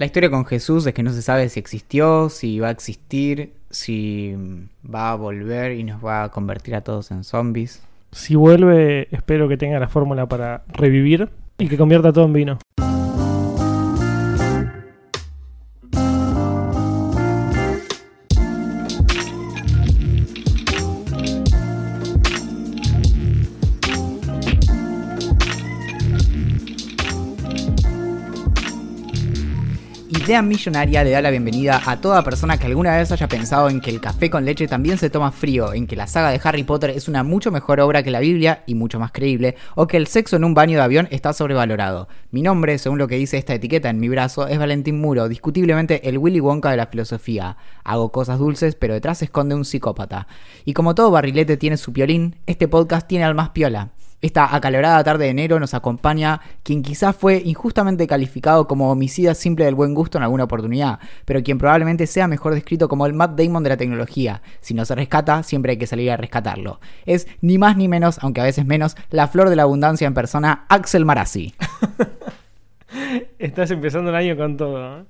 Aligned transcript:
La 0.00 0.06
historia 0.06 0.30
con 0.30 0.46
Jesús 0.46 0.86
es 0.86 0.94
que 0.94 1.02
no 1.02 1.12
se 1.12 1.20
sabe 1.20 1.46
si 1.50 1.60
existió, 1.60 2.30
si 2.30 2.58
va 2.58 2.68
a 2.68 2.70
existir, 2.70 3.52
si 3.68 4.34
va 4.82 5.10
a 5.10 5.14
volver 5.14 5.72
y 5.72 5.84
nos 5.84 6.02
va 6.02 6.22
a 6.22 6.30
convertir 6.30 6.74
a 6.74 6.80
todos 6.80 7.10
en 7.10 7.22
zombies. 7.22 7.82
Si 8.10 8.34
vuelve, 8.34 9.08
espero 9.14 9.46
que 9.46 9.58
tenga 9.58 9.78
la 9.78 9.88
fórmula 9.88 10.26
para 10.26 10.62
revivir 10.68 11.28
y 11.58 11.68
que 11.68 11.76
convierta 11.76 12.14
todo 12.14 12.24
en 12.24 12.32
vino. 12.32 12.58
Idea 30.30 30.42
Millonaria 30.42 31.02
le 31.02 31.10
da 31.10 31.22
la 31.22 31.30
bienvenida 31.30 31.82
a 31.84 32.00
toda 32.00 32.22
persona 32.22 32.56
que 32.56 32.68
alguna 32.68 32.96
vez 32.96 33.10
haya 33.10 33.26
pensado 33.26 33.68
en 33.68 33.80
que 33.80 33.90
el 33.90 34.00
café 34.00 34.30
con 34.30 34.44
leche 34.44 34.68
también 34.68 34.96
se 34.96 35.10
toma 35.10 35.32
frío, 35.32 35.74
en 35.74 35.88
que 35.88 35.96
la 35.96 36.06
saga 36.06 36.30
de 36.30 36.40
Harry 36.44 36.62
Potter 36.62 36.90
es 36.90 37.08
una 37.08 37.24
mucho 37.24 37.50
mejor 37.50 37.80
obra 37.80 38.04
que 38.04 38.12
la 38.12 38.20
Biblia 38.20 38.62
y 38.64 38.76
mucho 38.76 39.00
más 39.00 39.10
creíble, 39.10 39.56
o 39.74 39.88
que 39.88 39.96
el 39.96 40.06
sexo 40.06 40.36
en 40.36 40.44
un 40.44 40.54
baño 40.54 40.78
de 40.78 40.84
avión 40.84 41.08
está 41.10 41.32
sobrevalorado. 41.32 42.06
Mi 42.30 42.42
nombre, 42.42 42.78
según 42.78 42.98
lo 42.98 43.08
que 43.08 43.16
dice 43.16 43.38
esta 43.38 43.54
etiqueta 43.54 43.90
en 43.90 43.98
mi 43.98 44.08
brazo, 44.08 44.46
es 44.46 44.56
Valentín 44.56 45.00
Muro, 45.00 45.28
discutiblemente 45.28 46.08
el 46.08 46.16
Willy 46.16 46.38
Wonka 46.38 46.70
de 46.70 46.76
la 46.76 46.86
filosofía. 46.86 47.56
Hago 47.82 48.12
cosas 48.12 48.38
dulces, 48.38 48.76
pero 48.76 48.94
detrás 48.94 49.22
esconde 49.22 49.56
un 49.56 49.64
psicópata. 49.64 50.28
Y 50.64 50.74
como 50.74 50.94
todo 50.94 51.10
barrilete 51.10 51.56
tiene 51.56 51.76
su 51.76 51.92
piolín, 51.92 52.36
este 52.46 52.68
podcast 52.68 53.08
tiene 53.08 53.24
al 53.24 53.34
más 53.34 53.48
piola. 53.48 53.90
Esta 54.22 54.54
acalorada 54.54 55.02
tarde 55.02 55.24
de 55.24 55.30
enero 55.30 55.58
nos 55.58 55.72
acompaña 55.72 56.42
quien 56.62 56.82
quizás 56.82 57.16
fue 57.16 57.40
injustamente 57.42 58.06
calificado 58.06 58.68
como 58.68 58.90
homicida 58.90 59.34
simple 59.34 59.64
del 59.64 59.74
buen 59.74 59.94
gusto 59.94 60.18
en 60.18 60.24
alguna 60.24 60.44
oportunidad, 60.44 60.98
pero 61.24 61.42
quien 61.42 61.56
probablemente 61.56 62.06
sea 62.06 62.28
mejor 62.28 62.52
descrito 62.52 62.86
como 62.86 63.06
el 63.06 63.14
Matt 63.14 63.38
Damon 63.40 63.62
de 63.62 63.70
la 63.70 63.76
tecnología. 63.78 64.42
Si 64.60 64.74
no 64.74 64.84
se 64.84 64.94
rescata, 64.94 65.42
siempre 65.42 65.72
hay 65.72 65.78
que 65.78 65.86
salir 65.86 66.10
a 66.10 66.18
rescatarlo. 66.18 66.80
Es 67.06 67.28
ni 67.40 67.56
más 67.56 67.78
ni 67.78 67.88
menos, 67.88 68.18
aunque 68.20 68.42
a 68.42 68.44
veces 68.44 68.66
menos, 68.66 68.94
la 69.10 69.26
flor 69.26 69.48
de 69.48 69.56
la 69.56 69.62
abundancia 69.62 70.06
en 70.06 70.12
persona, 70.12 70.66
Axel 70.68 71.06
Marazzi. 71.06 71.54
Estás 73.38 73.70
empezando 73.70 74.10
el 74.10 74.16
año 74.16 74.36
con 74.36 74.56
todo. 74.56 75.00
¿eh? 75.00 75.04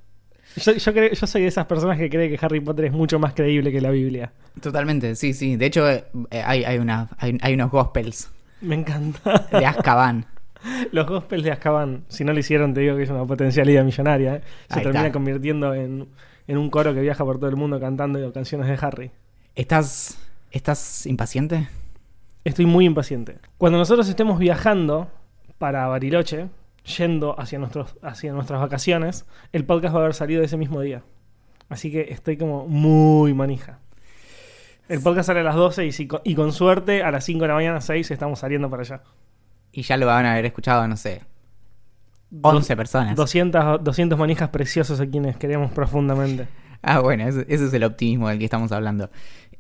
Yo, 0.57 0.73
yo, 0.73 0.93
creo- 0.93 1.13
yo 1.13 1.27
soy 1.27 1.43
de 1.43 1.49
esas 1.49 1.67
personas 1.67 1.99
que 1.99 2.11
cree 2.11 2.29
que 2.29 2.39
Harry 2.45 2.61
Potter 2.61 2.87
es 2.87 2.93
mucho 2.93 3.19
más 3.19 3.35
creíble 3.35 3.73
que 3.73 3.81
la 3.81 3.91
Biblia. 3.91 4.33
Totalmente, 4.61 5.15
sí, 5.17 5.33
sí. 5.33 5.57
De 5.57 5.67
hecho, 5.67 5.89
eh, 5.89 6.05
hay, 6.45 6.65
hay, 6.65 6.79
una, 6.79 7.09
hay, 7.19 7.39
hay 7.41 7.55
unos 7.55 7.71
gospels 7.71 8.31
Me 8.61 8.75
encanta. 8.75 9.47
de 9.51 9.67
Azkaban. 9.67 10.27
Los 10.93 11.07
gospels 11.07 11.43
de 11.43 11.53
Azkaban, 11.53 12.05
si 12.09 12.25
no 12.25 12.33
lo 12.33 12.39
hicieron, 12.39 12.75
te 12.75 12.81
digo 12.81 12.97
que 12.97 13.05
es 13.05 13.11
una 13.11 13.25
potencialidad 13.25 13.85
millonaria. 13.85 14.37
¿eh? 14.37 14.41
Se 14.69 14.79
Ahí 14.79 14.83
termina 14.85 15.07
está. 15.07 15.13
convirtiendo 15.13 15.75
en, 15.75 16.09
en 16.47 16.59
un 16.59 16.69
coro 16.71 16.93
que 16.95 17.01
viaja 17.01 17.25
por 17.25 17.39
todo 17.39 17.49
el 17.49 17.57
mundo 17.57 17.81
cantando 17.81 18.33
canciones 18.33 18.67
de 18.69 18.79
Harry. 18.87 19.11
¿Estás, 19.55 20.19
¿Estás 20.51 21.07
impaciente? 21.07 21.69
Estoy 22.45 22.67
muy 22.67 22.85
impaciente. 22.87 23.39
Cuando 23.59 23.79
nosotros 23.79 24.09
estemos 24.09 24.39
viajando 24.39 25.09
para 25.59 25.87
Bariloche, 25.89 26.49
yendo 26.97 27.39
hacia, 27.39 27.59
nuestros, 27.59 27.97
hacia 28.03 28.33
nuestras 28.33 28.61
vacaciones, 28.61 29.27
el 29.53 29.65
podcast 29.65 29.95
va 29.95 30.01
a 30.01 30.03
haber 30.03 30.15
salido 30.15 30.43
ese 30.43 30.57
mismo 30.57 30.81
día. 30.81 31.03
Así 31.69 31.91
que 31.91 32.09
estoy 32.11 32.37
como 32.37 32.67
muy 32.67 33.33
manija. 33.35 33.79
El 34.91 35.01
podcast 35.01 35.29
sale 35.29 35.41
a 35.41 35.45
las 35.45 35.55
12 35.55 35.87
y, 35.87 35.93
si 35.93 36.09
y 36.25 36.35
con 36.35 36.53
suerte 36.53 37.03
a 37.05 37.11
las 37.13 37.25
5 37.25 37.43
de 37.43 37.49
la 37.49 37.55
mañana, 37.55 37.81
6, 37.81 38.11
estamos 38.11 38.41
saliendo 38.41 38.69
para 38.69 38.83
allá. 38.83 39.03
Y 39.73 39.83
ya 39.83 39.97
lo 39.97 40.07
van 40.07 40.27
a 40.27 40.33
haber 40.33 40.47
escuchado, 40.47 40.87
no 40.89 40.97
sé, 40.97 41.23
Dos- 42.29 42.55
11 42.55 42.77
personas. 42.77 43.17
200, 43.17 43.85
200 43.85 44.19
manijas 44.19 44.49
preciosos 44.51 45.01
a 45.01 45.07
quienes 45.07 45.37
queremos 45.37 45.71
profundamente. 45.71 46.49
Ah, 46.83 46.99
bueno, 47.01 47.29
ese, 47.29 47.47
ese 47.49 47.67
es 47.67 47.73
el 47.73 47.85
optimismo 47.85 48.29
del 48.29 48.39
que 48.39 48.45
estamos 48.45 48.73
hablando. 48.73 49.11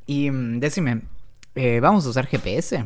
Y 0.06 0.30
mm, 0.30 0.58
decime, 0.58 1.02
eh, 1.54 1.78
¿vamos 1.80 2.04
a 2.06 2.10
usar 2.10 2.26
GPS? 2.26 2.84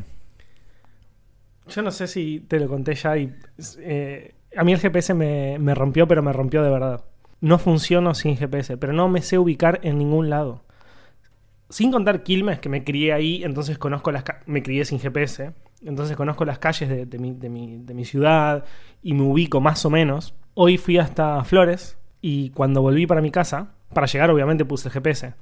Yo 1.69 1.81
no 1.83 1.91
sé 1.91 2.07
si 2.09 2.41
te 2.41 2.61
lo 2.61 2.69
conté 2.69 2.95
ya 2.95 3.17
y 3.17 3.35
eh, 3.79 4.35
a 4.55 4.65
mí 4.65 4.73
el 4.75 4.81
GPS 4.81 5.15
me, 5.15 5.59
me 5.59 5.75
rompió, 5.75 6.07
pero 6.07 6.23
me 6.23 6.33
rompió 6.35 6.63
de 6.63 6.69
verdad. 6.71 7.05
No 7.41 7.59
funciono 7.59 8.15
sin 8.15 8.37
GPS, 8.37 8.77
pero 8.77 8.93
no 8.93 9.09
me 9.09 9.23
sé 9.23 9.39
ubicar 9.39 9.81
en 9.83 9.99
ningún 9.99 10.29
lado. 10.29 10.63
Sin 11.75 11.91
contar 11.91 12.23
Quilmes, 12.23 12.61
que 12.61 12.69
me 12.69 12.85
crié 12.85 13.13
ahí, 13.13 13.43
entonces 13.43 13.79
conozco 13.79 14.13
las 14.13 14.23
me 14.47 14.63
crié 14.63 14.85
sin 14.85 15.01
GPS, 15.01 15.51
entonces 15.85 16.17
conozco 16.17 16.45
las 16.45 16.61
calles 16.61 16.89
de, 17.11 17.19
mi, 17.19 17.33
de 17.33 17.49
mi- 17.49 17.79
de 17.79 17.95
mi 17.95 18.05
ciudad 18.05 18.63
y 19.03 19.13
me 19.13 19.23
ubico 19.23 19.61
más 19.61 19.85
o 19.85 19.91
menos. 19.91 20.35
Hoy 20.55 20.79
fui 20.79 20.99
hasta 20.99 21.43
Flores 21.43 21.99
y 22.21 22.51
cuando 22.51 22.81
volví 22.81 23.09
para 23.09 23.21
mi 23.21 23.33
casa, 23.33 23.73
para 23.93 24.07
llegar 24.07 24.31
obviamente 24.31 24.65
puse 24.65 24.87
el 24.87 24.93
GPS. 24.95 25.35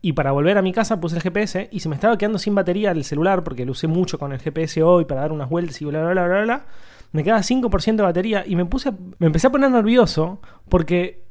Y 0.00 0.14
para 0.14 0.32
volver 0.32 0.56
a 0.56 0.62
mi 0.62 0.72
casa 0.72 0.98
puse 0.98 1.16
el 1.16 1.22
GPS 1.22 1.68
y 1.70 1.80
se 1.80 1.90
me 1.90 1.94
estaba 1.94 2.16
quedando 2.16 2.38
sin 2.38 2.54
batería 2.54 2.92
el 2.92 3.04
celular 3.04 3.44
porque 3.44 3.66
lo 3.66 3.72
usé 3.72 3.86
mucho 3.86 4.18
con 4.18 4.32
el 4.32 4.38
GPS 4.40 4.82
hoy 4.82 5.04
para 5.04 5.20
dar 5.20 5.32
unas 5.32 5.50
vueltas 5.50 5.82
y 5.82 5.84
bla 5.84 6.00
bla 6.00 6.12
bla 6.12 6.26
bla 6.26 6.42
bla. 6.42 6.66
Me 7.12 7.22
quedaba 7.22 7.42
5% 7.42 8.02
de 8.02 8.02
batería 8.02 8.44
y 8.46 8.56
me 8.56 8.64
puse 8.64 8.92
me 9.18 9.26
empecé 9.26 9.48
a 9.48 9.50
poner 9.50 9.70
nervioso 9.70 10.40
porque 10.70 11.25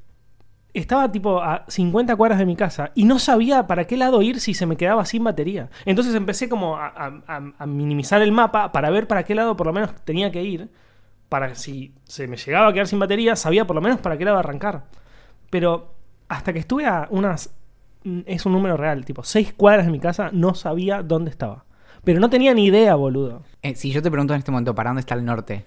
estaba 0.80 1.12
tipo 1.12 1.42
a 1.42 1.66
50 1.68 2.16
cuadras 2.16 2.40
de 2.40 2.46
mi 2.46 2.56
casa 2.56 2.92
y 2.96 3.06
no 3.06 3.20
sabía 3.20 3.68
para 3.68 3.86
qué 3.86 3.98
lado 3.98 4.22
ir 4.22 4.40
si 4.40 4.54
se 4.54 4.66
me 4.66 4.76
quedaba 4.78 5.06
sin 5.06 5.24
batería. 5.24 5.70
Entonces 5.86 6.14
empecé 6.16 6.50
como 6.50 6.78
a, 6.78 6.88
a- 6.88 7.22
a- 7.28 7.52
a 7.58 7.66
minimizar 7.66 8.22
el 8.22 8.32
mapa 8.32 8.72
para 8.72 8.90
ver 8.90 9.08
para 9.08 9.24
qué 9.24 9.36
lado 9.36 9.56
por 9.56 9.68
lo 9.68 9.74
menos 9.74 9.94
tenía 10.04 10.32
que 10.32 10.44
ir. 10.44 10.70
Para 11.30 11.56
si 11.56 11.94
se 12.04 12.28
me 12.28 12.38
llegaba 12.38 12.68
a 12.68 12.74
quedar 12.74 12.88
sin 12.88 13.00
batería, 13.00 13.36
sabía 13.36 13.66
por 13.66 13.76
lo 13.76 13.82
menos 13.82 14.00
para 14.00 14.18
qué 14.18 14.26
lado 14.26 14.38
arrancar. 14.38 14.84
Pero 15.50 15.94
hasta 16.28 16.54
que 16.54 16.60
estuve 16.60 16.86
a 16.86 17.08
unas... 17.10 17.54
mm, 18.04 18.22
Es 18.26 18.46
un 18.46 18.52
número 18.54 18.78
real, 18.78 19.06
tipo 19.06 19.24
6 19.24 19.54
cuadras 19.54 19.86
de 19.86 19.92
mi 19.92 20.00
casa, 20.00 20.30
no 20.34 20.54
sabía 20.56 21.02
dónde 21.02 21.32
estaba. 21.32 21.66
Pero 22.04 22.20
no 22.20 22.30
tenía 22.30 22.54
ni 22.54 22.66
idea, 22.66 22.94
boludo. 22.96 23.42
Eh, 23.64 23.76
si 23.76 23.92
yo 23.92 24.02
te 24.04 24.12
pregunto 24.12 24.34
en 24.34 24.40
este 24.40 24.52
momento, 24.52 24.76
¿para 24.76 24.90
dónde 24.92 25.00
está 25.00 25.16
el 25.16 25.26
norte? 25.26 25.66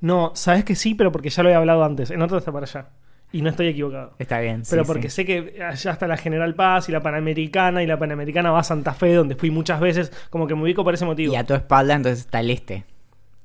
No, 0.00 0.32
sabes 0.34 0.64
que 0.64 0.74
sí, 0.74 0.94
pero 0.94 1.12
porque 1.12 1.28
ya 1.28 1.42
lo 1.42 1.50
había 1.50 1.58
hablado 1.58 1.84
antes. 1.84 2.10
El 2.10 2.22
otro 2.22 2.38
está 2.38 2.50
para 2.52 2.64
allá. 2.64 2.86
Y 3.32 3.42
no 3.42 3.50
estoy 3.50 3.68
equivocado. 3.68 4.14
Está 4.18 4.40
bien. 4.40 4.62
Pero 4.68 4.84
sí, 4.84 4.86
porque 4.86 5.08
sí. 5.08 5.16
sé 5.16 5.24
que 5.24 5.62
allá 5.62 5.92
está 5.92 6.06
la 6.08 6.16
General 6.16 6.54
Paz 6.54 6.88
y 6.88 6.92
la 6.92 7.00
Panamericana 7.00 7.82
y 7.82 7.86
la 7.86 7.98
Panamericana 7.98 8.50
va 8.50 8.60
a 8.60 8.64
Santa 8.64 8.92
Fe, 8.92 9.14
donde 9.14 9.36
fui 9.36 9.50
muchas 9.50 9.80
veces, 9.80 10.12
como 10.30 10.46
que 10.46 10.54
me 10.54 10.62
ubico 10.62 10.82
por 10.82 10.94
ese 10.94 11.04
motivo. 11.04 11.32
Y 11.32 11.36
a 11.36 11.44
tu 11.44 11.54
espalda 11.54 11.94
entonces 11.94 12.20
está 12.20 12.40
el 12.40 12.50
este, 12.50 12.84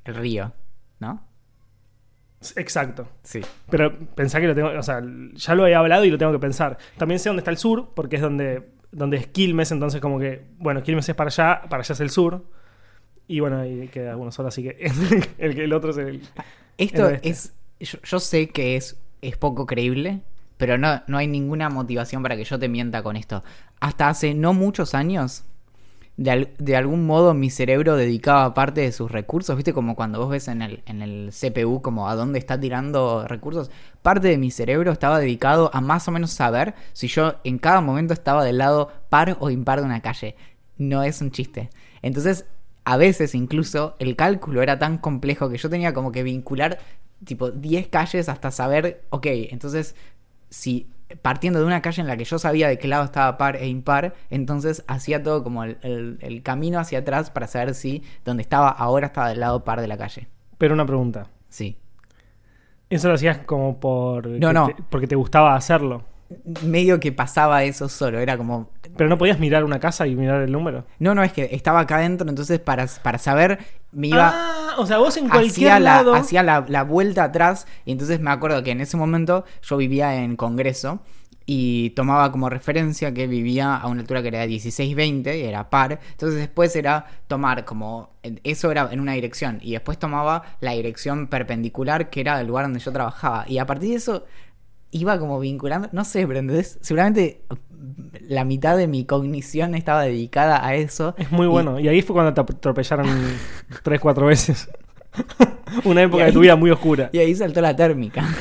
el 0.05 0.15
río, 0.15 0.53
¿no? 0.99 1.23
Exacto. 2.55 3.07
Sí. 3.23 3.41
Pero 3.69 3.97
pensá 4.15 4.39
que 4.39 4.47
lo 4.47 4.55
tengo, 4.55 4.69
o 4.69 4.83
sea, 4.83 5.01
ya 5.33 5.55
lo 5.55 5.63
había 5.63 5.79
hablado 5.79 6.05
y 6.05 6.11
lo 6.11 6.17
tengo 6.17 6.31
que 6.31 6.39
pensar. 6.39 6.77
También 6.97 7.19
sé 7.19 7.29
dónde 7.29 7.41
está 7.41 7.51
el 7.51 7.57
sur, 7.57 7.91
porque 7.95 8.17
es 8.17 8.21
donde, 8.21 8.69
donde 8.91 9.17
es 9.17 9.27
Quilmes, 9.27 9.71
entonces 9.71 10.01
como 10.01 10.19
que, 10.19 10.45
bueno, 10.57 10.83
Quilmes 10.83 11.07
es 11.07 11.15
para 11.15 11.29
allá, 11.29 11.61
para 11.69 11.81
allá 11.81 11.93
es 11.93 11.99
el 11.99 12.09
sur. 12.09 12.43
Y 13.27 13.39
bueno, 13.39 13.59
ahí 13.59 13.87
queda 13.87 14.17
uno 14.17 14.31
solo, 14.31 14.49
así 14.49 14.63
que 14.63 14.91
el, 15.37 15.59
el 15.59 15.73
otro 15.73 15.91
es 15.91 15.97
el... 15.97 16.21
Esto 16.77 17.09
El 17.09 17.19
es. 17.23 17.53
Yo, 17.79 17.99
yo 18.03 18.19
sé 18.19 18.49
que 18.49 18.75
es, 18.75 18.97
es 19.27 19.37
poco 19.37 19.65
creíble, 19.65 20.21
pero 20.57 20.77
no, 20.77 21.01
no 21.07 21.17
hay 21.17 21.27
ninguna 21.27 21.69
motivación 21.69 22.23
para 22.23 22.35
que 22.35 22.43
yo 22.43 22.59
te 22.59 22.69
mienta 22.69 23.03
con 23.03 23.15
esto. 23.15 23.43
Hasta 23.79 24.09
hace 24.09 24.33
no 24.33 24.53
muchos 24.53 24.93
años, 24.93 25.43
de, 26.17 26.53
de 26.57 26.75
algún 26.77 27.05
modo 27.05 27.33
mi 27.33 27.49
cerebro 27.49 27.97
dedicaba 27.97 28.53
parte 28.53 28.81
de 28.81 28.91
sus 28.91 29.11
recursos, 29.11 29.55
¿viste? 29.55 29.73
Como 29.73 29.95
cuando 29.95 30.19
vos 30.19 30.29
ves 30.29 30.47
en 30.47 30.61
el, 30.61 30.83
en 30.85 31.01
el 31.01 31.31
CPU 31.31 31.81
como 31.81 32.07
a 32.07 32.15
dónde 32.15 32.39
está 32.39 32.59
tirando 32.59 33.27
recursos. 33.27 33.69
Parte 34.01 34.29
de 34.29 34.37
mi 34.37 34.51
cerebro 34.51 34.91
estaba 34.91 35.19
dedicado 35.19 35.69
a 35.73 35.81
más 35.81 36.07
o 36.07 36.11
menos 36.11 36.31
saber 36.31 36.73
si 36.93 37.07
yo 37.07 37.35
en 37.43 37.57
cada 37.59 37.81
momento 37.81 38.13
estaba 38.13 38.45
del 38.45 38.59
lado 38.59 38.91
par 39.09 39.37
o 39.39 39.49
impar 39.49 39.79
de 39.79 39.85
una 39.85 40.01
calle. 40.01 40.35
No 40.77 41.03
es 41.03 41.21
un 41.21 41.31
chiste. 41.31 41.69
Entonces, 42.01 42.45
a 42.85 42.97
veces 42.97 43.35
incluso 43.35 43.95
el 43.99 44.15
cálculo 44.15 44.61
era 44.61 44.79
tan 44.79 44.99
complejo 44.99 45.49
que 45.49 45.57
yo 45.57 45.69
tenía 45.69 45.93
como 45.93 46.11
que 46.11 46.23
vincular 46.23 46.77
tipo 47.25 47.51
10 47.51 47.87
calles 47.89 48.29
hasta 48.29 48.51
saber, 48.51 49.03
ok, 49.09 49.25
entonces 49.51 49.95
si 50.49 50.87
partiendo 51.21 51.59
de 51.59 51.65
una 51.65 51.81
calle 51.81 52.01
en 52.01 52.07
la 52.07 52.17
que 52.17 52.23
yo 52.25 52.39
sabía 52.39 52.67
de 52.67 52.79
qué 52.79 52.87
lado 52.87 53.03
estaba 53.03 53.37
par 53.37 53.57
e 53.57 53.67
impar, 53.67 54.15
entonces 54.29 54.83
hacía 54.87 55.21
todo 55.21 55.43
como 55.43 55.63
el, 55.63 55.77
el- 55.83 56.17
el 56.21 56.41
camino 56.43 56.79
hacia 56.79 56.99
atrás 56.99 57.29
para 57.29 57.47
saber 57.47 57.75
si 57.75 58.03
donde 58.23 58.41
estaba 58.41 58.69
ahora 58.69 59.07
estaba 59.07 59.29
del 59.29 59.39
lado 59.39 59.63
par 59.63 59.81
de 59.81 59.87
la 59.87 59.97
calle. 59.97 60.27
Pero 60.57 60.73
una 60.73 60.85
pregunta. 60.85 61.27
Sí. 61.49 61.77
¿Eso 62.89 63.07
lo 63.07 63.15
hacías 63.15 63.39
como 63.39 63.79
por... 63.79 64.27
No, 64.27 64.53
no. 64.53 64.67
te- 64.67 64.75
porque 64.89 65.07
te 65.07 65.15
gustaba 65.15 65.55
hacerlo? 65.55 66.03
Medio 66.63 66.99
que 66.99 67.11
pasaba 67.11 67.63
eso 67.63 67.87
solo, 67.89 68.19
era 68.19 68.37
como... 68.37 68.71
Pero 68.97 69.09
no 69.09 69.17
podías 69.17 69.39
mirar 69.39 69.63
una 69.63 69.79
casa 69.79 70.07
y 70.07 70.15
mirar 70.15 70.41
el 70.41 70.51
número. 70.51 70.85
No, 70.99 71.13
no, 71.13 71.23
es 71.23 71.33
que 71.33 71.49
estaba 71.51 71.81
acá 71.81 71.97
adentro, 71.97 72.27
entonces 72.27 72.59
para, 72.59 72.87
para 73.03 73.17
saber 73.17 73.59
me 73.91 74.07
iba... 74.07 74.31
Ah, 74.33 74.75
o 74.77 74.85
sea, 74.85 74.97
vos 74.97 75.15
en 75.17 75.29
cualquier 75.29 75.71
hacía, 75.71 75.79
la, 75.79 75.95
lado... 75.97 76.15
hacía 76.15 76.43
la, 76.43 76.65
la 76.67 76.83
vuelta 76.83 77.25
atrás 77.25 77.67
y 77.85 77.91
entonces 77.91 78.19
me 78.19 78.31
acuerdo 78.31 78.63
que 78.63 78.71
en 78.71 78.81
ese 78.81 78.97
momento 78.97 79.45
yo 79.61 79.77
vivía 79.77 80.15
en 80.23 80.35
Congreso 80.35 81.01
y 81.45 81.91
tomaba 81.91 82.31
como 82.31 82.49
referencia 82.49 83.13
que 83.13 83.27
vivía 83.27 83.75
a 83.75 83.87
una 83.87 84.01
altura 84.01 84.21
que 84.21 84.29
era 84.29 84.45
16-20 84.45 85.37
y 85.37 85.43
era 85.43 85.69
par, 85.69 85.99
entonces 86.11 86.39
después 86.39 86.75
era 86.75 87.05
tomar 87.27 87.65
como, 87.65 88.09
eso 88.43 88.71
era 88.71 88.89
en 88.91 88.99
una 88.99 89.13
dirección 89.13 89.59
y 89.61 89.73
después 89.73 89.99
tomaba 89.99 90.43
la 90.59 90.71
dirección 90.71 91.27
perpendicular 91.27 92.09
que 92.09 92.21
era 92.21 92.37
del 92.37 92.47
lugar 92.47 92.65
donde 92.65 92.79
yo 92.79 92.91
trabajaba 92.91 93.45
y 93.47 93.59
a 93.59 93.65
partir 93.65 93.91
de 93.91 93.95
eso 93.97 94.25
iba 94.99 95.19
como 95.19 95.39
vinculando, 95.39 95.89
no 95.91 96.03
sé, 96.05 96.25
pero 96.27 96.39
¿entendés? 96.39 96.77
seguramente 96.81 97.41
la 98.27 98.43
mitad 98.45 98.75
de 98.77 98.87
mi 98.87 99.05
cognición 99.05 99.75
estaba 99.75 100.01
dedicada 100.03 100.65
a 100.65 100.75
eso. 100.75 101.13
Es 101.17 101.31
muy 101.31 101.45
Y- 101.45 101.49
bueno. 101.49 101.79
Y 101.79 101.87
ahí 101.87 102.01
fue 102.01 102.13
cuando 102.15 102.33
te 102.33 102.41
atropellaron 102.41 103.07
tres, 103.83 103.99
cuatro 103.99 104.27
veces. 104.27 104.69
Una 105.85 106.01
época 106.03 106.23
Y 106.23 106.25
de 106.27 106.31
tu 106.31 106.39
ahí- 106.39 106.43
vida 106.43 106.55
muy 106.55 106.71
oscura. 106.71 107.09
Y 107.13 107.19
ahí 107.19 107.35
saltó 107.35 107.61
la 107.61 107.75
térmica. 107.75 108.23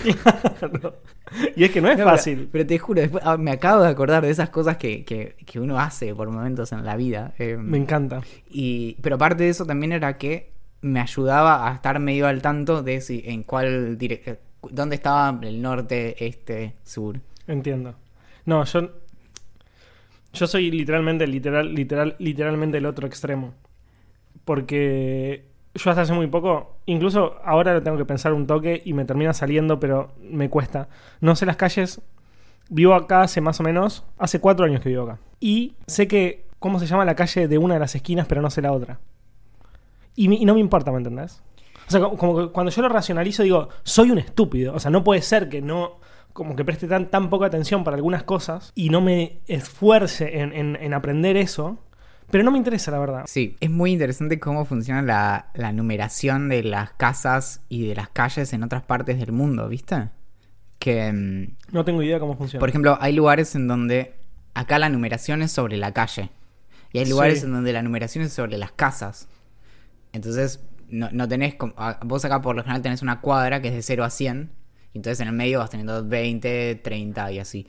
Y 1.56 1.64
es 1.64 1.70
que 1.72 1.80
no 1.80 1.90
es 1.90 1.98
No, 1.98 2.04
fácil. 2.04 2.48
Pero, 2.52 2.64
te 2.66 2.78
juro, 2.78 3.00
después, 3.00 3.22
ah, 3.26 3.36
me 3.36 3.50
acabo 3.50 3.82
de 3.82 3.88
acordar 3.88 4.22
de 4.24 4.30
esas 4.30 4.50
cosas 4.50 4.76
que, 4.76 5.04
que- 5.04 5.34
que 5.44 5.58
uno 5.58 5.78
hace 5.80 6.14
por 6.14 6.30
momentos 6.30 6.70
en 6.72 6.84
la 6.84 6.96
vida. 6.96 7.34
eh, 7.38 7.56
Me 7.58 7.76
encanta. 7.78 8.20
y, 8.48 8.96
pero 9.02 9.16
aparte 9.16 9.42
de 9.44 9.48
eso 9.50 9.66
también 9.66 9.92
era 9.92 10.16
que 10.16 10.52
me 10.80 11.00
ayudaba 11.00 11.68
a 11.68 11.74
estar 11.74 11.98
medio 11.98 12.26
al 12.28 12.40
tanto 12.40 12.82
de 12.82 13.00
si 13.00 13.22
en 13.26 13.42
cuál 13.42 13.98
dire- 13.98 14.20
eh, 14.26 14.38
dónde 14.70 14.96
estaba 14.96 15.38
el 15.42 15.60
norte, 15.60 16.24
este, 16.24 16.74
sur. 16.82 17.20
Entiendo. 17.46 17.94
No, 18.44 18.64
yo. 18.64 18.90
Yo 20.32 20.46
soy 20.48 20.70
literalmente, 20.70 21.26
literal, 21.26 21.72
literal, 21.74 22.16
literalmente 22.18 22.78
el 22.78 22.86
otro 22.86 23.06
extremo. 23.06 23.54
Porque 24.44 25.44
yo 25.74 25.90
hasta 25.90 26.02
hace 26.02 26.12
muy 26.12 26.26
poco, 26.26 26.76
incluso 26.86 27.36
ahora 27.44 27.72
lo 27.72 27.82
tengo 27.82 27.96
que 27.96 28.04
pensar 28.04 28.32
un 28.32 28.46
toque 28.46 28.82
y 28.84 28.92
me 28.92 29.04
termina 29.04 29.32
saliendo, 29.32 29.80
pero 29.80 30.12
me 30.20 30.48
cuesta. 30.48 30.88
No 31.20 31.36
sé 31.36 31.46
las 31.46 31.56
calles. 31.56 32.00
Vivo 32.70 32.94
acá 32.94 33.22
hace 33.22 33.40
más 33.40 33.60
o 33.60 33.62
menos, 33.62 34.04
hace 34.18 34.40
cuatro 34.40 34.64
años 34.64 34.80
que 34.80 34.88
vivo 34.88 35.02
acá. 35.02 35.18
Y 35.38 35.74
sé 35.86 36.08
que, 36.08 36.46
¿cómo 36.58 36.80
se 36.80 36.86
llama 36.86 37.04
la 37.04 37.14
calle 37.14 37.46
de 37.46 37.58
una 37.58 37.74
de 37.74 37.80
las 37.80 37.94
esquinas, 37.94 38.26
pero 38.26 38.40
no 38.40 38.50
sé 38.50 38.62
la 38.62 38.72
otra? 38.72 39.00
Y, 40.16 40.32
y 40.32 40.44
no 40.44 40.54
me 40.54 40.60
importa, 40.60 40.90
¿me 40.90 40.98
entendés? 40.98 41.42
O 41.86 41.90
sea, 41.90 42.00
como, 42.00 42.36
que 42.46 42.52
cuando 42.52 42.70
yo 42.72 42.82
lo 42.82 42.88
racionalizo 42.88 43.42
digo, 43.42 43.68
soy 43.82 44.10
un 44.10 44.18
estúpido. 44.18 44.74
O 44.74 44.80
sea, 44.80 44.90
no 44.90 45.04
puede 45.04 45.22
ser 45.22 45.48
que 45.48 45.60
no, 45.62 46.00
como 46.32 46.56
que 46.56 46.64
preste 46.64 46.86
tan, 46.88 47.10
tan 47.10 47.30
poca 47.30 47.46
atención 47.46 47.84
para 47.84 47.96
algunas 47.96 48.22
cosas 48.22 48.72
y 48.74 48.88
no 48.90 49.00
me 49.00 49.40
esfuerce 49.46 50.40
en, 50.40 50.52
en- 50.52 50.76
en 50.80 50.94
aprender 50.94 51.36
eso. 51.36 51.78
Pero 52.30 52.42
no 52.42 52.50
me 52.50 52.58
interesa, 52.58 52.90
la 52.90 52.98
verdad. 52.98 53.24
Sí, 53.26 53.56
es 53.60 53.70
muy 53.70 53.92
interesante 53.92 54.40
cómo 54.40 54.64
funciona 54.64 55.02
la, 55.02 55.50
la 55.54 55.72
numeración 55.72 56.48
de 56.48 56.62
las 56.64 56.90
casas 56.94 57.60
y 57.68 57.86
de 57.86 57.94
las 57.94 58.08
calles 58.08 58.52
en 58.54 58.62
otras 58.62 58.82
partes 58.82 59.18
del 59.20 59.30
mundo, 59.32 59.68
¿viste? 59.68 60.08
Que, 60.78 61.12
mm, 61.12 61.72
No 61.72 61.84
tengo 61.84 62.02
idea 62.02 62.18
cómo 62.18 62.34
funciona. 62.36 62.60
por 62.60 62.70
ejemplo, 62.70 62.96
hay 63.00 63.12
lugares 63.12 63.54
en 63.54 63.68
donde 63.68 64.14
acá 64.54 64.78
la 64.78 64.88
numeración 64.88 65.42
es 65.42 65.52
sobre 65.52 65.76
la 65.76 65.92
calle. 65.92 66.30
Y 66.92 66.98
hay 66.98 67.04
Sí. 67.04 67.10
lugares 67.10 67.42
en 67.44 67.52
donde 67.52 67.72
la 67.74 67.82
numeración 67.82 68.24
es 68.24 68.32
sobre 68.32 68.56
las 68.56 68.72
casas. 68.72 69.28
Entonces, 70.12 70.60
no, 70.94 71.08
no 71.12 71.28
tenés... 71.28 71.54
como- 71.54 71.74
Vos 72.02 72.24
acá 72.24 72.40
por 72.40 72.56
lo 72.56 72.62
general 72.62 72.82
tenés 72.82 73.02
una 73.02 73.20
cuadra 73.20 73.60
que 73.60 73.68
es 73.68 73.74
de 73.74 73.82
0 73.82 74.04
a 74.04 74.10
100. 74.10 74.50
Y 74.92 74.98
entonces 74.98 75.20
en 75.20 75.28
el 75.28 75.34
medio 75.34 75.58
vas 75.58 75.70
teniendo 75.70 76.04
20, 76.06 76.76
30 76.76 77.32
y 77.32 77.38
así. 77.40 77.66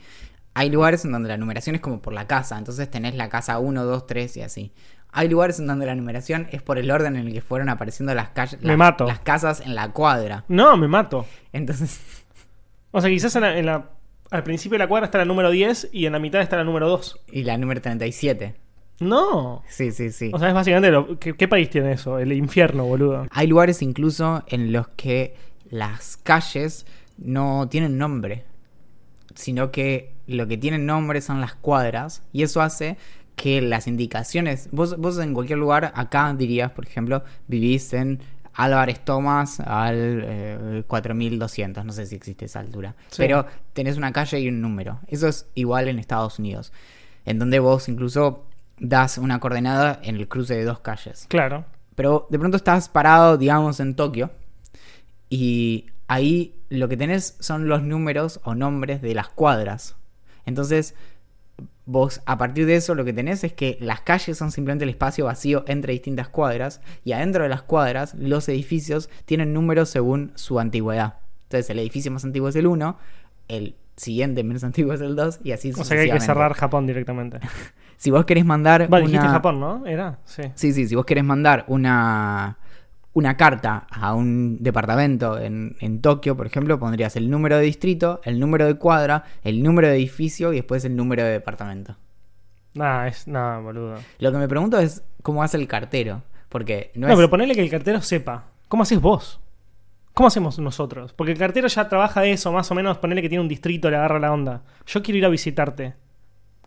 Hay 0.54 0.70
lugares 0.70 1.04
en 1.04 1.12
donde 1.12 1.28
la 1.28 1.36
numeración 1.36 1.74
es 1.76 1.82
como 1.82 2.00
por 2.00 2.12
la 2.12 2.26
casa. 2.26 2.56
Entonces 2.56 2.90
tenés 2.90 3.14
la 3.14 3.28
casa 3.28 3.58
1, 3.58 3.84
2, 3.84 4.06
3 4.06 4.36
y 4.38 4.42
así. 4.42 4.72
Hay 5.10 5.28
lugares 5.28 5.58
en 5.58 5.66
donde 5.66 5.86
la 5.86 5.94
numeración 5.94 6.46
es 6.50 6.62
por 6.62 6.78
el 6.78 6.90
orden 6.90 7.16
en 7.16 7.26
el 7.26 7.32
que 7.32 7.40
fueron 7.40 7.68
apareciendo 7.68 8.14
las 8.14 8.30
calles, 8.30 8.60
Me 8.62 8.76
mato. 8.76 9.06
las 9.06 9.20
casas 9.20 9.60
en 9.60 9.74
la 9.74 9.92
cuadra. 9.92 10.44
No, 10.48 10.76
me 10.76 10.88
mato. 10.88 11.26
Entonces, 11.52 12.00
O 12.92 13.00
sea, 13.00 13.10
quizás 13.10 13.34
en 13.36 13.42
la- 13.42 13.58
en 13.58 13.66
la- 13.66 13.90
al 14.30 14.42
principio 14.42 14.74
de 14.78 14.84
la 14.84 14.88
cuadra 14.88 15.06
está 15.06 15.18
la 15.18 15.24
número 15.24 15.50
10 15.50 15.88
y 15.92 16.06
en 16.06 16.12
la 16.12 16.18
mitad 16.18 16.40
está 16.40 16.56
la 16.56 16.64
número 16.64 16.88
2. 16.88 17.20
y 17.32 17.42
la 17.44 17.56
número 17.58 17.80
37. 17.80 18.54
No. 19.00 19.62
Sí, 19.68 19.92
sí, 19.92 20.10
sí. 20.10 20.30
O 20.32 20.38
sea, 20.38 20.48
es 20.48 20.54
básicamente 20.54 20.90
lo- 20.90 21.18
¿qué, 21.18 21.34
qué 21.34 21.48
país 21.48 21.68
tiene 21.70 21.92
eso? 21.92 22.18
El 22.18 22.32
infierno, 22.32 22.84
boludo. 22.84 23.26
Hay 23.30 23.46
lugares 23.46 23.82
incluso 23.82 24.42
en 24.48 24.72
los 24.72 24.88
que 24.88 25.34
las 25.70 26.16
calles 26.16 26.86
no 27.18 27.68
tienen 27.68 27.98
nombre, 27.98 28.44
sino 29.34 29.70
que 29.70 30.14
lo 30.26 30.46
que 30.46 30.56
tienen 30.56 30.86
nombre 30.86 31.20
son 31.20 31.40
las 31.40 31.54
cuadras 31.54 32.22
y 32.32 32.42
eso 32.42 32.62
hace 32.62 32.96
que 33.36 33.60
las 33.60 33.86
indicaciones, 33.86 34.68
vos, 34.72 34.96
vos 34.96 35.18
en 35.18 35.34
cualquier 35.34 35.58
lugar 35.58 35.92
acá 35.94 36.32
dirías, 36.32 36.70
por 36.72 36.86
ejemplo, 36.86 37.22
vivís 37.48 37.92
en 37.92 38.20
Álvarez 38.54 39.04
Tomás 39.04 39.60
al 39.60 40.22
eh, 40.24 40.82
4200, 40.86 41.84
no 41.84 41.92
sé 41.92 42.06
si 42.06 42.14
existe 42.14 42.46
esa 42.46 42.60
altura, 42.60 42.94
Sí. 43.08 43.16
pero 43.18 43.44
tenés 43.74 43.98
una 43.98 44.12
calle 44.12 44.40
y 44.40 44.48
un 44.48 44.62
número. 44.62 45.00
Eso 45.08 45.28
es 45.28 45.46
igual 45.54 45.88
en 45.88 45.98
Estados 45.98 46.38
Unidos, 46.38 46.72
en 47.26 47.38
donde 47.38 47.58
vos 47.58 47.90
incluso 47.90 48.45
das 48.78 49.18
una 49.18 49.40
coordenada 49.40 50.00
en 50.02 50.16
el 50.16 50.28
cruce 50.28 50.54
de 50.54 50.64
dos 50.64 50.80
calles. 50.80 51.26
Claro. 51.28 51.64
Pero 51.94 52.26
de 52.30 52.38
pronto 52.38 52.56
estás 52.56 52.88
parado, 52.88 53.36
digamos, 53.38 53.80
en 53.80 53.94
Tokio. 53.94 54.30
Y 55.28 55.86
ahí 56.08 56.54
lo 56.68 56.88
que 56.88 56.96
tenés 56.96 57.36
son 57.40 57.68
los 57.68 57.82
números 57.82 58.40
o 58.44 58.54
nombres 58.54 59.02
de 59.02 59.14
las 59.14 59.28
cuadras. 59.28 59.96
Entonces, 60.44 60.94
vos 61.86 62.20
a 62.26 62.36
partir 62.36 62.66
de 62.66 62.76
eso 62.76 62.94
lo 62.94 63.04
que 63.04 63.12
tenés 63.12 63.44
es 63.44 63.52
que 63.52 63.78
las 63.80 64.00
calles 64.00 64.36
son 64.36 64.52
simplemente 64.52 64.84
el 64.84 64.90
espacio 64.90 65.24
vacío 65.24 65.64
entre 65.66 65.92
distintas 65.92 66.28
cuadras. 66.28 66.80
Y 67.04 67.12
adentro 67.12 67.42
de 67.42 67.48
las 67.48 67.62
cuadras, 67.62 68.14
los 68.14 68.48
edificios 68.48 69.08
tienen 69.24 69.52
números 69.52 69.88
según 69.88 70.32
su 70.34 70.60
antigüedad. 70.60 71.14
Entonces, 71.44 71.70
el 71.70 71.78
edificio 71.78 72.10
más 72.10 72.24
antiguo 72.24 72.48
es 72.48 72.56
el 72.56 72.66
1, 72.66 72.98
el 73.48 73.76
siguiente 73.96 74.44
menos 74.44 74.64
antiguo 74.64 74.92
es 74.92 75.00
el 75.00 75.16
2, 75.16 75.40
y 75.44 75.52
así 75.52 75.72
O 75.76 75.84
sea 75.84 75.96
que 75.96 76.04
hay 76.04 76.10
que 76.10 76.20
cerrar 76.20 76.52
Japón 76.54 76.86
directamente. 76.86 77.40
Si 77.96 78.10
vos 78.10 78.24
querés 78.24 78.44
mandar. 78.44 78.88
Vale, 78.88 79.06
dijiste 79.06 79.24
una- 79.26 79.32
Japón, 79.34 79.60
¿no? 79.60 79.86
Era, 79.86 80.18
sí. 80.24 80.42
Sí, 80.54 80.72
sí, 80.72 80.86
si 80.86 80.94
vos 80.94 81.04
querés 81.06 81.24
mandar 81.24 81.64
una, 81.68 82.58
una 83.14 83.36
carta 83.36 83.86
a 83.90 84.14
un 84.14 84.58
departamento 84.60 85.38
en, 85.38 85.76
en 85.80 86.00
Tokio, 86.02 86.36
por 86.36 86.46
ejemplo, 86.46 86.78
pondrías 86.78 87.16
el 87.16 87.30
número 87.30 87.56
de 87.56 87.62
distrito, 87.62 88.20
el 88.24 88.38
número 88.38 88.66
de 88.66 88.74
cuadra, 88.74 89.24
el 89.42 89.62
número 89.62 89.88
de 89.88 89.94
edificio 89.96 90.52
y 90.52 90.56
después 90.56 90.84
el 90.84 90.94
número 90.96 91.24
de 91.24 91.30
departamento. 91.30 91.96
Nah, 92.74 93.06
es. 93.06 93.26
Nah, 93.26 93.58
boludo. 93.60 93.94
Lo 94.18 94.32
que 94.32 94.38
me 94.38 94.48
pregunto 94.48 94.78
es 94.78 95.02
cómo 95.22 95.42
hace 95.42 95.56
el 95.56 95.66
cartero. 95.66 96.22
Porque 96.50 96.92
no, 96.94 97.06
No, 97.06 97.12
es. 97.14 97.16
pero 97.16 97.30
ponele 97.30 97.54
que 97.54 97.62
el 97.62 97.70
cartero 97.70 98.00
sepa. 98.02 98.44
¿Cómo 98.68 98.82
haces 98.82 99.00
vos? 99.00 99.40
¿Cómo 100.14 100.28
hacemos 100.28 100.58
nosotros? 100.58 101.12
Porque 101.12 101.32
el 101.32 101.38
cartero 101.38 101.68
ya 101.68 101.88
trabaja 101.88 102.20
de 102.20 102.32
eso, 102.32 102.52
más 102.52 102.70
o 102.70 102.74
menos, 102.74 102.98
ponele 102.98 103.20
que 103.22 103.28
tiene 103.28 103.42
un 103.42 103.48
distrito, 103.48 103.90
le 103.90 103.96
agarra 103.96 104.18
la 104.18 104.32
onda. 104.32 104.62
Yo 104.86 105.02
quiero 105.02 105.18
ir 105.18 105.24
a 105.26 105.28
visitarte. 105.28 105.94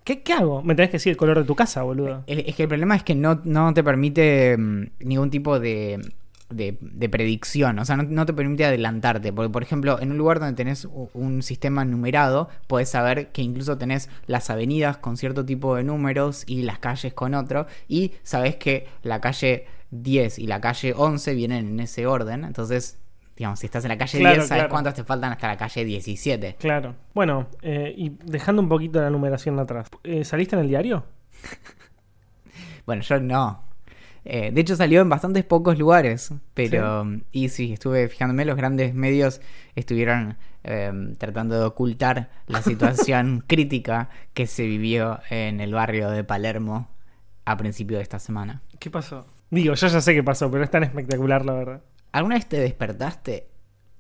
¿Qué, 0.09 0.23
qué 0.23 0.33
hago? 0.33 0.63
Me 0.63 0.73
tenés 0.73 0.89
que 0.89 0.94
decir 0.97 1.11
el 1.11 1.17
color 1.17 1.38
de 1.38 1.44
tu 1.44 1.53
casa, 1.53 1.83
boludo. 1.83 2.23
es 2.25 2.56
que 2.56 2.63
el 2.63 2.67
problema 2.67 2.95
es 2.95 3.03
que 3.03 3.13
no, 3.13 3.41
no 3.44 3.71
te 3.75 3.83
permite 3.83 4.57
mm, 4.57 4.88
ningún 5.01 5.29
tipo 5.29 5.59
de, 5.59 6.01
de, 6.50 7.09
predicción, 7.09 7.77
o 7.77 7.85
sea, 7.85 7.95
no, 7.95 8.01
no 8.01 8.25
te 8.25 8.33
permite 8.33 8.65
adelantarte, 8.65 9.31
porque 9.31 9.51
por 9.51 9.61
ejemplo, 9.61 10.01
en 10.01 10.09
un 10.09 10.17
lugar 10.17 10.39
donde 10.39 10.56
tenés 10.56 10.88
un 11.13 11.44
sistema 11.44 11.85
numerado, 11.85 12.50
podés 12.65 12.89
saber 12.89 13.27
que 13.27 13.44
incluso 13.44 13.77
tenés 13.77 14.09
las 14.25 14.49
avenidas 14.49 14.97
con 14.97 15.16
cierto 15.16 15.45
tipo 15.45 15.75
de 15.75 15.83
números 15.83 16.44
y 16.47 16.63
las 16.63 16.80
calles 16.80 17.13
con 17.13 17.35
otro, 17.35 17.68
y 17.87 18.13
sabés 18.23 18.56
que 18.56 18.87
la 19.04 19.21
calle 19.21 19.68
10 19.92 20.39
y 20.39 20.47
la 20.47 20.59
calle 20.59 20.95
11 20.97 21.35
vienen 21.35 21.68
en 21.68 21.80
ese 21.81 22.07
orden, 22.07 22.45
entonces, 22.45 22.97
digamos, 23.40 23.58
si 23.60 23.66
estás 23.66 23.84
en 23.86 23.90
la 23.90 23.98
calle 23.98 24.19
Claro, 24.19 24.36
10, 24.36 24.48
sabes 24.48 24.62
claro. 24.64 24.69
cuántos 24.69 24.94
te 24.94 25.04
faltan 25.04 25.31
hasta 25.31 25.48
la 25.48 25.58
calle 25.58 25.86
17. 25.86 26.58
Claro. 26.60 26.96
Bueno, 27.16 27.48
eh, 27.62 27.94
y 27.98 28.10
dejando 28.26 28.62
un 28.62 28.69
poquito 28.69 29.02
la 29.02 29.10
numeración 29.10 29.58
atrás. 29.58 29.88
eh, 30.04 30.24
¿Saliste 30.26 30.56
en 30.56 30.62
el 30.62 30.68
diario? 30.68 31.06
Bueno, 32.86 33.04
yo 33.04 33.19
no. 33.19 33.64
Eh, 34.26 34.50
de 34.52 34.62
hecho 34.62 34.76
salió 34.76 35.02
en 35.02 35.10
bastantes 35.10 35.44
pocos 35.44 35.78
lugares, 35.78 36.34
pero... 36.56 37.06
Y 37.31 37.50
sí, 37.50 37.74
estuve 37.74 38.08
fijándome, 38.10 38.46
los 38.46 38.58
grandes 38.58 38.96
medios 38.96 39.42
estuvieron 39.76 40.38
eh, 40.64 40.92
tratando 41.19 41.60
de 41.60 41.66
ocultar 41.66 42.30
la 42.48 42.64
situación 42.64 43.44
crítica 43.48 44.10
que 44.34 44.48
se 44.48 44.66
vivió 44.66 45.19
en 45.30 45.62
el 45.62 45.74
barrio 45.74 46.10
de 46.10 46.24
Palermo 46.24 46.90
a 47.46 47.58
principio 47.58 47.98
de 47.98 48.04
esta 48.04 48.18
semana. 48.18 48.64
¿Qué 48.80 48.90
pasó? 48.90 49.28
Digo, 49.52 49.76
yo 49.76 49.88
ya 49.88 50.02
sé 50.02 50.14
qué 50.16 50.24
pasó, 50.24 50.50
pero 50.50 50.64
es 50.64 50.72
tan 50.72 50.84
espectacular, 50.84 51.46
la 51.46 51.54
verdad. 51.54 51.81
¿Alguna 52.11 52.35
vez 52.35 52.47
te 52.47 52.59
despertaste 52.59 53.47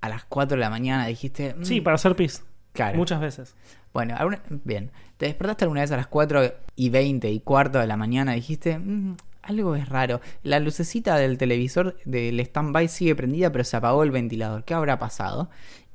a 0.01 0.09
las 0.09 0.23
4 0.25 0.55
de 0.57 0.61
la 0.61 0.69
mañana? 0.69 1.05
Dijiste... 1.07 1.53
"Mm, 1.55 1.63
Sí, 1.65 1.81
para 1.81 1.95
hacer 1.95 2.15
pis. 2.15 2.43
claro. 2.73 2.97
Muchas 2.97 3.19
veces. 3.19 3.55
Bueno, 3.93 4.15
alguna- 4.17 4.41
bien. 4.63 4.91
¿Te 5.17 5.25
despertaste 5.25 5.65
alguna 5.65 5.81
vez 5.81 5.91
a 5.91 5.97
las 5.97 6.07
4 6.07 6.53
y 6.75 6.89
20 6.89 7.29
y 7.31 7.39
cuarto 7.41 7.79
de 7.79 7.87
la 7.87 7.97
mañana? 7.97 8.33
Dijiste, 8.33 8.77
"Mm, 8.79 9.17
algo 9.41 9.75
es 9.75 9.89
raro. 9.89 10.21
La 10.43 10.59
lucecita 10.59 11.15
del 11.17 11.37
televisor 11.37 11.97
del 12.05 12.39
stand-by 12.39 12.87
sigue 12.87 13.15
prendida, 13.15 13.51
pero 13.51 13.63
se 13.63 13.75
apagó 13.77 14.03
el 14.03 14.11
ventilador. 14.11 14.63
¿Qué 14.63 14.73
habrá 14.75 14.99
pasado? 14.99 15.49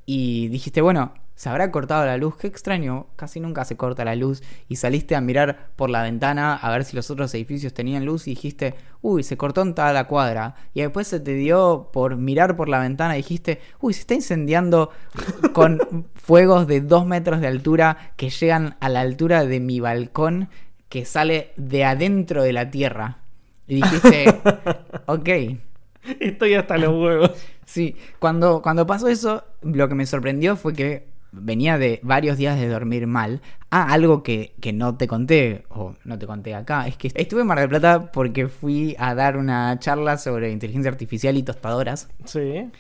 Y 0.07 0.49
dijiste, 0.49 0.81
bueno, 0.83 1.15
se 1.35 1.49
habrá 1.49 1.71
cortado 1.71 2.05
la 2.07 2.17
luz. 2.17 2.37
Qué 2.37 2.47
extraño, 2.47 3.09
casi 3.17 3.41
nunca 3.41 3.65
se 3.65 3.77
corta 3.77 4.05
la 4.05 4.15
luz. 4.15 4.43
Y 4.69 4.77
saliste 4.77 5.17
a 5.17 5.21
mirar 5.21 5.71
por 5.77 5.91
la 5.91 6.03
ventana 6.03 6.55
a 6.55 6.71
ver 6.71 6.85
si 6.85 6.97
los 6.97 7.11
otros 7.11 7.35
edificios 7.35 7.75
tenían 7.75 8.05
luz 8.05 8.27
y 8.27 8.31
dijiste, 8.31 8.75
uy, 9.03 9.23
se 9.23 9.37
cortó 9.37 9.63
en 9.63 9.75
toda 9.75 9.93
la 9.93 10.07
cuadra. 10.07 10.55
Y 10.75 10.83
después 10.83 11.09
se 11.09 11.21
te 11.21 11.35
dio 11.35 11.91
por 11.93 12.17
mirar 12.17 12.57
por 12.57 12.69
la 12.69 12.81
ventana 12.81 13.15
y 13.15 13.23
dijiste, 13.23 13.61
uy, 13.81 13.95
se 13.95 14.01
está 14.01 14.15
incendiando 14.15 14.91
con 15.53 16.09
fuegos 16.15 16.67
de 16.67 16.81
dos 16.81 17.07
metros 17.07 17.41
de 17.41 17.49
altura 17.49 18.13
que 18.17 18.31
llegan 18.31 18.77
a 18.81 18.89
la 18.89 19.01
altura 19.01 19.45
de 19.45 19.61
mi 19.61 19.81
balcón 19.81 20.49
que 20.89 21.05
sale 21.05 21.53
de 21.57 21.85
adentro 21.85 22.43
de 22.45 22.53
la 22.53 22.71
tierra. 22.71 23.19
Y 23.67 23.77
dijiste, 23.77 24.27
ok. 25.07 25.29
Estoy 26.21 26.55
hasta 26.55 26.77
los 26.77 26.91
huevos. 26.91 27.31
Sí, 27.65 27.97
cuando, 28.19 28.61
cuando 28.63 28.87
pasó 28.87 29.09
eso, 29.09 29.43
lo 29.63 29.89
que 29.89 29.95
me 29.95 30.07
sorprendió 30.07 30.55
fue 30.55 30.75
que 30.75 31.14
venía 31.41 31.79
de 31.79 32.01
varios 32.03 32.37
días 32.39 32.59
de 32.59 32.69
dormir 32.69 33.07
mal. 33.07 33.41
Ah, 33.71 33.93
algo 33.93 34.23
que, 34.23 34.55
que 34.61 34.73
no 34.73 34.97
te 34.97 35.07
conté, 35.09 35.65
o 35.69 35.95
no 36.05 36.19
te 36.19 36.27
conté 36.27 36.55
acá, 36.55 36.87
es 36.87 36.97
que 36.97 37.11
estuve 37.15 37.41
en 37.43 37.47
Mar 37.49 37.59
del 37.61 37.69
Plata 37.69 38.13
porque 38.13 38.49
fui 38.49 38.95
a 38.99 39.15
dar 39.15 39.37
una 39.37 39.79
charla 39.81 40.17
sobre 40.19 40.51
inteligencia 40.53 40.91
artificial 40.91 41.37
y 41.37 41.43
tostadoras. 41.43 42.09
Sí. 42.25 42.71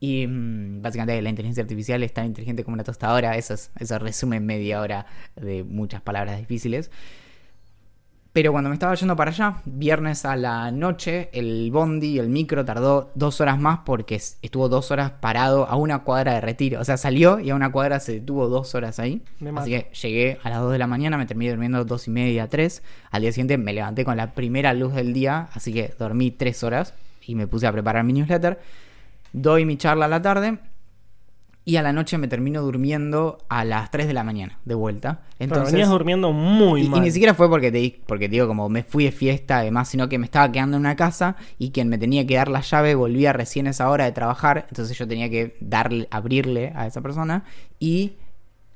Y 0.00 0.26
mm, 0.26 0.82
básicamente 0.82 1.20
la 1.22 1.28
inteligencia 1.30 1.62
artificial 1.62 2.02
es 2.02 2.12
tan 2.12 2.26
inteligente 2.26 2.64
como 2.64 2.74
una 2.74 2.84
tostadora. 2.84 3.36
Eso, 3.36 3.54
es- 3.54 3.70
eso 3.78 3.98
resume 3.98 4.40
media 4.40 4.80
hora 4.80 5.06
de 5.36 5.62
muchas 5.64 6.00
palabras 6.00 6.38
difíciles. 6.38 6.90
Pero 8.32 8.52
cuando 8.52 8.70
me 8.70 8.74
estaba 8.74 8.94
yendo 8.94 9.16
para 9.16 9.32
allá, 9.32 9.56
viernes 9.64 10.24
a 10.24 10.36
la 10.36 10.70
noche, 10.70 11.30
el 11.32 11.68
bondi, 11.72 12.16
el 12.20 12.28
micro 12.28 12.64
tardó 12.64 13.10
dos 13.16 13.40
horas 13.40 13.58
más 13.58 13.80
porque 13.84 14.14
es- 14.14 14.38
estuvo 14.40 14.68
dos 14.68 14.92
horas 14.92 15.10
parado 15.20 15.66
a 15.66 15.74
una 15.74 16.04
cuadra 16.04 16.34
de 16.34 16.40
retiro. 16.40 16.80
O 16.80 16.84
sea, 16.84 16.96
salió 16.96 17.40
y 17.40 17.50
a 17.50 17.56
una 17.56 17.72
cuadra 17.72 17.98
se 17.98 18.12
detuvo 18.12 18.48
dos 18.48 18.72
horas 18.76 19.00
ahí. 19.00 19.20
Me 19.40 19.50
Así 19.58 19.70
que 19.70 19.90
llegué 20.00 20.38
a 20.44 20.50
las 20.50 20.60
dos 20.60 20.70
de 20.70 20.78
la 20.78 20.86
mañana, 20.86 21.18
me 21.18 21.26
terminé 21.26 21.50
durmiendo 21.50 21.84
dos 21.84 22.06
y 22.06 22.12
media, 22.12 22.46
tres. 22.48 22.84
Al 23.10 23.22
día 23.22 23.32
siguiente 23.32 23.58
me 23.58 23.72
levanté 23.72 24.04
con 24.04 24.16
la 24.16 24.32
primera 24.32 24.74
luz 24.74 24.94
del 24.94 25.12
día, 25.12 25.48
así 25.52 25.72
que 25.72 25.92
dormí 25.98 26.30
tres 26.30 26.62
horas 26.62 26.94
y 27.26 27.34
me 27.34 27.48
puse 27.48 27.66
a 27.66 27.72
preparar 27.72 28.04
mi 28.04 28.12
newsletter. 28.12 28.60
Doy 29.32 29.64
mi 29.64 29.76
charla 29.76 30.04
a 30.04 30.08
la 30.08 30.22
tarde 30.22 30.58
y 31.70 31.76
a 31.76 31.82
la 31.82 31.92
noche 31.92 32.18
me 32.18 32.26
termino 32.26 32.62
durmiendo 32.62 33.38
a 33.48 33.64
las 33.64 33.92
3 33.92 34.08
de 34.08 34.12
la 34.12 34.24
mañana, 34.24 34.58
de 34.64 34.74
vuelta. 34.74 35.20
Entonces, 35.38 35.70
venías 35.70 35.88
durmiendo 35.88 36.32
muy 36.32 36.82
y, 36.82 36.86
y 36.86 36.88
mal. 36.88 37.00
ni 37.00 37.12
siquiera 37.12 37.32
fue 37.32 37.48
porque 37.48 37.70
te 37.70 38.00
porque 38.06 38.28
digo 38.28 38.48
como 38.48 38.68
me 38.68 38.82
fui 38.82 39.04
de 39.04 39.12
fiesta 39.12 39.58
además, 39.58 39.88
sino 39.88 40.08
que 40.08 40.18
me 40.18 40.24
estaba 40.24 40.50
quedando 40.50 40.78
en 40.78 40.80
una 40.80 40.96
casa 40.96 41.36
y 41.58 41.70
quien 41.70 41.88
me 41.88 41.96
tenía 41.96 42.26
que 42.26 42.34
dar 42.34 42.48
la 42.48 42.60
llave 42.60 42.96
volvía 42.96 43.32
recién 43.32 43.68
a 43.68 43.70
esa 43.70 43.88
hora 43.88 44.04
de 44.04 44.10
trabajar, 44.10 44.66
entonces 44.68 44.98
yo 44.98 45.06
tenía 45.06 45.30
que 45.30 45.56
darle, 45.60 46.08
abrirle 46.10 46.72
a 46.74 46.88
esa 46.88 47.02
persona 47.02 47.44
y 47.78 48.14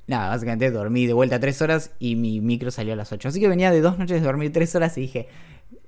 nada, 0.06 0.28
básicamente 0.28 0.70
dormí 0.70 1.06
de 1.06 1.14
vuelta 1.14 1.40
tres 1.40 1.60
horas 1.62 1.90
y 1.98 2.14
mi 2.14 2.40
micro 2.40 2.70
salió 2.70 2.92
a 2.92 2.96
las 2.96 3.10
8. 3.10 3.26
Así 3.26 3.40
que 3.40 3.48
venía 3.48 3.72
de 3.72 3.80
dos 3.80 3.98
noches 3.98 4.20
de 4.20 4.24
dormir 4.24 4.52
tres 4.52 4.72
horas 4.76 4.96
y 4.98 5.00
dije, 5.00 5.26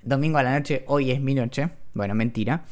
domingo 0.03 0.39
a 0.39 0.43
la 0.43 0.59
noche, 0.59 0.83
hoy 0.89 1.13
es 1.13 1.21
mi 1.21 1.37
noche. 1.37 1.69
Bueno, 1.95 2.17
mentira. 2.17 2.65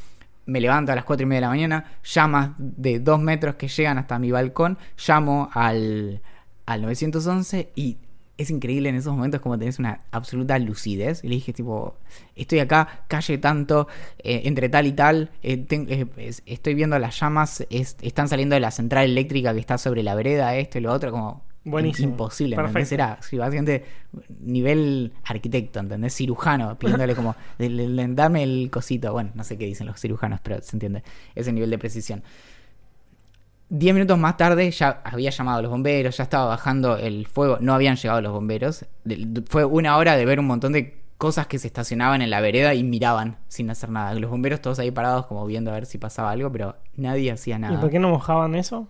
Me 0.47 0.61
levanto 0.61 0.93
a 0.93 0.95
las 0.95 1.05
4 1.05 1.25
y 1.25 1.27
media 1.27 1.39
de 1.39 1.43
la 1.43 1.49
mañana, 1.49 1.85
llamas 2.05 2.51
de 2.59 3.01
dos 3.01 3.21
metros 3.21 3.55
que 3.55 3.69
llegan 3.69 3.99
hasta 3.99 4.19
mi 4.19 4.31
balcón, 4.31 4.79
llamo 5.07 5.49
al, 5.53 6.21
al 6.67 6.83
911 6.83 7.71
y 7.75 7.97
es 8.37 8.51
increíble 8.51 8.89
en 8.89 8.97
esos 8.97 9.15
momentos 9.15 9.41
como 9.41 9.57
tenés 9.59 9.79
una 9.79 10.01
absoluta 10.11 10.59
lucidez. 10.59 11.23
Y 11.23 11.29
le 11.29 11.37
dije, 11.37 11.53
tipo, 11.53 11.97
estoy 12.35 12.59
acá, 12.59 13.05
calle 13.09 13.39
tanto, 13.39 13.87
eh, 14.19 14.43
entre 14.45 14.69
tal 14.69 14.87
y 14.87 14.93
tal, 14.93 15.31
eh, 15.43 15.65
eh, 15.71 16.07
es- 16.17 16.43
estoy 16.45 16.75
viendo 16.75 16.99
las 16.99 17.19
llamas, 17.21 17.65
es- 17.71 17.97
están 18.03 18.29
saliendo 18.29 18.55
de 18.55 18.61
la 18.61 18.71
central 18.73 19.05
eléctrica 19.07 19.55
que 19.55 19.61
está 19.61 19.79
sobre 19.79 20.03
la 20.03 20.15
vereda, 20.17 20.57
esto 20.57 20.79
y 20.79 20.81
lo 20.81 20.93
otro, 20.93 21.11
como 21.13 21.43
Buenísimo. 21.65 22.11
imposible, 22.11 22.57
¿entendés? 22.57 22.93
Era 22.93 23.19
sí, 23.23 23.39
básicamente 23.39 23.85
nivel 24.41 25.13
arquitecto, 25.25 25.81
¿entendés? 25.81 26.15
Cirujano, 26.15 26.79
pidiéndole 26.79 27.15
como, 27.15 27.35
dame 27.59 28.43
el 28.43 28.71
cosito, 28.71 29.13
bueno, 29.13 29.31
no 29.35 29.45
sé 29.45 29.57
qué 29.57 29.65
dicen 29.65 29.87
los 29.87 29.99
cirujanos, 29.99 30.41
pero 30.43 30.61
se 30.61 30.77
entiende, 30.77 31.03
ese 31.35 31.53
nivel 31.53 31.71
de 31.71 31.79
precisión. 31.79 32.23
Diez 33.71 33.95
minutos 33.95 34.19
más 34.19 34.37
tarde 34.37 34.71
ya 34.71 35.01
había 35.05 35.31
llamado 35.31 35.59
a 35.59 35.63
los 35.63 35.71
bomberos, 35.71 36.17
ya 36.17 36.25
estaba 36.25 36.45
bajando 36.45 36.99
el 36.99 37.27
fuego, 37.27 37.57
no 37.61 37.73
habían 37.73 37.97
llegado 37.97 38.21
los 38.21 38.33
bomberos. 38.33 38.85
Fue 39.49 39.65
una 39.65 39.97
hora 39.97 40.17
de 40.17 40.25
ver 40.27 40.39
un 40.39 40.47
montón 40.47 40.73
de 40.73 41.03
cosas 41.17 41.47
que 41.47 41.59
se 41.59 41.67
estacionaban 41.69 42.21
en 42.21 42.29
la 42.29 42.41
vereda 42.41 42.75
y 42.75 42.85
miraban 42.85 43.39
sin 43.49 43.71
hacer 43.71 43.89
nada. 43.89 44.13
Los 44.15 44.31
bomberos 44.31 44.61
todos 44.61 44.79
ahí 44.79 44.91
parados 44.91 45.27
como 45.27 45.47
viendo 45.47 45.71
a 45.71 45.75
ver 45.75 45.87
si 45.87 45.97
pasaba 45.97 46.31
algo, 46.31 46.53
pero 46.53 46.77
nadie 46.97 47.33
hacía 47.33 47.57
¿Y 47.57 47.61
nada. 47.61 47.81
por 47.81 47.91
qué 47.91 47.99
no 47.99 48.11
mojaban 48.11 48.55
eso? 48.55 48.87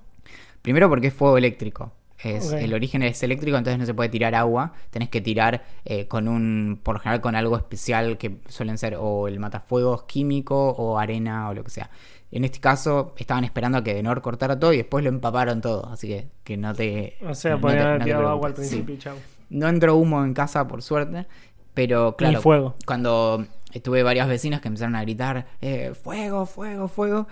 Primero 0.60 0.88
porque 0.88 1.06
es 1.06 1.14
fuego 1.14 1.38
eléctrico. 1.38 1.92
Es. 2.24 2.52
El 2.52 2.74
origen 2.74 3.02
es 3.02 3.22
eléctrico, 3.22 3.56
entonces 3.56 3.78
no 3.78 3.86
se 3.86 3.94
puede 3.94 4.08
tirar 4.08 4.34
agua. 4.34 4.72
Tenés 4.90 5.08
que 5.08 5.20
tirar 5.20 5.64
eh, 5.84 6.06
con 6.08 6.28
un, 6.28 6.80
por 6.82 6.96
lo 6.96 7.00
general 7.00 7.20
con 7.20 7.36
algo 7.36 7.56
especial 7.56 8.18
que 8.18 8.38
suelen 8.48 8.78
ser 8.78 8.96
o 8.98 9.28
el 9.28 9.38
matafuegos 9.40 10.04
químico 10.04 10.70
o 10.70 10.98
arena 10.98 11.48
o 11.48 11.54
lo 11.54 11.64
que 11.64 11.70
sea. 11.70 11.90
En 12.30 12.44
este 12.44 12.58
caso 12.58 13.14
estaban 13.16 13.44
esperando 13.44 13.78
a 13.78 13.84
que 13.84 13.94
Denor 13.94 14.20
cortara 14.20 14.58
todo 14.58 14.72
y 14.72 14.78
después 14.78 15.04
lo 15.04 15.10
empaparon 15.10 15.60
todo, 15.60 15.86
así 15.86 16.08
que 16.08 16.28
que 16.42 16.56
no 16.56 16.74
te... 16.74 17.16
O 17.28 17.34
sea, 17.34 17.52
no 17.52 17.60
podían 17.60 17.86
haber 17.86 17.98
no 18.00 18.04
tirado 18.04 18.28
agua 18.28 18.48
al. 18.48 18.54
Sí. 18.54 18.62
principio 18.62 18.94
y 18.94 18.98
chau. 18.98 19.16
No 19.50 19.68
entró 19.68 19.96
humo 19.96 20.24
en 20.24 20.34
casa, 20.34 20.66
por 20.66 20.82
suerte. 20.82 21.26
Pero 21.74 22.16
claro, 22.16 22.40
fuego. 22.40 22.74
cuando 22.86 23.46
tuve 23.82 24.02
varias 24.02 24.28
vecinas 24.28 24.60
que 24.60 24.68
empezaron 24.68 24.94
a 24.94 25.02
gritar, 25.02 25.46
eh, 25.60 25.92
fuego, 25.94 26.46
fuego, 26.46 26.88
fuego, 26.88 27.26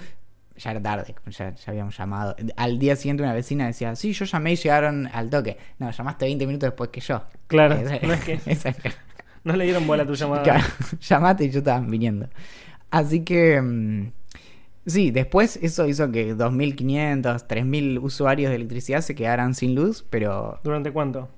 ya 0.62 0.70
era 0.70 0.80
tarde, 0.82 1.14
ya, 1.26 1.54
ya 1.54 1.64
habíamos 1.66 1.96
llamado. 1.96 2.36
Al 2.56 2.78
día 2.78 2.94
siguiente 2.96 3.22
una 3.22 3.32
vecina 3.32 3.66
decía, 3.66 3.94
sí, 3.96 4.12
yo 4.12 4.24
llamé 4.24 4.52
y 4.52 4.56
llegaron 4.56 5.08
al 5.12 5.30
toque. 5.30 5.56
No, 5.78 5.90
llamaste 5.90 6.24
20 6.26 6.46
minutos 6.46 6.68
después 6.68 6.90
que 6.90 7.00
yo. 7.00 7.22
Claro, 7.46 7.74
Esa- 7.74 7.98
no 8.06 8.12
es 8.12 8.24
que 8.24 8.40
esa- 8.46 8.74
no 9.44 9.56
le 9.56 9.64
dieron 9.64 9.86
bola 9.86 10.04
a 10.04 10.06
tu 10.06 10.14
llamada. 10.14 10.42
Claro, 10.42 10.64
llamaste 11.00 11.44
y 11.44 11.50
yo 11.50 11.58
estaba 11.58 11.80
viniendo. 11.80 12.28
Así 12.90 13.24
que... 13.24 13.60
mm, 13.60 14.12
Sí, 14.84 15.12
después 15.12 15.60
eso 15.62 15.86
hizo 15.86 16.10
que 16.10 16.34
2.500, 16.34 17.46
3.000 17.46 18.02
usuarios 18.02 18.50
de 18.50 18.56
electricidad 18.56 19.00
se 19.00 19.14
quedaran 19.14 19.54
sin 19.54 19.76
luz, 19.76 20.04
pero 20.10 20.58
¿Durante 20.64 20.90
cuánto? 20.90 21.28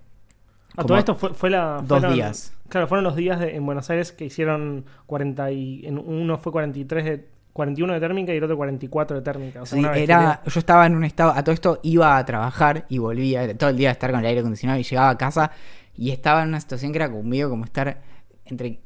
A 0.73 0.77
Como 0.77 0.87
todo 0.87 0.97
esto 0.99 1.15
fue, 1.15 1.35
fue 1.35 1.51
la. 1.51 1.83
dos 1.87 2.01
fueron- 2.01 2.15
días. 2.15 2.55
Claro, 2.71 2.89
fueron 2.89 3.05
los 3.05 3.17
días 3.17 3.39
de- 3.41 3.55
en 3.55 3.67
Buenos 3.67 3.91
Aires 3.91 4.13
que 4.13 4.25
hicieron 4.25 4.87
40 5.05 5.51
y. 5.53 5.87
En 5.87 5.99
uno 5.99 6.39
fue 6.39 6.53
43 6.53 7.05
de. 7.05 7.29
41 7.55 7.95
de 7.95 8.01
térmica 8.01 8.35
y 8.35 8.37
el 8.37 8.45
otro 8.45 8.57
44 8.59 9.17
de 9.17 9.23
térmica. 9.23 9.63
O 9.63 9.67
sea, 9.67 9.79
Sí, 9.79 9.85
era, 10.03 10.43
yo 10.45 10.59
estaba 10.61 10.85
en 10.87 10.95
un 10.97 11.05
estado, 11.05 11.31
a 11.35 11.43
todo 11.43 11.55
esto 11.55 11.81
iba 11.83 12.19
a 12.19 12.27
trabajar 12.27 12.85
y 12.91 12.99
volvía 12.99 13.57
todo 13.57 13.71
el 13.71 13.77
día 13.79 13.89
a 13.89 13.93
estar 13.93 14.11
con 14.11 14.21
el 14.21 14.27
aire 14.27 14.41
acondicionado 14.41 14.79
y 14.79 14.83
llegaba 14.83 15.09
a 15.11 15.17
casa 15.17 15.51
y 15.97 16.11
estaba 16.11 16.43
en 16.43 16.49
una 16.49 16.61
situación 16.61 16.93
que 16.93 16.99
era 16.99 17.11
conmigo 17.11 17.49
como 17.49 17.65
estar 17.65 18.03
entre 18.45 18.81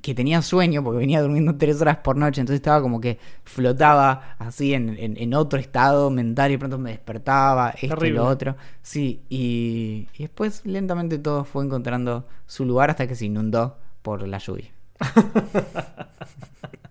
que 0.00 0.14
tenía 0.14 0.40
sueño 0.40 0.82
porque 0.82 0.98
venía 1.00 1.20
durmiendo 1.20 1.56
tres 1.56 1.80
horas 1.82 1.98
por 1.98 2.16
noche, 2.16 2.40
entonces 2.40 2.60
estaba 2.60 2.80
como 2.80 2.98
que 3.00 3.18
flotaba 3.44 4.36
así 4.38 4.72
en, 4.72 4.88
en- 4.98 5.16
en 5.18 5.34
otro 5.34 5.58
estado 5.58 6.08
mental 6.10 6.50
y 6.50 6.54
de 6.54 6.58
pronto 6.58 6.78
me 6.78 6.90
despertaba, 6.92 7.70
esto 7.70 8.06
y 8.06 8.10
lo 8.10 8.24
otro. 8.26 8.56
Sí, 8.82 9.22
y, 9.28 10.08
y 10.14 10.22
después 10.22 10.64
lentamente 10.64 11.18
todo 11.18 11.44
fue 11.44 11.64
encontrando 11.64 12.26
su 12.46 12.64
lugar 12.64 12.88
hasta 12.90 13.06
que 13.06 13.14
se 13.14 13.26
inundó 13.26 13.76
por 14.02 14.26
la 14.26 14.38
lluvia. 14.38 14.70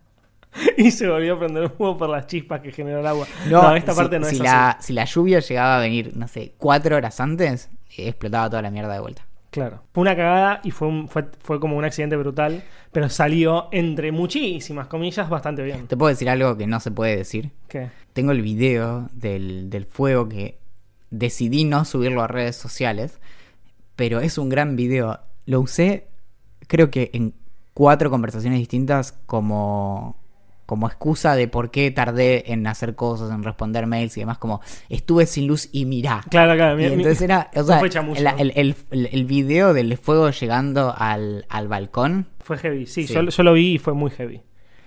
y 0.78 0.92
se 0.92 1.08
volvió 1.08 1.36
a 1.36 1.40
prender 1.40 1.70
fuego 1.70 1.98
por 1.98 2.10
las 2.10 2.28
chispas 2.28 2.62
que 2.62 2.72
generó 2.72 3.00
el 3.00 3.08
agua. 3.08 3.28
No, 3.50 3.76
esta 3.76 3.92
si- 3.94 3.98
parte 3.98 4.20
no 4.20 4.26
si 4.26 4.36
es 4.36 4.42
la, 4.42 4.70
así. 4.72 4.88
Si 4.88 4.94
la 4.94 5.06
lluvia 5.06 5.40
llegaba 5.40 5.78
a 5.78 5.80
venir, 5.80 6.12
no 6.16 6.28
sé, 6.28 6.54
cuatro 6.58 6.96
horas 6.96 7.20
antes, 7.20 7.70
eh, 7.98 8.08
explotaba 8.10 8.50
toda 8.50 8.62
la 8.62 8.72
mierda 8.72 8.94
de 8.94 9.00
vuelta. 9.00 9.26
Claro. 9.52 9.84
Fue 9.94 10.02
una 10.02 10.16
cagada 10.16 10.62
y 10.64 10.72
fue, 10.72 10.88
un- 10.88 11.10
fue, 11.10 11.26
fue 11.40 11.60
como 11.60 11.76
un 11.78 11.84
accidente 11.84 12.16
brutal, 12.16 12.64
pero 12.94 13.10
salió 13.10 13.68
entre 13.74 14.12
muchísimas 14.14 14.88
comillas 14.88 15.30
bastante 15.30 15.62
bien. 15.64 15.88
Te 15.88 15.98
puedo 15.98 16.10
decir 16.10 16.30
algo 16.30 16.56
que 16.56 16.68
no 16.68 16.80
se 16.80 16.92
puede 16.92 17.18
decir. 17.18 17.52
¿Qué? 17.68 17.90
Tengo 18.14 18.32
el 18.32 18.42
video 18.42 19.10
del, 19.14 19.70
del 19.70 19.86
fuego 19.86 20.30
que 20.30 20.58
decidí 21.10 21.66
no 21.66 21.84
subirlo 21.84 22.22
a 22.24 22.28
redes 22.28 22.56
sociales, 22.56 23.20
pero 23.98 24.22
es 24.22 24.38
un 24.38 24.48
gran 24.48 24.78
video. 24.78 25.20
Lo 25.46 25.60
usé, 25.60 26.08
creo 26.68 26.90
que 26.90 27.10
en 27.14 27.34
cuatro 27.74 28.10
conversaciones 28.10 28.58
distintas 28.60 29.12
como, 29.26 30.16
como 30.72 30.88
excusa 30.88 31.36
de 31.36 31.50
por 31.50 31.70
qué 31.70 31.92
tardé 31.92 32.54
en 32.54 32.66
hacer 32.66 32.96
cosas, 32.96 33.30
en 33.30 33.44
responder 33.44 33.88
mails 33.88 34.16
y 34.16 34.22
demás, 34.22 34.38
como 34.38 34.62
estuve 34.88 35.26
sin 35.26 35.46
luz 35.46 35.68
y 35.74 35.84
mirá. 35.84 36.24
Claro, 36.30 36.56
claro. 36.56 36.80
Y 36.80 36.84
mi- 36.84 36.90
mi- 36.92 37.04
entonces 37.04 37.22
era, 37.24 37.52
o 37.54 37.62
sea, 37.66 37.82
la- 38.22 38.32
el, 38.38 38.54
el, 38.56 38.76
el- 38.92 39.10
el 39.12 39.26
video 39.26 39.74
del 39.74 39.98
fuego 39.98 40.30
llegando 40.30 40.96
al, 40.98 41.46
al 41.50 41.68
balcón, 41.68 42.28
Fue 42.40 42.58
heavy, 42.58 42.86
sí, 42.86 43.06
Sí. 43.06 43.14
Yo, 43.14 43.22
yo 43.22 43.44
lo 43.44 43.52
vi 43.52 43.74
y 43.74 43.78
fue 43.80 43.92
muy 43.94 44.12
heavy. 44.12 44.42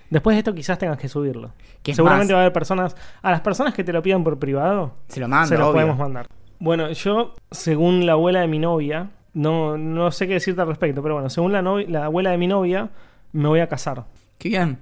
Después 0.09 0.33
de 0.35 0.39
esto 0.39 0.55
quizás 0.55 0.79
tengas 0.79 0.97
que 0.97 1.07
subirlo. 1.07 1.51
Seguramente 1.83 2.33
más- 2.33 2.37
va 2.37 2.39
a 2.39 2.41
haber 2.45 2.53
personas, 2.53 2.95
a 3.21 3.29
las 3.29 3.41
personas 3.41 3.75
que 3.75 3.83
te 3.83 3.93
lo 3.93 4.01
pidan 4.01 4.23
por 4.23 4.39
privado, 4.39 4.95
se 5.07 5.19
lo 5.19 5.27
mando, 5.27 5.49
se 5.49 5.55
lo 5.55 5.65
obvio. 5.65 5.73
podemos 5.73 5.99
mandar. 5.99 6.25
Bueno, 6.57 6.91
yo, 6.93 7.35
según 7.51 8.07
la 8.07 8.13
abuela 8.13 8.39
de 8.41 8.47
mi 8.47 8.57
novia, 8.57 9.11
no, 9.35 9.77
no 9.77 10.09
sé 10.11 10.25
qué 10.27 10.33
decirte 10.33 10.61
al 10.61 10.67
respecto, 10.67 11.03
pero 11.03 11.13
bueno, 11.13 11.29
según 11.29 11.51
la, 11.51 11.61
la 11.61 12.05
abuela 12.05 12.31
de 12.31 12.39
mi 12.39 12.47
novia, 12.47 12.89
me 13.33 13.47
voy 13.49 13.59
a 13.59 13.67
casar. 13.69 14.05
Qué 14.39 14.49
bien. 14.49 14.79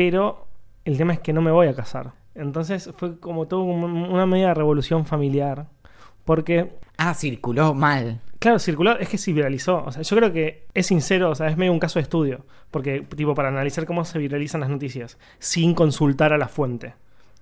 Pero 0.00 0.46
el 0.86 0.96
tema 0.96 1.12
es 1.12 1.20
que 1.20 1.34
no 1.34 1.42
me 1.42 1.50
voy 1.50 1.66
a 1.66 1.74
casar. 1.74 2.12
Entonces 2.34 2.88
fue 2.96 3.20
como 3.20 3.46
todo 3.48 3.64
una 3.64 4.24
media 4.24 4.54
revolución 4.54 5.04
familiar. 5.04 5.66
Porque 6.24 6.72
Ah, 6.96 7.12
circuló 7.12 7.74
mal. 7.74 8.22
Claro, 8.38 8.58
circuló, 8.58 8.98
es 8.98 9.10
que 9.10 9.18
se 9.18 9.30
viralizó. 9.34 9.84
O 9.84 9.92
sea, 9.92 10.00
yo 10.00 10.16
creo 10.16 10.32
que 10.32 10.64
es 10.72 10.86
sincero, 10.86 11.28
o 11.28 11.34
sea, 11.34 11.48
es 11.48 11.58
medio 11.58 11.70
un 11.70 11.78
caso 11.78 11.98
de 11.98 12.04
estudio. 12.04 12.46
Porque, 12.70 13.02
tipo, 13.14 13.34
para 13.34 13.48
analizar 13.48 13.84
cómo 13.84 14.06
se 14.06 14.18
viralizan 14.18 14.62
las 14.62 14.70
noticias, 14.70 15.18
sin 15.38 15.74
consultar 15.74 16.32
a 16.32 16.38
la 16.38 16.48
fuente. 16.48 16.94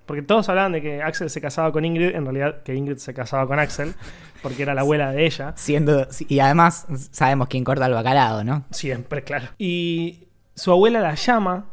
Porque 0.04 0.22
todos 0.22 0.48
hablaban 0.48 0.72
de 0.72 0.82
que 0.82 1.00
Axel 1.00 1.30
se 1.30 1.40
casaba 1.40 1.70
con 1.70 1.84
Ingrid, 1.84 2.16
en 2.16 2.24
realidad 2.24 2.64
que 2.64 2.74
Ingrid 2.74 2.96
se 2.96 3.14
casaba 3.14 3.46
con 3.46 3.60
Axel, 3.60 3.94
porque 4.42 4.64
era 4.64 4.74
la 4.74 4.80
abuela 4.80 5.12
de 5.12 5.26
ella. 5.26 5.52
Siendo, 5.56 6.08
y 6.26 6.40
además 6.40 6.88
sabemos 7.12 7.46
quién 7.46 7.62
corta 7.62 7.86
el 7.86 7.94
bacalao, 7.94 8.42
¿no? 8.42 8.64
Siempre, 8.72 9.22
claro. 9.22 9.46
Y 9.58 10.26
su 10.56 10.72
abuela 10.72 10.98
la 10.98 11.14
llama 11.14 11.66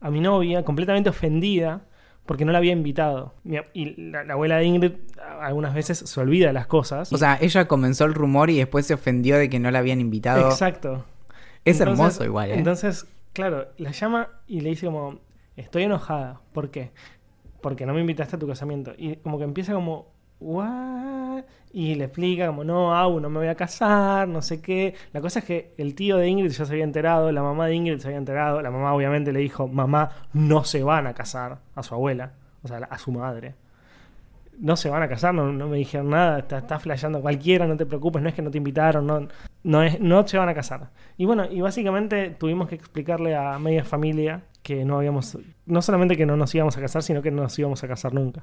a 0.00 0.10
mi 0.10 0.20
novia, 0.20 0.64
completamente 0.64 1.10
ofendida, 1.10 1.82
porque 2.26 2.44
no 2.44 2.52
la 2.52 2.58
había 2.58 2.72
invitado. 2.72 3.34
Y 3.72 4.00
la, 4.10 4.24
la 4.24 4.34
abuela 4.34 4.56
de 4.56 4.64
Ingrid 4.64 4.92
algunas 5.40 5.74
veces 5.74 5.98
se 5.98 6.20
olvida 6.20 6.48
de 6.48 6.52
las 6.52 6.66
cosas. 6.66 7.12
O 7.12 7.18
sea, 7.18 7.38
ella 7.40 7.66
comenzó 7.66 8.04
el 8.04 8.14
rumor 8.14 8.50
y 8.50 8.58
después 8.58 8.86
se 8.86 8.94
ofendió 8.94 9.36
de 9.38 9.48
que 9.48 9.58
no 9.58 9.70
la 9.70 9.78
habían 9.78 10.00
invitado. 10.00 10.48
Exacto. 10.50 11.04
Es 11.64 11.80
Entonces- 11.80 11.98
hermoso 12.00 12.24
igual, 12.24 12.50
¿eh? 12.50 12.54
Entonces, 12.58 13.06
claro, 13.32 13.68
la 13.78 13.90
llama 13.92 14.28
y 14.46 14.60
le 14.60 14.70
dice 14.70 14.86
como, 14.86 15.18
estoy 15.56 15.84
enojada. 15.84 16.40
¿Por 16.52 16.70
qué? 16.70 16.90
Porque 17.60 17.86
no 17.86 17.94
me 17.94 18.00
invitaste 18.00 18.36
a 18.36 18.38
tu 18.38 18.46
casamiento. 18.46 18.92
Y 18.96 19.16
como 19.16 19.38
que 19.38 19.44
empieza 19.44 19.72
como, 19.72 20.12
¿what? 20.40 21.44
Y 21.72 21.94
le 21.94 22.04
explica 22.04 22.46
como, 22.46 22.64
no, 22.64 22.94
Au, 22.94 23.20
no 23.20 23.28
me 23.28 23.38
voy 23.38 23.48
a 23.48 23.54
casar, 23.54 24.26
no 24.28 24.42
sé 24.42 24.60
qué. 24.60 24.94
La 25.12 25.20
cosa 25.20 25.40
es 25.40 25.44
que 25.44 25.74
el 25.78 25.94
tío 25.94 26.16
de 26.16 26.28
Ingrid 26.28 26.50
ya 26.50 26.64
se 26.64 26.72
había 26.72 26.84
enterado, 26.84 27.30
la 27.30 27.42
mamá 27.42 27.66
de 27.66 27.74
Ingrid 27.74 27.98
se 27.98 28.08
había 28.08 28.18
enterado. 28.18 28.62
La 28.62 28.70
mamá 28.70 28.94
obviamente 28.94 29.32
le 29.32 29.40
dijo, 29.40 29.68
mamá, 29.68 30.10
no 30.32 30.64
se 30.64 30.82
van 30.82 31.06
a 31.06 31.14
casar 31.14 31.58
a 31.74 31.82
su 31.82 31.94
abuela, 31.94 32.32
o 32.62 32.68
sea, 32.68 32.78
a 32.78 32.98
su 32.98 33.12
madre. 33.12 33.54
No 34.58 34.76
se 34.76 34.90
van 34.90 35.02
a 35.02 35.08
casar, 35.08 35.34
no, 35.34 35.52
no 35.52 35.68
me 35.68 35.76
dijeron 35.76 36.10
nada, 36.10 36.40
está, 36.40 36.58
está 36.58 36.80
flasheando 36.80 37.20
cualquiera, 37.20 37.66
no 37.66 37.76
te 37.76 37.86
preocupes, 37.86 38.22
no 38.22 38.28
es 38.28 38.34
que 38.34 38.42
no 38.42 38.50
te 38.50 38.58
invitaron, 38.58 39.06
no, 39.06 39.28
no, 39.62 39.82
es, 39.84 40.00
no 40.00 40.26
se 40.26 40.36
van 40.36 40.48
a 40.48 40.54
casar. 40.54 40.90
Y 41.16 41.26
bueno, 41.26 41.44
y 41.48 41.60
básicamente 41.60 42.30
tuvimos 42.30 42.68
que 42.68 42.74
explicarle 42.74 43.36
a 43.36 43.56
media 43.60 43.84
familia 43.84 44.42
que 44.62 44.84
no 44.84 44.96
habíamos, 44.98 45.38
no 45.66 45.82
solamente 45.82 46.16
que 46.16 46.26
no 46.26 46.36
nos 46.36 46.52
íbamos 46.54 46.76
a 46.76 46.80
casar, 46.80 47.02
sino 47.04 47.22
que 47.22 47.30
no 47.30 47.42
nos 47.42 47.56
íbamos 47.58 47.84
a 47.84 47.88
casar 47.88 48.12
nunca. 48.14 48.42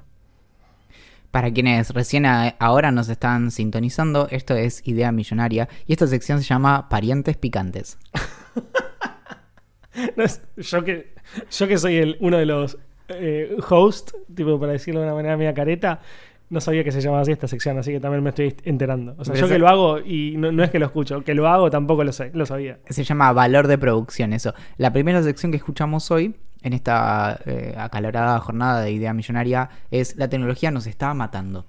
Para 1.30 1.50
quienes 1.52 1.90
recién 1.90 2.24
ahora 2.26 2.90
nos 2.92 3.08
están 3.08 3.50
sintonizando, 3.50 4.28
esto 4.30 4.54
es 4.54 4.80
Idea 4.86 5.12
Millonaria 5.12 5.68
y 5.86 5.92
esta 5.92 6.06
sección 6.06 6.38
se 6.40 6.46
llama 6.48 6.88
Parientes 6.88 7.36
Picantes. 7.36 7.98
No 10.16 10.24
es- 10.24 10.42
yo, 10.56 10.84
que, 10.84 11.14
yo 11.50 11.68
que 11.68 11.78
soy 11.78 11.96
el, 11.96 12.16
uno 12.20 12.36
de 12.36 12.44
los 12.46 12.76
eh, 13.08 13.56
hosts, 13.68 14.14
tipo 14.34 14.58
para 14.60 14.72
decirlo 14.72 15.00
de 15.00 15.06
una 15.06 15.14
manera 15.14 15.36
media 15.38 15.54
careta, 15.54 16.00
no 16.50 16.60
sabía 16.60 16.84
que 16.84 16.92
se 16.92 17.00
llamaba 17.00 17.22
así 17.22 17.32
esta 17.32 17.48
sección, 17.48 17.78
así 17.78 17.92
que 17.92 18.00
también 18.00 18.22
me 18.22 18.28
estoy 18.30 18.54
enterando. 18.64 19.14
O 19.18 19.24
sea, 19.24 19.32
Pero 19.34 19.46
yo 19.46 19.52
que 19.52 19.58
lo 19.58 19.68
hago 19.68 19.98
y 19.98 20.36
no, 20.36 20.52
no 20.52 20.62
es 20.62 20.70
que 20.70 20.78
lo 20.78 20.86
escucho, 20.86 21.24
que 21.24 21.34
lo 21.34 21.48
hago 21.48 21.70
tampoco 21.70 22.04
lo 22.04 22.12
sé, 22.12 22.30
lo 22.34 22.44
sabía. 22.46 22.78
Se 22.88 23.04
llama 23.04 23.32
Valor 23.32 23.66
de 23.68 23.78
Producción, 23.78 24.32
eso. 24.32 24.54
La 24.76 24.92
primera 24.92 25.22
sección 25.22 25.50
que 25.50 25.56
escuchamos 25.56 26.10
hoy, 26.10 26.36
en 26.66 26.72
esta 26.72 27.38
eh, 27.46 27.74
acalorada 27.78 28.40
jornada 28.40 28.80
de 28.80 28.90
Idea 28.90 29.14
Millonaria, 29.14 29.70
es 29.92 30.16
La 30.16 30.26
tecnología 30.26 30.72
nos 30.72 30.88
está 30.88 31.14
matando. 31.14 31.64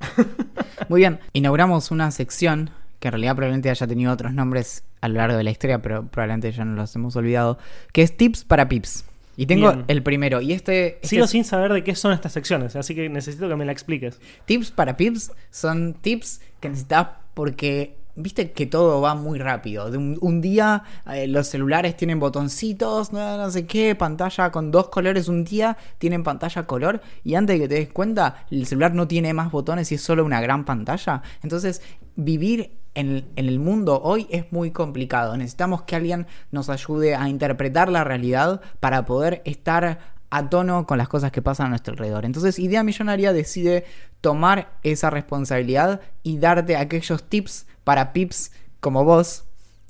Muy 0.88 1.00
bien, 1.02 1.20
inauguramos 1.34 1.90
una 1.90 2.10
sección 2.10 2.70
que 2.98 3.08
en 3.08 3.12
realidad 3.12 3.36
probablemente 3.36 3.68
haya 3.68 3.86
tenido 3.86 4.10
otros 4.10 4.32
nombres 4.32 4.84
a 5.02 5.08
lo 5.08 5.16
largo 5.16 5.36
de 5.36 5.44
la 5.44 5.50
historia, 5.50 5.82
pero 5.82 6.06
probablemente 6.06 6.50
ya 6.50 6.64
nos 6.64 6.78
los 6.78 6.96
hemos 6.96 7.14
olvidado, 7.16 7.58
que 7.92 8.00
es 8.00 8.16
Tips 8.16 8.44
para 8.44 8.70
Pips. 8.70 9.04
Y 9.36 9.44
tengo 9.44 9.70
Bien. 9.70 9.84
el 9.86 10.02
primero, 10.02 10.40
y 10.40 10.54
este... 10.54 10.94
este 10.96 11.08
Sigo 11.08 11.24
es- 11.26 11.30
sin 11.30 11.44
saber 11.44 11.74
de 11.74 11.84
qué 11.84 11.94
son 11.94 12.12
estas 12.12 12.32
secciones, 12.32 12.74
así 12.74 12.94
que 12.94 13.10
necesito 13.10 13.50
que 13.50 13.54
me 13.56 13.66
la 13.66 13.72
expliques. 13.72 14.18
Tips 14.46 14.70
para 14.70 14.96
pips 14.96 15.30
son 15.50 15.92
tips 15.92 16.40
que 16.58 16.70
necesitas 16.70 17.08
porque 17.34 17.97
viste 18.18 18.52
que 18.52 18.66
todo 18.66 19.00
va 19.00 19.14
muy 19.14 19.38
rápido. 19.38 19.90
De 19.90 19.96
un, 19.96 20.40
día 20.40 20.82
eh, 21.10 21.26
los 21.26 21.46
celulares 21.46 21.96
tienen 21.96 22.18
botoncitos, 22.18 23.12
no, 23.12 23.36
no 23.36 23.50
sé 23.50 23.66
qué, 23.66 23.94
pantalla 23.94 24.50
con 24.50 24.70
dos 24.70 24.88
colores. 24.88 25.28
Un 25.28 25.44
día 25.44 25.76
tienen 25.98 26.22
pantalla 26.22 26.66
color 26.66 27.00
y 27.24 27.34
antes 27.34 27.54
de 27.56 27.62
que 27.62 27.68
te 27.68 27.74
des 27.76 27.92
cuenta, 27.92 28.44
el 28.50 28.66
celular 28.66 28.94
no 28.94 29.06
tiene 29.08 29.32
más 29.32 29.50
botones 29.50 29.90
y 29.92 29.94
es 29.94 30.02
solo 30.02 30.24
una 30.24 30.40
gran 30.40 30.64
pantalla. 30.64 31.22
Entonces, 31.42 31.80
vivir 32.16 32.72
en 32.94 33.24
el 33.36 33.60
mundo 33.60 34.00
hoy 34.02 34.26
es 34.30 34.50
muy 34.52 34.72
complicado. 34.72 35.36
Necesitamos 35.36 35.82
que 35.82 35.94
alguien 35.94 36.26
nos 36.50 36.68
ayude 36.68 37.14
a 37.14 37.28
interpretar 37.28 37.88
la 37.88 38.02
realidad 38.02 38.60
para 38.80 39.04
poder 39.04 39.40
estar 39.44 40.18
a 40.30 40.50
tono 40.50 40.84
con 40.86 40.98
las 40.98 41.08
cosas 41.08 41.30
que 41.30 41.40
pasan 41.40 41.66
a 41.66 41.70
nuestro 41.70 41.92
alrededor. 41.92 42.24
Entonces, 42.24 42.58
Idea 42.58 42.82
Millonaria 42.82 43.32
decide 43.32 43.84
tomar 44.20 44.72
esa 44.82 45.10
responsabilidad 45.10 46.00
y 46.24 46.38
darte 46.38 46.76
aquellos 46.76 47.22
tips 47.22 47.67
para 47.88 48.12
pips 48.12 48.52
como 48.80 49.02
vos 49.02 49.46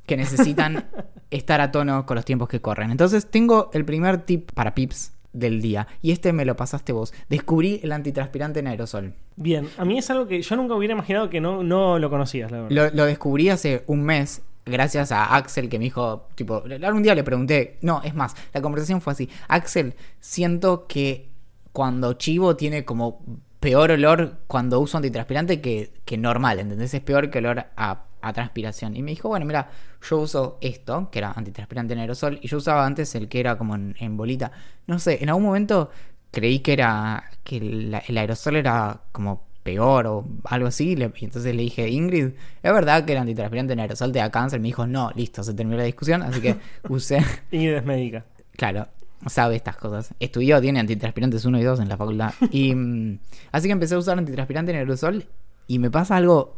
que 0.06 0.16
necesitan 0.16 0.88
estar 1.32 1.60
a 1.60 1.72
tono 1.72 2.06
con 2.06 2.14
los 2.14 2.24
tiempos 2.24 2.48
que 2.48 2.60
corren. 2.60 2.92
Entonces, 2.92 3.28
tengo 3.28 3.70
el 3.72 3.84
primer 3.84 4.18
tip 4.18 4.52
para 4.52 4.72
pips 4.72 5.14
del 5.32 5.60
día 5.60 5.88
y 6.00 6.12
este 6.12 6.32
me 6.32 6.44
lo 6.44 6.54
pasaste 6.54 6.92
vos. 6.92 7.12
Descubrí 7.28 7.80
el 7.82 7.90
antitranspirante 7.90 8.60
en 8.60 8.68
aerosol. 8.68 9.14
Bien, 9.34 9.68
a 9.76 9.84
mí 9.84 9.98
es 9.98 10.08
algo 10.10 10.28
que 10.28 10.40
yo 10.40 10.54
nunca 10.54 10.76
hubiera 10.76 10.94
imaginado 10.94 11.28
que 11.28 11.40
no, 11.40 11.64
no 11.64 11.98
lo 11.98 12.08
conocías, 12.08 12.52
la 12.52 12.60
verdad. 12.60 12.70
Lo, 12.70 12.96
lo 12.96 13.04
descubrí 13.04 13.48
hace 13.48 13.82
un 13.88 14.04
mes 14.04 14.42
gracias 14.64 15.10
a 15.10 15.34
Axel 15.34 15.68
que 15.68 15.80
me 15.80 15.86
dijo, 15.86 16.28
tipo, 16.36 16.62
algún 16.84 17.02
día 17.02 17.16
le 17.16 17.24
pregunté, 17.24 17.78
no, 17.80 18.00
es 18.04 18.14
más, 18.14 18.36
la 18.54 18.62
conversación 18.62 19.00
fue 19.00 19.12
así, 19.14 19.28
Axel, 19.48 19.94
siento 20.20 20.86
que 20.86 21.30
cuando 21.72 22.12
chivo 22.12 22.54
tiene 22.54 22.84
como 22.84 23.42
peor 23.60 23.90
olor 23.92 24.38
cuando 24.46 24.80
uso 24.80 24.96
antitranspirante 24.98 25.60
que, 25.60 25.92
que 26.04 26.16
normal, 26.18 26.60
¿entendés? 26.60 26.94
Es 26.94 27.00
peor 27.02 27.30
que 27.30 27.38
olor 27.38 27.66
a, 27.76 28.04
a 28.20 28.32
transpiración. 28.32 28.96
Y 28.96 29.02
me 29.02 29.10
dijo, 29.12 29.28
bueno, 29.28 29.46
mira, 29.46 29.70
yo 30.08 30.18
uso 30.18 30.58
esto, 30.60 31.08
que 31.10 31.18
era 31.18 31.32
antitranspirante 31.32 31.94
en 31.94 32.00
aerosol, 32.00 32.38
y 32.42 32.48
yo 32.48 32.58
usaba 32.58 32.86
antes 32.86 33.14
el 33.14 33.28
que 33.28 33.40
era 33.40 33.58
como 33.58 33.74
en, 33.74 33.96
en 33.98 34.16
bolita. 34.16 34.52
No 34.86 34.98
sé, 34.98 35.18
en 35.22 35.28
algún 35.30 35.44
momento 35.44 35.90
creí 36.30 36.60
que 36.60 36.72
era, 36.74 37.24
que 37.44 37.56
el 37.58 38.18
aerosol 38.18 38.56
era 38.56 39.00
como 39.12 39.46
peor 39.62 40.06
o 40.06 40.24
algo 40.44 40.68
así. 40.68 40.96
le- 40.96 41.12
y 41.18 41.24
entonces 41.24 41.54
le 41.54 41.62
dije, 41.62 41.88
Ingrid, 41.88 42.26
¿es 42.62 42.72
verdad 42.72 43.04
que 43.04 43.12
el 43.12 43.18
antitranspirante 43.18 43.72
en 43.72 43.80
aerosol 43.80 44.12
te 44.12 44.18
da 44.20 44.30
cáncer? 44.30 44.60
Me 44.60 44.68
dijo, 44.68 44.86
no, 44.86 45.10
listo, 45.14 45.42
se 45.42 45.54
terminó 45.54 45.76
la 45.78 45.84
discusión. 45.84 46.22
Así 46.22 46.40
que 46.40 46.58
usé, 46.86 47.18
Ingrid 47.50 47.74
es 47.76 47.84
médica. 47.84 48.24
claro, 48.56 48.88
sabe 49.26 49.56
estas 49.56 49.76
cosas. 49.76 50.14
Estudió, 50.20 50.60
tiene 50.60 50.80
antitranspirantes 50.80 51.44
1 51.44 51.58
y 51.58 51.62
2 51.62 51.80
en 51.80 51.88
la 51.88 51.96
facultad. 51.96 52.34
Y 52.50 52.74
mm, 52.74 53.18
así 53.52 53.68
que 53.68 53.72
empecé 53.72 53.94
a 53.94 53.98
usar 53.98 54.18
antitranspirante 54.18 54.72
en 54.72 54.78
aerosol 54.78 55.26
y 55.66 55.78
me 55.78 55.90
pasa 55.90 56.16
algo 56.16 56.56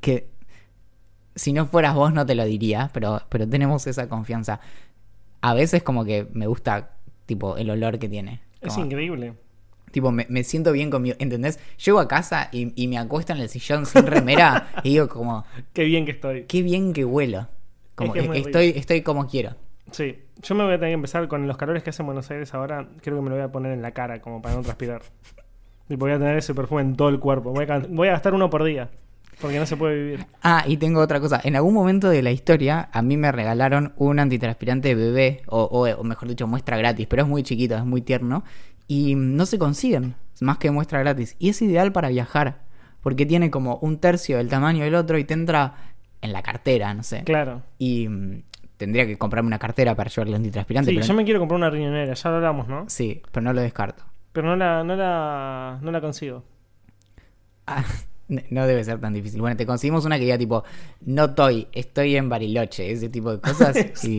que 0.00 0.28
si 1.34 1.52
no 1.52 1.66
fueras 1.66 1.94
vos 1.94 2.12
no 2.12 2.26
te 2.26 2.34
lo 2.34 2.44
diría, 2.44 2.90
pero, 2.92 3.22
pero 3.28 3.48
tenemos 3.48 3.86
esa 3.86 4.08
confianza. 4.08 4.60
A 5.40 5.54
veces 5.54 5.82
como 5.82 6.04
que 6.04 6.26
me 6.32 6.46
gusta 6.46 6.96
tipo 7.26 7.56
el 7.56 7.70
olor 7.70 7.98
que 7.98 8.08
tiene. 8.08 8.40
Es 8.60 8.76
increíble. 8.76 9.34
Tipo, 9.90 10.12
me, 10.12 10.26
me 10.28 10.44
siento 10.44 10.70
bien 10.72 10.90
conmigo, 10.90 11.16
¿entendés? 11.18 11.58
Llego 11.84 11.98
a 11.98 12.06
casa 12.06 12.48
y, 12.52 12.72
y 12.80 12.86
me 12.86 12.98
acuesto 12.98 13.32
en 13.32 13.40
el 13.40 13.48
sillón 13.48 13.86
sin 13.86 14.06
remera 14.06 14.70
y 14.84 14.90
digo 14.90 15.08
como, 15.08 15.44
Qué 15.72 15.84
bien 15.84 16.04
que 16.04 16.12
estoy. 16.12 16.44
qué 16.44 16.62
bien 16.62 16.92
que 16.92 17.04
huelo. 17.04 17.48
Como, 17.94 18.14
Es 18.14 18.28
que 18.28 18.38
es 18.38 18.46
estoy, 18.46 18.68
estoy 18.76 19.02
como 19.02 19.26
quiero. 19.26 19.56
Sí, 19.92 20.18
yo 20.42 20.54
me 20.54 20.64
voy 20.64 20.74
a 20.74 20.78
tener 20.78 20.90
que 20.90 20.94
empezar 20.94 21.26
con 21.28 21.46
los 21.46 21.56
calores 21.56 21.82
que 21.82 21.90
hace 21.90 22.02
en 22.02 22.06
Buenos 22.06 22.30
Aires 22.30 22.52
ahora. 22.54 22.88
Creo 23.02 23.16
que 23.16 23.22
me 23.22 23.28
lo 23.30 23.36
voy 23.36 23.44
a 23.44 23.52
poner 23.52 23.72
en 23.72 23.82
la 23.82 23.90
cara 23.92 24.20
como 24.20 24.40
para 24.40 24.54
no 24.54 24.62
transpirar. 24.62 25.02
Y 25.88 25.96
voy 25.96 26.12
a 26.12 26.18
tener 26.18 26.36
ese 26.36 26.54
perfume 26.54 26.82
en 26.82 26.96
todo 26.96 27.08
el 27.08 27.18
cuerpo. 27.18 27.52
Voy 27.52 27.66
a, 27.68 27.78
voy 27.88 28.08
a 28.08 28.12
gastar 28.12 28.34
uno 28.34 28.48
por 28.50 28.62
día. 28.64 28.90
Porque 29.40 29.58
no 29.58 29.64
se 29.64 29.76
puede 29.76 29.96
vivir. 29.96 30.26
Ah, 30.42 30.64
y 30.66 30.76
tengo 30.76 31.00
otra 31.00 31.18
cosa. 31.18 31.40
En 31.42 31.56
algún 31.56 31.72
momento 31.72 32.10
de 32.10 32.22
la 32.22 32.30
historia, 32.30 32.90
a 32.92 33.00
mí 33.00 33.16
me 33.16 33.32
regalaron 33.32 33.94
un 33.96 34.18
antitranspirante 34.18 34.94
bebé, 34.94 35.42
o, 35.46 35.62
o- 35.62 35.88
o 35.88 36.04
mejor 36.04 36.28
dicho, 36.28 36.46
muestra 36.46 36.76
gratis, 36.76 37.06
pero 37.08 37.22
es 37.22 37.28
muy 37.28 37.42
chiquito, 37.42 37.74
es 37.74 37.84
muy 37.86 38.02
tierno, 38.02 38.44
y 38.86 39.14
no 39.14 39.46
se 39.46 39.58
consiguen, 39.58 40.14
más 40.42 40.58
que 40.58 40.70
muestra 40.70 40.98
gratis. 40.98 41.36
Y 41.38 41.48
es 41.48 41.62
ideal 41.62 41.90
para 41.90 42.10
viajar, 42.10 42.58
porque 43.02 43.24
tiene 43.24 43.50
como 43.50 43.76
un 43.78 43.98
tercio 43.98 44.36
del 44.36 44.48
tamaño 44.50 44.84
del 44.84 44.94
otro 44.94 45.16
y 45.16 45.24
te 45.24 45.32
entra 45.32 45.74
en 46.20 46.34
la 46.34 46.42
cartera, 46.42 46.92
no 46.92 47.02
sé. 47.02 47.22
Claro. 47.24 47.62
Y 47.78 48.08
tendría 48.80 49.06
que 49.06 49.18
comprarme 49.18 49.46
una 49.46 49.58
cartera 49.58 49.94
para 49.94 50.08
llevar 50.08 50.28
el 50.28 50.34
antitranspirante, 50.36 50.90
Sí, 50.90 50.96
pero 50.96 51.06
yo 51.06 51.12
me 51.12 51.24
quiero 51.24 51.38
comprar 51.38 51.56
una 51.58 51.68
riñonera, 51.68 52.14
ya 52.14 52.30
lo 52.30 52.36
hablamos, 52.36 52.66
¿no? 52.66 52.86
sí, 52.88 53.20
pero 53.30 53.44
no 53.44 53.52
lo 53.52 53.60
descarto. 53.60 54.02
Pero 54.32 54.48
no 54.48 54.56
la, 54.56 54.82
no 54.82 54.96
la, 54.96 55.78
no 55.82 55.92
la 55.92 56.00
consigo. 56.00 56.42
Ah, 57.66 57.84
no 58.28 58.66
debe 58.66 58.82
ser 58.82 58.98
tan 58.98 59.12
difícil. 59.12 59.38
Bueno, 59.42 59.54
te 59.54 59.66
conseguimos 59.66 60.06
una 60.06 60.16
que 60.16 60.24
diga 60.24 60.38
tipo, 60.38 60.64
no 61.02 61.26
estoy, 61.26 61.68
estoy 61.72 62.16
en 62.16 62.30
Bariloche, 62.30 62.90
ese 62.90 63.10
tipo 63.10 63.32
de 63.32 63.40
cosas. 63.40 63.76
y... 64.04 64.18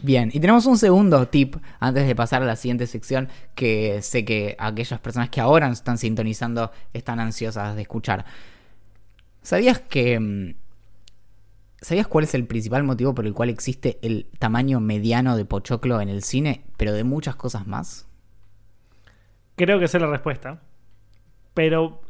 Bien, 0.00 0.30
y 0.32 0.40
tenemos 0.40 0.66
un 0.66 0.76
segundo 0.76 1.28
tip 1.28 1.56
antes 1.78 2.08
de 2.08 2.16
pasar 2.16 2.42
a 2.42 2.46
la 2.46 2.56
siguiente 2.56 2.88
sección 2.88 3.28
que 3.54 4.02
sé 4.02 4.24
que 4.24 4.56
aquellas 4.58 4.98
personas 4.98 5.30
que 5.30 5.40
ahora 5.40 5.68
nos 5.68 5.78
están 5.78 5.96
sintonizando 5.96 6.72
están 6.92 7.20
ansiosas 7.20 7.76
de 7.76 7.82
escuchar. 7.82 8.24
¿Sabías 9.42 9.78
que... 9.78 10.56
¿Sabías 11.80 12.06
cuál 12.06 12.24
es 12.24 12.34
el 12.34 12.46
principal 12.46 12.84
motivo 12.84 13.14
por 13.14 13.26
el 13.26 13.34
cual 13.34 13.50
existe 13.50 13.98
el 14.02 14.26
tamaño 14.38 14.80
mediano 14.80 15.36
de 15.36 15.44
pochoclo 15.44 16.00
en 16.00 16.08
el 16.08 16.22
cine, 16.22 16.64
pero 16.76 16.92
de 16.92 17.04
muchas 17.04 17.36
cosas 17.36 17.66
más? 17.66 18.06
Creo 19.56 19.78
que 19.80 19.88
sé 19.88 19.98
la 19.98 20.06
respuesta. 20.08 20.60
Pero 21.54 22.02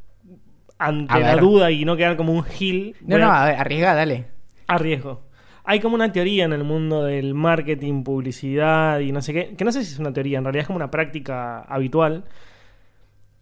ante 0.78 1.14
A 1.14 1.18
la 1.20 1.34
ver. 1.34 1.40
duda 1.40 1.70
y 1.70 1.84
no 1.84 1.96
quedar 1.96 2.16
como 2.16 2.32
un 2.32 2.44
gil, 2.44 2.96
No, 3.00 3.18
no, 3.18 3.26
a- 3.26 3.42
a 3.44 3.46
ver, 3.46 3.56
arriesga, 3.60 3.94
dale. 3.94 4.26
arriesgo. 4.66 5.22
Hay 5.64 5.80
como 5.80 5.96
una 5.96 6.12
teoría 6.12 6.44
en 6.44 6.52
el 6.52 6.62
mundo 6.64 7.02
del 7.04 7.34
marketing, 7.34 8.04
publicidad 8.04 9.00
y 9.00 9.10
no 9.12 9.20
sé 9.22 9.32
qué, 9.32 9.56
que 9.56 9.64
no 9.64 9.72
sé 9.72 9.84
si 9.84 9.92
es 9.92 9.98
una 9.98 10.12
teoría, 10.12 10.38
en 10.38 10.44
realidad 10.44 10.62
es 10.62 10.66
como 10.68 10.76
una 10.76 10.90
práctica 10.92 11.60
habitual, 11.62 12.24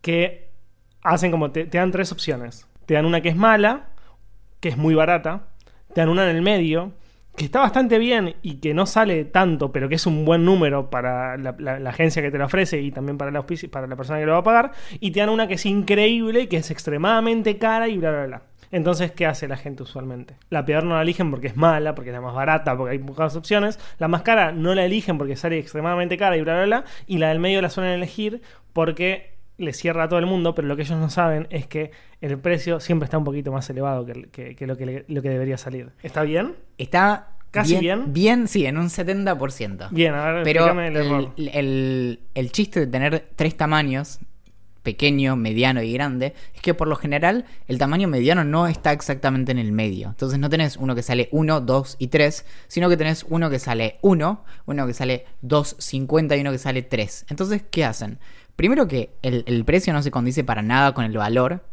que 0.00 0.50
hacen 1.02 1.30
como, 1.30 1.50
te, 1.50 1.66
te 1.66 1.78
dan 1.78 1.90
tres 1.92 2.12
opciones. 2.12 2.66
Te 2.87 2.94
dan 2.94 3.06
una 3.06 3.20
que 3.20 3.30
es 3.30 3.37
mala, 3.37 3.88
que 4.60 4.68
es 4.70 4.76
muy 4.76 4.94
barata, 4.94 5.48
te 5.94 6.00
dan 6.00 6.11
una 6.11 6.28
en 6.28 6.37
el 6.37 6.42
medio, 6.42 6.92
que 7.37 7.46
está 7.46 7.61
bastante 7.61 7.98
bien 7.98 8.37
y 8.42 8.57
que 8.57 8.74
no 8.74 8.87
sale 8.87 9.24
tanto, 9.24 9.72
pero 9.72 9.88
que 9.88 9.96
es 9.96 10.07
un 10.07 10.24
buen 10.24 10.44
número 10.44 10.90
para 10.90 11.37
la, 11.37 11.90
agencia 11.90 12.22
que 12.22 12.30
te 12.30 12.38
la 12.38 12.46
ofrece 12.46 12.80
y 12.80 12.92
también 12.92 13.18
para 13.18 13.30
la, 13.30 13.40
auspici- 13.40 13.68
para 13.68 13.87
la 13.87 13.96
persona 13.96 14.20
que 14.20 14.26
lo 14.26 14.33
va 14.33 14.38
a 14.38 14.44
pagar, 14.44 14.72
y 15.00 15.11
te 15.11 15.20
dan 15.20 15.30
una 15.30 15.48
que 15.48 15.54
es 15.54 15.66
increíble, 15.66 16.48
que 16.48 16.59
es 16.59 16.70
extremadamente 16.70 17.59
cara 17.59 17.88
y 17.88 17.98
bla, 17.98 18.11
bla, 18.11 18.26
bla. 18.26 18.42
Entonces, 18.70 19.12
¿qué 19.12 19.26
hace 19.26 19.46
la 19.46 19.57
gente 19.57 19.85
usualmente? 19.85 20.37
La 20.50 20.64
peor 20.64 20.83
no 20.83 20.96
la 20.96 21.02
eligen 21.02 21.30
porque 21.30 21.46
es 21.46 21.57
mala, 21.57 21.94
porque 21.94 22.11
es 22.11 22.14
la 22.14 22.20
más 22.20 22.35
barata, 22.35 22.76
porque 22.76 22.92
hay 22.92 22.98
pocas 22.98 23.37
opciones. 23.37 23.78
La 23.98 24.09
más 24.09 24.22
cara 24.22 24.50
no 24.50 24.74
la 24.74 24.85
eligen 24.85 25.16
porque 25.16 25.37
sale 25.37 25.59
extremadamente 25.59 26.16
cara 26.16 26.37
y 26.37 26.40
bla, 26.40 26.54
bla, 26.54 26.64
bla. 26.64 26.85
Y 27.07 27.18
la 27.18 27.28
del 27.28 27.38
medio 27.38 27.62
la 27.62 27.70
suelen 27.70 27.92
elegir 27.92 28.42
porque 28.72 29.33
le 29.56 29.72
cierra 29.72 30.04
a 30.04 30.08
todo 30.08 30.18
el 30.18 30.26
mundo, 30.26 30.54
pero 30.54 30.66
lo 30.68 30.76
que 30.76 30.82
ellos 30.82 30.98
no 30.98 31.10
saben 31.10 31.46
es 31.50 31.66
que 31.66 31.90
el 32.20 32.38
precio 32.38 32.80
siempre 32.80 33.04
está 33.04 33.18
un 33.18 33.24
poquito 33.24 33.52
más 33.52 33.68
elevado 33.70 34.04
que, 34.04 34.28
que- 34.30 34.56
que 34.56 34.66
lo, 34.66 34.76
que 34.76 35.04
lo 35.06 35.22
que 35.22 35.28
debería 35.30 35.56
salir. 35.58 35.90
¿Está 36.02 36.22
bien? 36.22 36.54
Está 36.78 37.28
Casi 37.52 37.78
bien. 37.78 37.98
bien. 38.00 38.12
Bien, 38.12 38.48
sí, 38.48 38.66
en 38.66 38.78
un 38.78 38.88
70%. 38.88 39.88
Bien, 39.92 40.12
a 40.14 40.32
ver, 40.32 40.42
Pero 40.42 40.68
el 40.80 40.96
error. 40.96 41.32
el, 41.36 41.48
el- 41.54 42.20
el 42.34 42.50
chiste 42.52 42.80
de 42.80 42.86
tener 42.88 43.28
tres 43.36 43.56
tamaños, 43.56 44.18
pequeño, 44.82 45.36
mediano 45.36 45.80
y 45.82 45.92
grande, 45.92 46.34
es 46.54 46.60
que 46.60 46.74
por 46.74 46.88
lo 46.88 46.96
general 46.96 47.46
el 47.68 47.78
tamaño 47.78 48.06
mediano 48.08 48.44
no 48.44 48.66
está 48.66 48.92
exactamente 48.92 49.52
en 49.52 49.58
el 49.58 49.70
medio. 49.72 50.08
Entonces 50.08 50.38
no 50.38 50.50
tenés 50.50 50.76
uno 50.76 50.94
que 50.96 51.02
sale 51.02 51.28
1, 51.30 51.60
2 51.62 51.96
y 52.00 52.08
3, 52.08 52.44
sino 52.68 52.88
que 52.90 52.96
tenés 52.96 53.24
uno 53.28 53.48
que 53.48 53.58
sale 53.60 53.98
1, 54.02 54.44
uno 54.66 54.86
que 54.86 54.92
sale 54.92 55.24
2.50 55.42 56.36
y 56.36 56.40
uno 56.42 56.50
que 56.52 56.58
sale 56.58 56.82
3. 56.82 57.26
Entonces, 57.30 57.62
¿qué 57.70 57.84
hacen? 57.84 58.18
Primero 58.56 58.86
que 58.86 59.16
el, 59.22 59.44
el 59.46 59.64
precio 59.64 59.92
no 59.92 60.02
se 60.02 60.10
condice 60.10 60.44
para 60.44 60.62
nada 60.62 60.94
con 60.94 61.04
el 61.04 61.16
valor, 61.16 61.64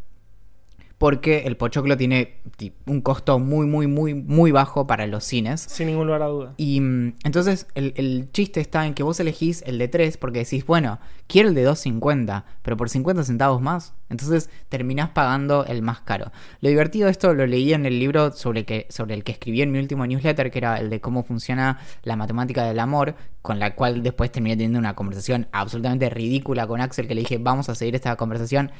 porque 1.02 1.40
el 1.48 1.58
pochoclo 1.58 1.98
tiene 1.98 2.36
ti- 2.58 2.74
un 2.86 3.02
costo 3.02 3.40
muy, 3.40 3.66
muy, 3.66 3.88
muy, 3.88 4.14
muy 4.14 4.52
bajo 4.52 4.86
para 4.86 5.08
los 5.08 5.24
cines. 5.24 5.62
Sin 5.62 5.88
ningún 5.88 6.06
lugar 6.06 6.22
a 6.22 6.28
duda. 6.28 6.54
Y 6.58 6.80
mm, 6.80 7.16
entonces 7.24 7.66
el, 7.74 7.94
el 7.98 8.30
chiste 8.32 8.62
está 8.62 8.86
en 8.86 8.94
que 8.94 9.02
vos 9.02 9.20
elegís 9.20 9.64
el 9.66 9.80
de 9.80 9.88
3 9.88 10.18
porque 10.18 10.40
decís, 10.44 10.64
bueno, 10.64 11.00
quiero 11.26 11.50
el 11.50 11.56
de 11.56 11.68
2.50, 11.68 12.44
pero 12.62 12.78
por 12.78 12.88
50 12.88 13.24
centavos 13.24 13.62
más. 13.64 13.96
Entonces 14.10 14.52
terminás 14.70 15.10
pagando 15.10 15.66
el 15.66 15.82
más 15.82 16.02
caro. 16.02 16.32
Lo 16.60 16.70
divertido 16.70 17.06
de 17.06 17.12
esto 17.14 17.34
lo 17.34 17.48
leí 17.48 17.74
en 17.74 17.88
el 17.88 17.98
libro 17.98 18.32
sobre, 18.34 18.66
que, 18.66 18.86
sobre 18.92 19.16
el 19.16 19.24
que 19.24 19.32
escribí 19.32 19.64
en 19.64 19.72
mi 19.72 19.80
último 19.80 20.06
newsletter, 20.06 20.52
que 20.52 20.60
era 20.60 20.78
el 20.78 20.92
de 20.92 21.02
cómo 21.02 21.24
funciona 21.24 21.80
la 22.04 22.16
matemática 22.16 22.64
del 22.66 22.80
amor, 22.80 23.16
con 23.42 23.58
la 23.58 23.74
cual 23.74 24.04
después 24.04 24.32
terminé 24.32 24.56
teniendo 24.56 24.78
una 24.78 24.94
conversación 24.94 25.48
absolutamente 25.52 26.12
ridícula 26.12 26.68
con 26.68 26.80
Axel, 26.80 27.08
que 27.08 27.16
le 27.16 27.22
dije, 27.22 27.40
vamos 27.40 27.70
a 27.70 27.74
seguir 27.76 27.96
esta 27.96 28.16
conversación 28.18 28.72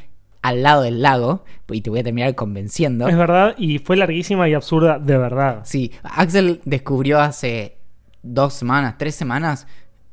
al 0.42 0.64
lado 0.64 0.82
del 0.84 1.02
lago 1.02 1.44
y 1.70 1.82
te 1.82 1.90
voy 1.90 2.00
a 2.00 2.04
terminar 2.04 2.36
convenciendo. 2.36 3.08
Es 3.08 3.18
verdad, 3.18 3.56
y 3.58 3.80
fue 3.80 3.96
larguísima 3.96 4.50
y 4.50 4.54
absurda 4.54 5.00
de 5.00 5.18
verdad. 5.18 5.62
Sí, 5.64 5.92
Axel 6.04 6.62
descubrió 6.66 7.20
hace 7.20 7.78
dos 8.22 8.54
semanas, 8.54 8.96
tres 8.98 9.16
semanas, 9.16 9.68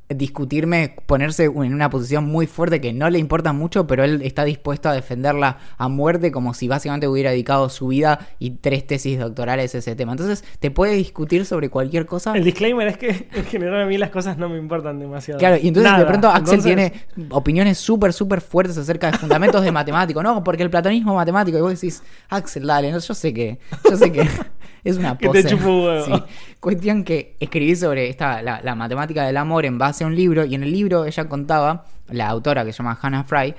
discutirme, 0.09 0.97
ponerse 1.07 1.45
en 1.45 1.75
una 1.75 1.91
posición 1.91 2.25
muy 2.25 2.47
fuerte 2.47 2.81
que 2.81 2.93
no 2.93 3.11
le 3.11 3.19
importa 3.19 3.53
mucho, 3.53 3.87
pero 3.87 4.05
él 4.05 4.23
está 4.23 4.45
dispuesto 4.45 4.89
a 4.89 4.95
defenderla 4.95 5.59
a 5.77 5.89
muerte 5.89 6.33
como 6.33 6.55
si 6.55 6.67
básicamente 6.67 7.07
hubiera 7.07 7.31
dedicado 7.31 7.69
su 7.69 7.89
vida 7.89 8.29
y 8.39 8.53
tres 8.53 8.87
tesis 8.87 9.19
doctorales 9.19 9.75
a 9.75 9.79
ese 9.79 9.95
tema. 9.97 10.13
Entonces, 10.13 10.45
te 10.61 10.71
puede 10.71 10.95
discutir 10.95 11.45
sobre 11.45 11.69
cualquier 11.69 12.07
cosa. 12.07 12.33
El 12.35 12.45
disclaimer 12.45 12.89
es 12.89 12.97
que 12.97 13.29
en 13.35 13.45
general 13.45 13.83
a 13.83 13.87
mí 13.87 13.99
las 13.99 14.11
cosas 14.11 14.39
no 14.39 14.49
me 14.49 14.59
importan 14.59 14.99
demasiado. 14.99 15.39
Claro, 15.39 15.59
y 15.61 15.69
entonces 15.69 15.99
de 15.99 16.07
pronto 16.07 16.29
Axel 16.29 16.59
Entonces, 16.59 16.65
tiene 16.65 16.93
opiniones 17.31 17.79
súper, 17.79 18.13
súper 18.13 18.41
fuertes 18.41 18.79
acerca 18.79 19.11
de 19.11 19.19
fundamentos 19.19 19.63
de 19.63 19.73
matemático, 19.73 20.23
¿no? 20.23 20.43
Porque 20.43 20.63
el 20.63 20.71
platonismo 20.71 21.15
matemático, 21.15 21.59
y 21.59 21.61
vos 21.61 21.73
decís, 21.73 22.03
Axel, 22.31 22.67
dale, 22.67 22.91
no, 22.93 22.99
yo 22.99 23.15
sé 23.15 23.35
que, 23.35 23.59
yo 23.89 23.97
sé 23.97 24.11
que 24.11 24.27
es 24.85 24.97
una 24.97 25.19
Que 25.19 25.29
te 25.29 25.43
pose. 25.43 25.55
un 25.55 25.65
huevo. 25.65 26.05
Sí. 26.05 26.13
Cuestión 26.61 27.05
que 27.05 27.37
escribí 27.41 27.77
sobre 27.77 28.09
esta, 28.09 28.43
la, 28.43 28.61
la 28.63 28.75
matemática 28.75 29.25
del 29.27 29.37
amor 29.37 29.67
en 29.67 29.79
base 29.79 29.98
un 30.07 30.15
libro, 30.15 30.45
y 30.45 30.55
en 30.55 30.63
el 30.63 30.73
libro 30.73 31.05
ella 31.05 31.29
contaba, 31.29 31.85
la 32.09 32.29
autora 32.29 32.65
que 32.65 32.73
se 32.73 32.79
llama 32.79 32.99
Hannah 33.01 33.25
Fry, 33.25 33.55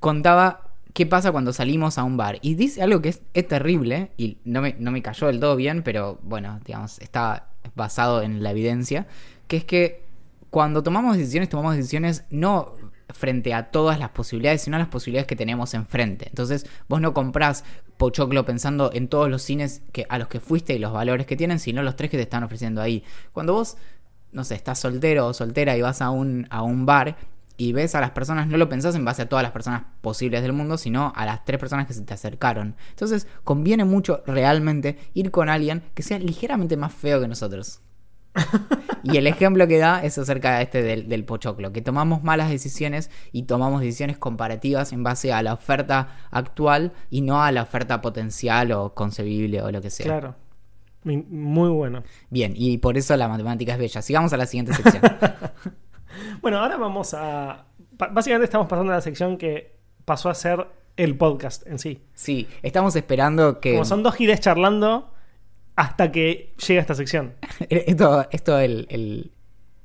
contaba 0.00 0.68
qué 0.92 1.06
pasa 1.06 1.32
cuando 1.32 1.52
salimos 1.52 1.98
a 1.98 2.04
un 2.04 2.16
bar. 2.16 2.38
Y 2.42 2.54
dice 2.54 2.82
algo 2.82 3.00
que 3.00 3.10
es, 3.10 3.22
es 3.34 3.48
terrible, 3.48 4.12
y 4.16 4.38
no 4.44 4.62
me, 4.62 4.76
no 4.78 4.90
me 4.90 5.02
cayó 5.02 5.26
del 5.26 5.40
todo 5.40 5.56
bien, 5.56 5.82
pero 5.82 6.18
bueno, 6.22 6.60
digamos, 6.64 6.98
está 7.00 7.48
basado 7.74 8.22
en 8.22 8.42
la 8.42 8.50
evidencia, 8.50 9.06
que 9.46 9.58
es 9.58 9.64
que 9.64 10.04
cuando 10.50 10.82
tomamos 10.82 11.16
decisiones, 11.16 11.48
tomamos 11.48 11.76
decisiones 11.76 12.24
no 12.30 12.74
frente 13.12 13.54
a 13.54 13.70
todas 13.70 13.98
las 13.98 14.10
posibilidades, 14.10 14.62
sino 14.62 14.76
a 14.76 14.78
las 14.78 14.88
posibilidades 14.88 15.26
que 15.26 15.36
tenemos 15.36 15.74
enfrente. 15.74 16.28
Entonces, 16.28 16.66
vos 16.88 17.00
no 17.00 17.14
comprás 17.14 17.64
pochoclo 17.96 18.44
pensando 18.44 18.90
en 18.92 19.08
todos 19.08 19.30
los 19.30 19.42
cines 19.42 19.82
que, 19.92 20.06
a 20.08 20.18
los 20.18 20.28
que 20.28 20.40
fuiste 20.40 20.74
y 20.74 20.78
los 20.78 20.92
valores 20.92 21.26
que 21.26 21.36
tienen, 21.36 21.58
sino 21.58 21.82
los 21.82 21.96
tres 21.96 22.10
que 22.10 22.16
te 22.16 22.24
están 22.24 22.42
ofreciendo 22.42 22.80
ahí. 22.82 23.04
Cuando 23.32 23.52
vos, 23.52 23.76
no 24.32 24.44
sé, 24.44 24.54
estás 24.54 24.78
soltero 24.78 25.28
o 25.28 25.34
soltera 25.34 25.76
y 25.76 25.82
vas 25.82 26.02
a 26.02 26.10
un, 26.10 26.46
a 26.50 26.62
un 26.62 26.86
bar 26.86 27.16
y 27.56 27.72
ves 27.72 27.94
a 27.94 28.00
las 28.00 28.10
personas, 28.10 28.48
no 28.48 28.56
lo 28.56 28.68
pensás 28.68 28.94
en 28.94 29.04
base 29.04 29.22
a 29.22 29.28
todas 29.28 29.42
las 29.42 29.52
personas 29.52 29.84
posibles 30.00 30.42
del 30.42 30.52
mundo, 30.52 30.78
sino 30.78 31.12
a 31.14 31.24
las 31.26 31.44
tres 31.44 31.60
personas 31.60 31.86
que 31.86 31.92
se 31.92 32.02
te 32.02 32.14
acercaron. 32.14 32.74
Entonces, 32.90 33.28
conviene 33.44 33.84
mucho 33.84 34.22
realmente 34.26 34.98
ir 35.14 35.30
con 35.30 35.48
alguien 35.48 35.82
que 35.94 36.02
sea 36.02 36.18
ligeramente 36.18 36.76
más 36.76 36.92
feo 36.92 37.20
que 37.20 37.28
nosotros. 37.28 37.80
Y 39.04 39.16
el 39.16 39.26
ejemplo 39.26 39.66
que 39.66 39.78
da 39.78 40.02
es 40.04 40.16
acerca 40.16 40.56
de 40.56 40.62
este 40.62 40.82
del, 40.82 41.08
del 41.08 41.24
pochoclo, 41.24 41.72
que 41.72 41.82
tomamos 41.82 42.22
malas 42.22 42.50
decisiones 42.50 43.10
y 43.32 43.44
tomamos 43.44 43.80
decisiones 43.80 44.16
comparativas 44.16 44.92
en 44.92 45.02
base 45.02 45.32
a 45.32 45.42
la 45.42 45.54
oferta 45.54 46.16
actual 46.30 46.92
y 47.10 47.22
no 47.22 47.42
a 47.42 47.50
la 47.50 47.62
oferta 47.62 48.00
potencial 48.00 48.70
o 48.70 48.94
concebible 48.94 49.60
o 49.60 49.72
lo 49.72 49.80
que 49.80 49.90
sea. 49.90 50.06
Claro. 50.06 50.36
Muy 51.04 51.68
bueno. 51.70 52.02
Bien, 52.30 52.52
y 52.56 52.78
por 52.78 52.96
eso 52.96 53.16
la 53.16 53.28
matemática 53.28 53.72
es 53.72 53.78
bella. 53.78 54.02
Sigamos 54.02 54.32
a 54.32 54.36
la 54.36 54.46
siguiente 54.46 54.74
sección. 54.74 55.02
Bueno, 56.42 56.58
ahora 56.58 56.76
vamos 56.76 57.14
a. 57.14 57.64
Básicamente 58.10 58.44
estamos 58.44 58.66
pasando 58.68 58.92
a 58.92 58.96
la 58.96 59.00
sección 59.00 59.38
que 59.38 59.76
pasó 60.04 60.28
a 60.28 60.34
ser 60.34 60.66
el 60.96 61.16
podcast 61.16 61.66
en 61.66 61.78
sí. 61.78 62.02
Sí, 62.12 62.46
estamos 62.62 62.94
esperando 62.96 63.60
que... 63.60 63.72
Como 63.72 63.84
son 63.86 64.02
dos 64.02 64.14
giles 64.14 64.40
charlando 64.40 65.10
hasta 65.74 66.12
que 66.12 66.52
llega 66.66 66.80
esta 66.82 66.94
sección. 66.94 67.32
Esto, 67.70 68.26
esto 68.30 68.58
el, 68.58 68.86
el- 68.90 69.32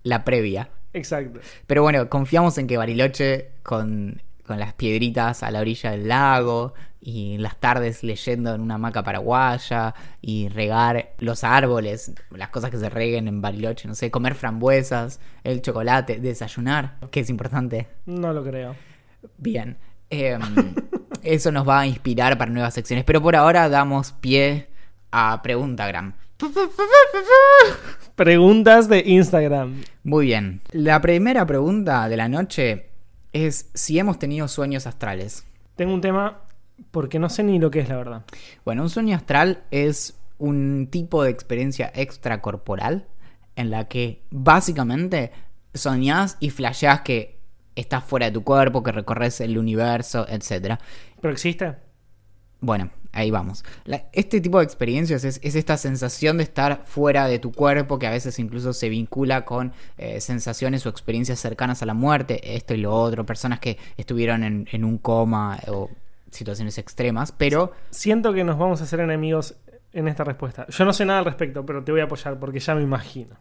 la 0.04 0.24
previa. 0.26 0.70
Exacto. 0.94 1.40
Pero 1.66 1.82
bueno, 1.84 2.10
confiamos 2.10 2.58
en 2.58 2.68
que 2.68 2.76
Bariloche, 2.78 3.52
con, 3.64 4.22
con 4.48 4.60
las 4.60 4.74
piedritas 4.74 5.44
a 5.44 5.52
la 5.52 5.60
orilla 5.60 5.92
del 5.92 6.08
lago 6.08 6.74
y 7.00 7.38
las 7.38 7.58
tardes 7.58 8.04
leyendo 8.04 8.56
en 8.56 8.62
una 8.62 8.76
hamaca 8.76 9.04
paraguaya 9.04 9.94
y 10.22 10.50
regar 10.50 11.14
los 11.20 11.44
árboles, 11.44 12.14
las 12.32 12.50
cosas 12.50 12.72
que 12.72 12.78
se 12.78 12.90
reguen 12.90 13.28
en 13.28 13.42
Bariloche, 13.42 13.88
no 13.88 13.96
sé, 13.96 14.10
comer 14.10 14.34
frambuesas, 14.34 15.20
el 15.44 15.62
chocolate, 15.62 16.20
desayunar, 16.20 16.98
que 17.12 17.20
es 17.20 17.30
importante. 17.30 17.88
No 18.06 18.34
lo 18.34 18.44
creo. 18.44 18.76
Bien. 19.38 19.78
Em, 20.10 20.42
eso 21.24 21.52
nos 21.52 21.68
va 21.68 21.82
a 21.82 21.88
inspirar 21.88 22.38
para 22.38 22.52
nuevas 22.52 22.74
secciones. 22.74 23.06
Pero 23.06 23.22
por 23.22 23.36
ahora 23.36 23.70
damos 23.70 24.14
pie 24.14 24.70
a 25.12 25.42
Preguntagram. 25.42 26.14
Preguntas 28.16 28.90
de 28.90 29.04
Instagram. 29.06 29.84
Muy 30.04 30.26
bien. 30.26 30.62
La 30.72 31.02
primera 31.02 31.46
pregunta 31.46 32.08
de 32.10 32.18
la 32.18 32.28
noche 32.28 32.87
es 33.46 33.70
si 33.74 34.00
hemos 34.00 34.20
tenido 34.20 34.48
sueños 34.48 34.88
astrales. 34.88 35.46
Tengo 35.76 35.94
un 35.94 36.02
tema 36.02 36.42
porque 36.92 37.20
no 37.20 37.30
sé 37.30 37.44
ni 37.44 37.60
lo 37.60 37.72
que 37.72 37.80
es, 37.80 37.90
la 37.90 37.98
verdad. 37.98 38.26
Bueno, 38.66 38.84
un 38.84 38.90
sueño 38.90 39.16
astral 39.16 39.64
es 39.72 40.18
un 40.38 40.88
tipo 40.92 41.24
de 41.24 41.32
experiencia 41.32 41.92
extracorporal 41.94 43.08
en 43.56 43.72
la 43.72 43.88
que 43.88 44.24
básicamente 44.30 45.32
soñás 45.74 46.38
y 46.40 46.52
flasheás 46.52 47.02
que 47.02 47.40
estás 47.76 48.04
fuera 48.04 48.28
de 48.28 48.32
tu 48.32 48.44
cuerpo, 48.44 48.84
que 48.84 48.92
recorres 48.92 49.42
el 49.42 49.58
universo, 49.58 50.28
etc. 50.30 50.80
¿Pero 51.22 51.32
existe? 51.32 51.76
Bueno, 52.60 52.90
ahí 53.12 53.32
vamos. 53.32 53.64
La- 53.86 54.06
este 54.14 54.42
tipo 54.42 54.60
de 54.60 54.66
experiencias 54.66 55.24
es, 55.24 55.40
es 55.44 55.56
esta 55.56 55.78
sensación 55.78 56.38
de 56.38 56.44
estar 56.44 56.84
fuera 56.86 57.28
de 57.28 57.40
tu 57.40 57.52
cuerpo, 57.52 58.00
que 58.00 58.08
a 58.08 58.12
veces 58.12 58.38
incluso 58.40 58.74
se 58.74 58.90
vincula 58.90 59.46
con 59.46 59.74
eh, 59.98 60.22
sensaciones 60.22 60.86
o 60.86 60.90
experiencias 60.90 61.40
cercanas 61.40 61.82
a 61.82 61.86
la 61.86 61.94
muerte, 61.94 62.56
esto 62.56 62.74
y 62.74 62.78
lo 62.78 62.94
otro, 62.94 63.26
personas 63.26 63.60
que 63.60 63.78
estuvieron 63.98 64.44
en, 64.44 64.68
en 64.72 64.84
un 64.84 64.98
coma 64.98 65.60
o 65.68 65.90
situaciones 66.32 66.78
extremas, 66.78 67.32
pero 67.32 67.72
Siento 67.90 68.34
que 68.34 68.44
nos 68.44 68.58
vamos 68.58 68.82
a 68.82 68.84
hacer 68.84 69.00
enemigos 69.00 69.56
en 69.94 70.08
esta 70.08 70.24
respuesta. 70.24 70.68
Yo 70.70 70.86
no 70.86 70.94
sé 70.94 71.06
nada 71.06 71.20
al 71.20 71.26
respecto, 71.26 71.66
pero 71.66 71.84
te 71.84 71.92
voy 71.92 72.02
a 72.02 72.04
apoyar 72.04 72.38
porque 72.38 72.60
ya 72.60 72.76
me 72.76 72.82
imagino. 72.84 73.36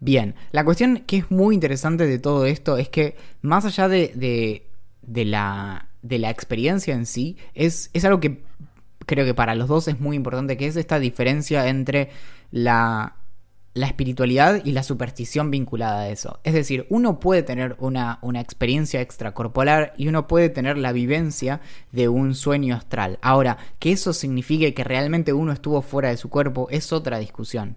Bien, 0.00 0.34
la 0.50 0.64
cuestión 0.64 0.98
que 1.06 1.18
es 1.18 1.30
muy 1.30 1.54
interesante 1.54 2.06
de 2.06 2.18
todo 2.18 2.44
esto 2.44 2.76
es 2.76 2.88
que 2.88 3.16
más 3.42 3.64
allá 3.64 3.88
de, 3.88 4.12
de, 4.16 4.66
de 5.02 5.24
la, 5.24 5.88
de 6.02 6.18
la 6.18 6.30
experiencia 6.30 6.92
en 6.94 7.06
sí, 7.06 7.36
es, 7.54 7.90
es 7.94 8.04
algo 8.04 8.18
que 8.20 8.42
creo 9.06 9.24
que 9.24 9.34
para 9.34 9.54
los 9.54 9.68
dos 9.68 9.88
es 9.88 10.00
muy 10.00 10.16
importante, 10.16 10.56
que 10.56 10.66
es 10.66 10.76
esta 10.76 10.98
diferencia 10.98 11.68
entre 11.68 12.10
la, 12.50 13.16
la 13.74 13.86
espiritualidad 13.86 14.62
y 14.64 14.72
la 14.72 14.82
superstición 14.82 15.50
vinculada 15.50 16.00
a 16.02 16.08
eso. 16.08 16.38
Es 16.44 16.54
decir, 16.54 16.86
uno 16.90 17.18
puede 17.20 17.42
tener 17.42 17.76
una, 17.80 18.18
una 18.22 18.40
experiencia 18.40 19.00
extracorporal 19.00 19.92
y 19.96 20.08
uno 20.08 20.26
puede 20.28 20.48
tener 20.48 20.78
la 20.78 20.92
vivencia 20.92 21.60
de 21.92 22.08
un 22.08 22.34
sueño 22.34 22.76
astral. 22.76 23.18
Ahora, 23.20 23.58
que 23.78 23.92
eso 23.92 24.12
signifique 24.12 24.74
que 24.74 24.84
realmente 24.84 25.32
uno 25.32 25.52
estuvo 25.52 25.82
fuera 25.82 26.10
de 26.10 26.16
su 26.16 26.30
cuerpo 26.30 26.68
es 26.70 26.92
otra 26.92 27.18
discusión. 27.18 27.76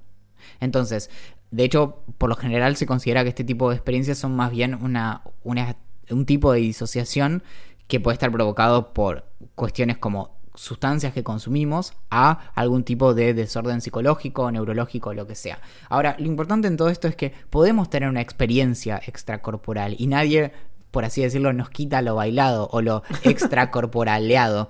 Entonces, 0.60 1.10
de 1.52 1.64
hecho, 1.64 2.04
por 2.18 2.30
lo 2.30 2.36
general 2.36 2.76
se 2.76 2.86
considera 2.86 3.24
que 3.24 3.30
este 3.30 3.44
tipo 3.44 3.70
de 3.70 3.76
experiencias 3.78 4.18
son 4.18 4.36
más 4.36 4.52
bien 4.52 4.76
una, 4.76 5.24
una- 5.44 5.78
un 6.10 6.26
tipo 6.26 6.52
de 6.54 6.60
disociación 6.60 7.44
que 7.88 8.00
puede 8.00 8.14
estar 8.14 8.32
provocado 8.32 8.94
por 8.94 9.26
cuestiones 9.56 9.98
como 9.98 10.37
sustancias 10.58 11.14
que 11.14 11.24
consumimos 11.24 11.94
a 12.10 12.52
algún 12.56 12.84
tipo 12.84 13.14
de 13.14 13.34
desorden 13.34 13.80
psicológico, 13.80 14.52
neurológico, 14.52 15.14
lo 15.14 15.28
que 15.28 15.36
sea. 15.36 15.62
Ahora, 15.88 16.16
lo 16.20 16.26
importante 16.26 16.68
en 16.68 16.78
todo 16.78 16.90
esto 16.90 17.08
es 17.08 17.16
que 17.16 17.32
podemos 17.50 17.90
tener 17.90 18.10
una 18.10 18.22
experiencia 18.22 19.00
extracorporal 19.06 19.96
y 19.98 20.08
nadie, 20.08 20.52
por 20.92 21.06
así 21.06 21.22
decirlo, 21.22 21.54
nos 21.54 21.70
quita 21.70 22.02
lo 22.02 22.16
bailado 22.16 22.68
o 22.72 22.82
lo 22.82 23.04
extracorporaleado. 23.24 24.70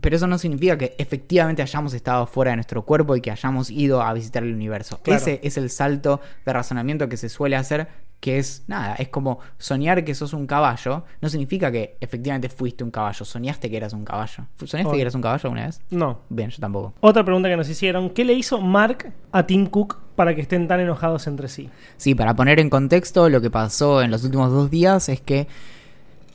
Pero 0.00 0.16
eso 0.16 0.26
no 0.26 0.38
significa 0.38 0.78
que 0.78 0.94
efectivamente 0.98 1.62
hayamos 1.62 1.94
estado 1.94 2.26
fuera 2.26 2.50
de 2.52 2.56
nuestro 2.56 2.84
cuerpo 2.84 3.14
y 3.14 3.20
que 3.20 3.30
hayamos 3.30 3.70
ido 3.70 4.02
a 4.02 4.12
visitar 4.14 4.42
el 4.42 4.54
universo. 4.54 5.00
Claro. 5.02 5.20
Ese 5.20 5.40
es 5.42 5.56
el 5.56 5.70
salto 5.70 6.20
de 6.44 6.52
razonamiento 6.52 7.08
que 7.08 7.18
se 7.18 7.28
suele 7.28 7.56
hacer, 7.56 7.88
que 8.22 8.38
es 8.38 8.62
nada, 8.68 8.94
es 8.94 9.08
como 9.08 9.40
soñar 9.58 10.04
que 10.04 10.14
sos 10.14 10.32
un 10.32 10.46
caballo. 10.46 11.02
No 11.20 11.28
significa 11.28 11.72
que 11.72 11.96
efectivamente 12.00 12.48
fuiste 12.48 12.84
un 12.84 12.92
caballo, 12.92 13.24
soñaste 13.24 13.68
que 13.68 13.76
eras 13.76 13.92
un 13.94 14.04
caballo. 14.04 14.44
¿Soñaste 14.64 14.94
que 14.94 15.00
eras 15.00 15.16
un 15.16 15.22
caballo 15.22 15.40
alguna 15.42 15.66
vez? 15.66 15.80
No. 15.90 16.20
Bien, 16.28 16.48
yo 16.48 16.58
tampoco. 16.60 16.94
Otra 17.00 17.24
pregunta 17.24 17.48
que 17.48 17.56
nos 17.56 17.68
hicieron, 17.68 18.10
¿qué 18.10 18.24
le 18.24 18.34
hizo 18.34 18.60
Mark 18.60 19.12
a 19.32 19.44
Tim 19.44 19.66
Cook 19.66 19.98
para 20.14 20.36
que 20.36 20.40
estén 20.40 20.68
tan 20.68 20.78
enojados 20.78 21.26
entre 21.26 21.48
sí? 21.48 21.68
Sí, 21.96 22.14
para 22.14 22.36
poner 22.36 22.60
en 22.60 22.70
contexto, 22.70 23.28
lo 23.28 23.40
que 23.40 23.50
pasó 23.50 24.02
en 24.02 24.12
los 24.12 24.22
últimos 24.22 24.52
dos 24.52 24.70
días 24.70 25.08
es 25.08 25.20
que 25.20 25.48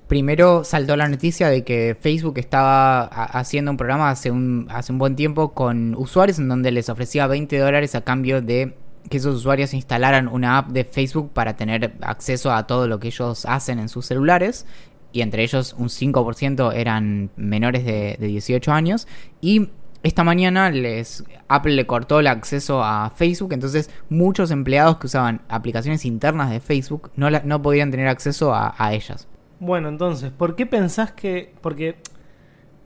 primero 0.07 0.63
saltó 0.65 0.95
la 0.97 1.07
noticia 1.07 1.47
de 1.47 1.63
que 1.63 1.95
Facebook 1.99 2.37
estaba 2.37 3.03
ha- 3.03 3.39
haciendo 3.39 3.71
un 3.71 3.77
programa 3.77 4.09
hace 4.09 4.29
un, 4.29 4.67
hace 4.69 4.91
un 4.91 4.99
buen 4.99 5.15
tiempo 5.15 5.53
con 5.53 5.95
usuarios 5.95 6.37
en 6.39 6.49
donde 6.49 6.71
les 6.71 6.89
ofrecía 6.89 7.27
20 7.27 7.57
dólares 7.57 7.95
a 7.95 8.01
cambio 8.01 8.41
de 8.41 8.75
que 9.09 9.17
esos 9.17 9.35
usuarios 9.35 9.73
instalaran 9.73 10.27
una 10.27 10.57
app 10.57 10.69
de 10.69 10.83
Facebook 10.83 11.31
para 11.33 11.55
tener 11.55 11.95
acceso 12.01 12.51
a 12.51 12.67
todo 12.67 12.87
lo 12.87 12.99
que 12.99 13.07
ellos 13.07 13.45
hacen 13.45 13.79
en 13.79 13.89
sus 13.89 14.05
celulares. 14.05 14.65
Y 15.11 15.21
entre 15.21 15.43
ellos 15.43 15.73
un 15.77 15.89
5% 15.89 16.73
eran 16.75 17.29
menores 17.37 17.85
de, 17.85 18.17
de 18.19 18.27
18 18.27 18.71
años. 18.71 19.07
Y 19.41 19.69
esta 20.03 20.23
mañana 20.23 20.69
les 20.69 21.23
Apple 21.47 21.73
le 21.73 21.87
cortó 21.87 22.19
el 22.19 22.27
acceso 22.27 22.83
a 22.83 23.09
Facebook, 23.15 23.51
entonces 23.53 23.89
muchos 24.09 24.51
empleados 24.51 24.97
que 24.97 25.07
usaban 25.07 25.41
aplicaciones 25.49 26.05
internas 26.05 26.49
de 26.51 26.59
Facebook 26.59 27.09
no, 27.15 27.29
la- 27.29 27.41
no 27.43 27.61
podían 27.61 27.89
tener 27.89 28.07
acceso 28.07 28.53
a, 28.53 28.75
a 28.77 28.93
ellas. 28.93 29.27
Bueno, 29.59 29.89
entonces, 29.89 30.31
¿por 30.31 30.55
qué 30.55 30.65
pensás 30.67 31.13
que.? 31.13 31.51
Porque 31.61 31.95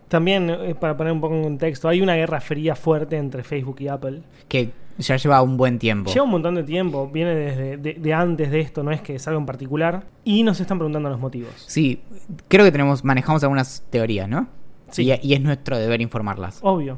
también, 0.07 0.49
eh, 0.49 0.75
para 0.75 0.97
poner 0.97 1.13
un 1.13 1.21
poco 1.21 1.35
en 1.35 1.43
contexto, 1.43 1.87
hay 1.87 2.01
una 2.01 2.15
guerra 2.15 2.41
fría 2.41 2.75
fuerte 2.75 3.17
entre 3.17 3.43
Facebook 3.43 3.77
y 3.79 3.87
Apple. 3.87 4.21
Que 4.47 4.71
ya 5.01 5.17
lleva 5.17 5.41
un 5.41 5.57
buen 5.57 5.79
tiempo. 5.79 6.11
Lleva 6.11 6.23
un 6.23 6.31
montón 6.31 6.55
de 6.55 6.63
tiempo, 6.63 7.09
viene 7.09 7.35
desde 7.35 7.77
de, 7.77 7.93
de 7.95 8.13
antes 8.13 8.51
de 8.51 8.59
esto, 8.59 8.83
no 8.83 8.91
es 8.91 9.01
que 9.01 9.15
es 9.15 9.27
algo 9.27 9.39
en 9.39 9.45
particular. 9.45 10.05
Y 10.23 10.43
nos 10.43 10.59
están 10.59 10.77
preguntando 10.77 11.09
los 11.09 11.19
motivos. 11.19 11.51
Sí, 11.67 12.01
creo 12.47 12.65
que 12.65 12.71
tenemos, 12.71 13.03
manejamos 13.03 13.43
algunas 13.43 13.83
teorías, 13.89 14.29
¿no? 14.29 14.47
Sí. 14.89 15.11
Y, 15.11 15.27
y 15.27 15.33
es 15.33 15.41
nuestro 15.41 15.77
deber 15.77 16.01
informarlas. 16.01 16.59
Obvio. 16.61 16.97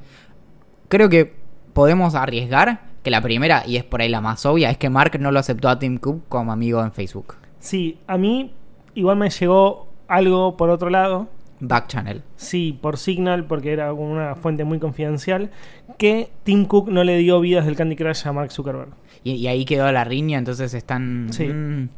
Creo 0.87 1.09
que 1.09 1.33
podemos 1.73 2.15
arriesgar 2.15 2.81
que 3.03 3.11
la 3.11 3.21
primera, 3.21 3.63
y 3.67 3.75
es 3.77 3.83
por 3.83 4.01
ahí 4.01 4.09
la 4.09 4.21
más 4.21 4.45
obvia, 4.45 4.69
es 4.69 4.77
que 4.77 4.89
Mark 4.89 5.19
no 5.19 5.31
lo 5.31 5.39
aceptó 5.39 5.69
a 5.69 5.77
Tim 5.77 5.97
Cook 5.97 6.23
como 6.29 6.51
amigo 6.51 6.81
en 6.81 6.91
Facebook. 6.91 7.35
Sí, 7.59 7.97
a 8.07 8.17
mí 8.17 8.53
igual 8.95 9.17
me 9.17 9.29
llegó 9.29 9.87
algo 10.07 10.55
por 10.57 10.69
otro 10.69 10.89
lado. 10.89 11.27
Back 11.65 11.87
Channel. 11.87 12.21
Sí, 12.35 12.77
por 12.81 12.97
Signal, 12.97 13.45
porque 13.45 13.71
era 13.71 13.93
una 13.93 14.35
fuente 14.35 14.63
muy 14.65 14.79
confidencial, 14.79 15.49
que 15.97 16.29
Tim 16.43 16.65
Cook 16.65 16.89
no 16.89 17.03
le 17.03 17.17
dio 17.17 17.39
vidas 17.39 17.65
del 17.65 17.75
Candy 17.75 17.95
Crush 17.95 18.27
a 18.27 18.33
Mark 18.33 18.51
Zuckerberg. 18.51 18.89
Y, 19.23 19.33
y 19.35 19.47
ahí 19.47 19.63
quedó 19.65 19.91
la 19.91 20.03
riña, 20.03 20.37
entonces 20.37 20.73
están... 20.73 21.27
Sí. 21.31 21.45
mm. 21.47 21.89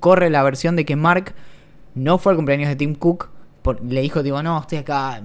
corre 0.00 0.28
la 0.30 0.42
versión 0.42 0.76
de 0.76 0.84
que 0.84 0.94
Mark 0.96 1.34
no 1.94 2.18
fue 2.18 2.32
al 2.32 2.36
cumpleaños 2.36 2.68
de 2.68 2.76
Tim 2.76 2.94
Cook. 2.94 3.30
por- 3.62 3.82
le 3.82 4.02
dijo, 4.02 4.22
digo, 4.22 4.42
no, 4.42 4.60
estoy 4.60 4.78
acá 4.78 5.22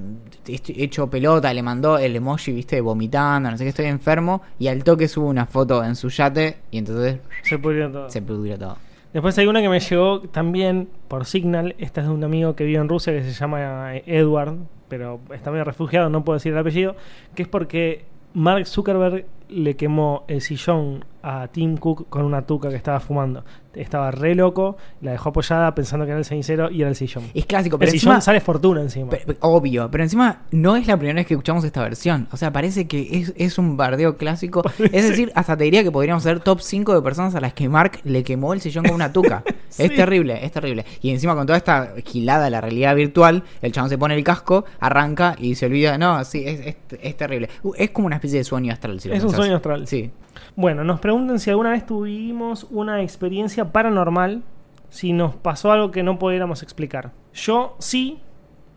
estoy 0.48 0.76
hecho 0.82 1.10
pelota, 1.10 1.54
le 1.54 1.62
mandó 1.62 1.98
el 1.98 2.16
emoji, 2.16 2.52
viste, 2.54 2.80
vomitando, 2.82 3.52
no 3.52 3.58
sé 3.58 3.64
qué, 3.66 3.70
estoy 3.70 3.86
enfermo. 3.88 4.42
Y 4.60 4.68
al 4.70 4.84
toque 4.84 5.08
sube 5.10 5.26
una 5.28 5.46
foto 5.46 5.84
en 5.84 5.96
su 5.98 6.08
yate 6.10 6.58
y 6.72 6.78
entonces 6.78 7.20
Se 7.44 7.58
pudrió 7.60 7.92
todo. 7.92 8.10
se 8.10 8.22
pudrió 8.22 8.58
todo. 8.58 8.78
Después 9.14 9.38
hay 9.38 9.46
una 9.46 9.62
que 9.62 9.70
me 9.70 9.80
llegó 9.80 10.22
también 10.22 10.90
por 11.08 11.26
Signal. 11.26 11.76
Esta 11.78 12.02
es 12.02 12.08
de 12.08 12.14
un 12.14 12.24
amigo 12.24 12.56
que 12.56 12.64
vive 12.64 12.80
en 12.80 12.90
Rusia 12.90 13.14
que 13.14 13.24
se 13.24 13.32
llama 13.32 13.96
eh, 13.96 14.04
Edward, 14.08 14.58
pero 14.90 15.20
está 15.32 15.52
medio 15.52 15.64
refugiado, 15.64 16.10
no 16.10 16.24
puedo 16.24 16.38
decir 16.38 16.52
el 16.52 16.58
apellido. 16.58 16.96
Que 17.36 17.44
es 17.44 17.48
porque 17.48 18.06
Mark 18.34 18.66
Zuckerberg 18.66 19.26
le 19.50 19.76
quemó 19.76 20.26
el 20.28 20.42
sillón 20.42 21.06
a 21.24 21.48
Tim 21.48 21.78
Cook 21.78 22.10
con 22.10 22.24
una 22.26 22.42
tuca 22.46 22.70
que 22.70 22.76
estaba 22.76 23.00
fumando. 23.00 23.44
Estaba 23.74 24.12
re 24.12 24.36
loco, 24.36 24.78
la 25.02 25.12
dejó 25.14 25.30
apoyada 25.30 25.74
pensando 25.74 26.06
que 26.06 26.12
era 26.12 26.20
el 26.20 26.26
cenicero 26.26 26.70
y 26.70 26.82
era 26.82 26.90
el 26.90 26.96
sillón. 26.96 27.24
Es 27.34 27.48
clásico, 27.48 27.78
el 27.78 27.80
pero 27.80 27.92
sillón 27.92 28.12
encima... 28.16 28.22
sale 28.22 28.40
fortuna 28.40 28.82
encima. 28.82 29.10
Obvio, 29.40 29.90
pero 29.90 30.04
encima 30.04 30.44
no 30.52 30.76
es 30.76 30.86
la 30.86 30.96
primera 30.98 31.16
vez 31.16 31.26
que 31.26 31.34
escuchamos 31.34 31.64
esta 31.64 31.82
versión. 31.82 32.28
O 32.32 32.38
sea, 32.38 32.52
parece 32.54 32.88
que 32.88 33.08
es, 33.20 33.34
es 33.36 33.58
un 33.58 33.76
bardeo 33.78 34.18
clásico. 34.18 34.62
Es 34.92 35.10
decir, 35.10 35.32
hasta 35.34 35.58
te 35.58 35.64
diría 35.64 35.82
que 35.82 35.92
podríamos 35.92 36.22
ser 36.22 36.40
top 36.42 36.60
5 36.62 36.94
de 36.94 37.02
personas 37.02 37.34
a 37.34 37.42
las 37.42 37.54
que 37.54 37.68
Mark 37.68 38.00
le 38.04 38.24
quemó 38.24 38.54
el 38.54 38.62
sillón 38.62 38.86
con 38.86 38.94
una 38.96 39.12
tuca. 39.12 39.44
Sí. 39.74 39.86
Es 39.86 39.96
terrible, 39.96 40.46
es 40.46 40.52
terrible. 40.52 40.86
Y 41.02 41.10
encima 41.10 41.34
con 41.34 41.48
toda 41.48 41.58
esta 41.58 41.94
gilada 42.06 42.44
de 42.46 42.52
la 42.52 42.62
realidad 42.62 42.96
virtual, 42.96 43.42
el 43.60 43.72
chabón 43.72 43.90
se 43.90 43.98
pone 43.98 44.14
el 44.14 44.24
casco, 44.24 44.66
arranca 44.80 45.36
y 45.40 45.56
se 45.56 45.66
olvida. 45.66 45.98
No, 45.98 46.24
sí, 46.26 46.44
es, 46.46 46.60
es, 46.60 46.76
es 47.02 47.18
terrible. 47.18 47.50
Uh, 47.64 47.74
Es 47.76 47.90
como 47.90 48.06
una 48.06 48.18
especie 48.18 48.38
de 48.38 48.44
sueño 48.44 48.72
astral. 48.72 49.00
si 49.00 49.10
Es 49.10 49.24
un 49.24 49.32
sueño 49.32 49.56
astral. 49.56 49.88
Sí. 49.88 50.12
Bueno, 50.56 50.84
nos 50.84 51.00
preguntan 51.00 51.40
si 51.40 51.50
alguna 51.50 51.72
vez 51.72 51.84
tuvimos 51.84 52.68
una 52.70 53.02
experiencia 53.02 53.72
paranormal, 53.72 54.44
si 54.90 55.12
nos 55.12 55.36
pasó 55.36 55.72
algo 55.72 55.90
que 55.90 56.04
no 56.04 56.20
pudiéramos 56.20 56.62
explicar. 56.62 57.12
Yo 57.34 57.76
sí, 57.80 58.20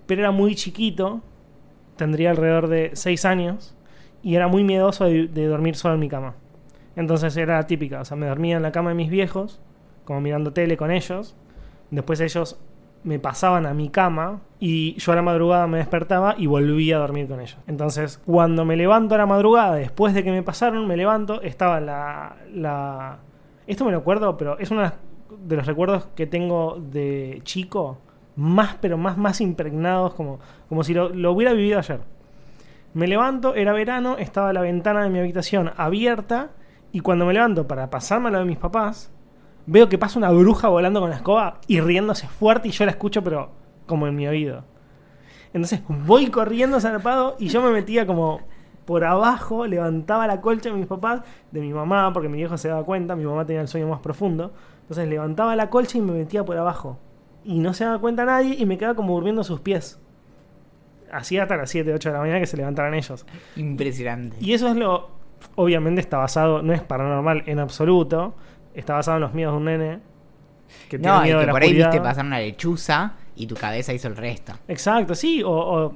pero 0.07 0.23
era 0.23 0.31
muy 0.31 0.55
chiquito, 0.55 1.21
tendría 1.97 2.31
alrededor 2.31 2.69
de 2.69 2.93
6 2.95 3.25
años, 3.27 3.77
y 4.23 4.37
era 4.37 4.49
muy 4.49 4.65
miedoso 4.65 5.05
de, 5.05 5.47
dormir 5.47 5.77
solo 5.77 5.95
en 5.95 6.01
mi 6.01 6.09
cama. 6.09 6.35
Entonces 6.97 7.37
era 7.37 7.67
típica, 7.67 8.01
o 8.01 8.05
sea, 8.07 8.17
me 8.17 8.27
dormía 8.27 8.57
en 8.57 8.63
la 8.63 8.73
cama 8.73 8.89
de 8.89 8.95
mis 8.95 9.11
viejos, 9.11 9.61
como 10.07 10.23
mirando 10.23 10.55
tele 10.55 10.79
con 10.79 10.91
ellos, 10.91 11.37
después 11.91 12.21
ellos 12.21 12.59
me 13.07 13.21
pasaban 13.21 13.67
a 13.67 13.73
mi 13.73 13.89
cama 13.89 14.41
y 14.59 14.95
yo 14.99 15.13
a 15.13 15.15
la 15.15 15.23
madrugada 15.23 15.69
me 15.69 15.79
despertaba 15.79 16.35
y 16.37 16.47
volvía 16.47 16.97
a 16.97 16.99
dormir 16.99 17.29
con 17.29 17.41
ellos. 17.41 17.57
Entonces, 17.69 18.21
cuando 18.27 18.65
me 18.65 18.77
levanto 18.77 19.15
a 19.15 19.19
la 19.19 19.27
madrugada, 19.27 19.77
después 19.77 20.13
de 20.13 20.25
que 20.25 20.33
me 20.33 20.43
pasaron, 20.43 20.89
me 20.89 20.97
levanto, 20.97 21.41
estaba 21.41 21.79
la... 21.79 22.35
la... 22.53 23.19
Esto 23.69 23.85
me 23.85 23.93
lo 23.93 23.99
acuerdo, 23.99 24.37
pero 24.37 24.59
es 24.59 24.73
uno 24.73 24.91
de 25.39 25.57
los 25.57 25.67
recuerdos 25.67 26.09
que 26.17 26.27
tengo 26.27 26.81
de 26.81 27.43
chico, 27.45 27.99
más, 28.35 28.77
pero 28.81 28.99
más, 28.99 29.17
más 29.17 29.41
impregnados, 29.41 30.15
como, 30.15 30.41
como 30.69 30.83
si 30.83 30.93
lo, 30.93 31.09
lo 31.11 31.31
hubiera 31.31 31.53
vivido 31.53 31.79
ayer. 31.79 32.01
Me 32.93 33.07
levanto, 33.07 33.55
era 33.55 33.73
verano, 33.73 34.17
estaba 34.19 34.53
la 34.53 34.63
ventana 34.63 35.05
de 35.05 35.11
mi 35.11 35.21
habitación 35.21 35.71
abierta 35.77 36.51
y 36.91 37.01
cuando 37.01 37.25
me 37.25 37.35
levanto 37.35 37.69
para 37.69 37.89
pasarme 37.89 38.31
a 38.31 38.33
lo 38.33 38.39
de 38.41 38.47
mis 38.47 38.59
papás, 38.59 39.13
veo 39.67 39.89
que 39.89 39.99
pasa 39.99 40.19
una 40.19 40.31
bruja 40.31 40.69
volando 40.69 41.01
con 41.01 41.11
la 41.11 41.17
escoba 41.17 41.61
y 41.67 41.81
riéndose 41.81 42.29
fuerte 42.29 42.69
y 42.69 42.71
yo 42.71 42.85
la 42.85 42.93
escucho 42.93 43.23
pero 43.23 43.51
como 43.87 44.07
en 44.07 44.17
mi 44.17 44.27
oído. 44.27 44.65
Entonces 45.53 45.81
voy 45.89 46.29
corriendo 46.29 46.81
zarpado 46.81 47.37
y 47.39 47.49
yo 47.49 47.63
me 47.63 47.71
metía 47.71 48.07
como 48.07 48.41
por 48.85 49.05
abajo, 49.05 49.67
levantaba 49.67 50.27
la 50.27 50.41
colcha 50.41 50.71
de 50.71 50.77
mis 50.77 50.87
papás, 50.87 51.23
de 51.51 51.61
mi 51.61 51.73
mamá, 51.73 52.13
porque 52.13 52.29
mi 52.29 52.39
viejo 52.39 52.57
se 52.57 52.69
daba 52.69 52.85
cuenta, 52.85 53.17
mi 53.17 53.25
mamá 53.25 53.45
tenía 53.45 53.61
el 53.61 53.69
sueño 53.69 53.89
más 53.89 54.01
profundo. 54.01 54.53
Entonces 54.83 55.09
levantaba 55.09 55.57
la 55.57 55.69
colcha 55.69 55.99
y 55.99 56.01
me 56.01 56.13
metía 56.13 56.45
por 56.45 56.57
abajo. 56.57 56.99
Y 57.45 57.59
no 57.59 57.75
se 57.75 57.85
daba 57.85 57.99
cuenta 57.99 58.25
nadie 58.25 58.55
y 58.57 58.65
me 58.65 58.79
quedaba 58.79 58.95
como 58.95 59.15
durmiendo 59.15 59.41
a 59.41 59.45
sus 59.45 59.61
pies. 59.61 59.99
Así 61.11 61.39
hasta 61.39 61.57
las 61.57 61.71
7, 61.71 61.93
8 61.93 62.09
de 62.09 62.13
la 62.13 62.21
mañana 62.21 62.41
que 62.41 62.47
se 62.47 62.57
levantaran 62.57 62.95
ellos. 62.95 63.27
Impresionante. 63.57 64.37
Y 64.41 64.55
eso 64.55 64.69
es 64.69 64.77
lo. 64.77 65.11
Obviamente 65.55 66.01
está 66.01 66.19
basado, 66.19 66.63
no 66.63 66.73
es 66.73 66.81
paranormal 66.81 67.43
en 67.47 67.59
absoluto. 67.59 68.35
Está 68.77 68.95
basado 68.95 69.17
en 69.17 69.23
los 69.23 69.35
miedos 69.35 69.53
de 69.55 69.59
un 69.59 69.65
nene. 69.65 70.01
Que 70.89 70.99
tiene 70.99 71.07
No, 71.15 71.21
y 71.23 71.25
miedo 71.25 71.39
de 71.39 71.43
que 71.43 71.47
la 71.47 71.53
por 71.53 71.63
ahí 71.63 71.69
oscuridad. 71.69 71.91
viste 71.93 72.03
pasar 72.05 72.25
una 72.27 72.39
lechuza 72.39 73.13
y 73.37 73.47
tu 73.47 73.55
cabeza 73.55 73.93
hizo 73.93 74.09
el 74.09 74.17
resto. 74.17 74.53
Exacto, 74.69 75.15
sí, 75.15 75.43
o, 75.43 75.51
o- 75.51 75.95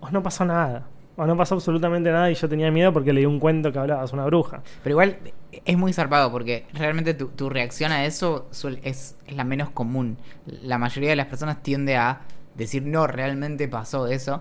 o 0.00 0.10
no 0.10 0.22
pasó 0.22 0.44
nada. 0.44 0.86
O 1.16 1.26
no 1.26 1.36
pasó 1.36 1.54
absolutamente 1.56 2.10
nada 2.10 2.30
y 2.30 2.34
yo 2.34 2.48
tenía 2.48 2.70
miedo 2.70 2.90
porque 2.92 3.12
leí 3.12 3.26
un 3.26 3.38
cuento 3.38 3.70
que 3.70 3.78
hablaba 3.78 4.04
de 4.04 4.12
una 4.14 4.24
bruja. 4.24 4.62
Pero 4.82 4.94
igual 4.94 5.18
es 5.64 5.76
muy 5.76 5.92
zarpado 5.92 6.32
porque 6.32 6.64
realmente 6.72 7.12
tu, 7.12 7.28
tu 7.28 7.50
reacción 7.50 7.92
a 7.92 8.06
eso 8.06 8.48
es, 8.50 9.16
es 9.26 9.36
la 9.36 9.44
menos 9.44 9.68
común. 9.70 10.16
La 10.46 10.78
mayoría 10.78 11.10
de 11.10 11.16
las 11.16 11.26
personas 11.26 11.62
tiende 11.62 11.96
a 11.96 12.22
decir, 12.54 12.82
no, 12.84 13.06
realmente 13.06 13.68
pasó 13.68 14.06
eso. 14.06 14.40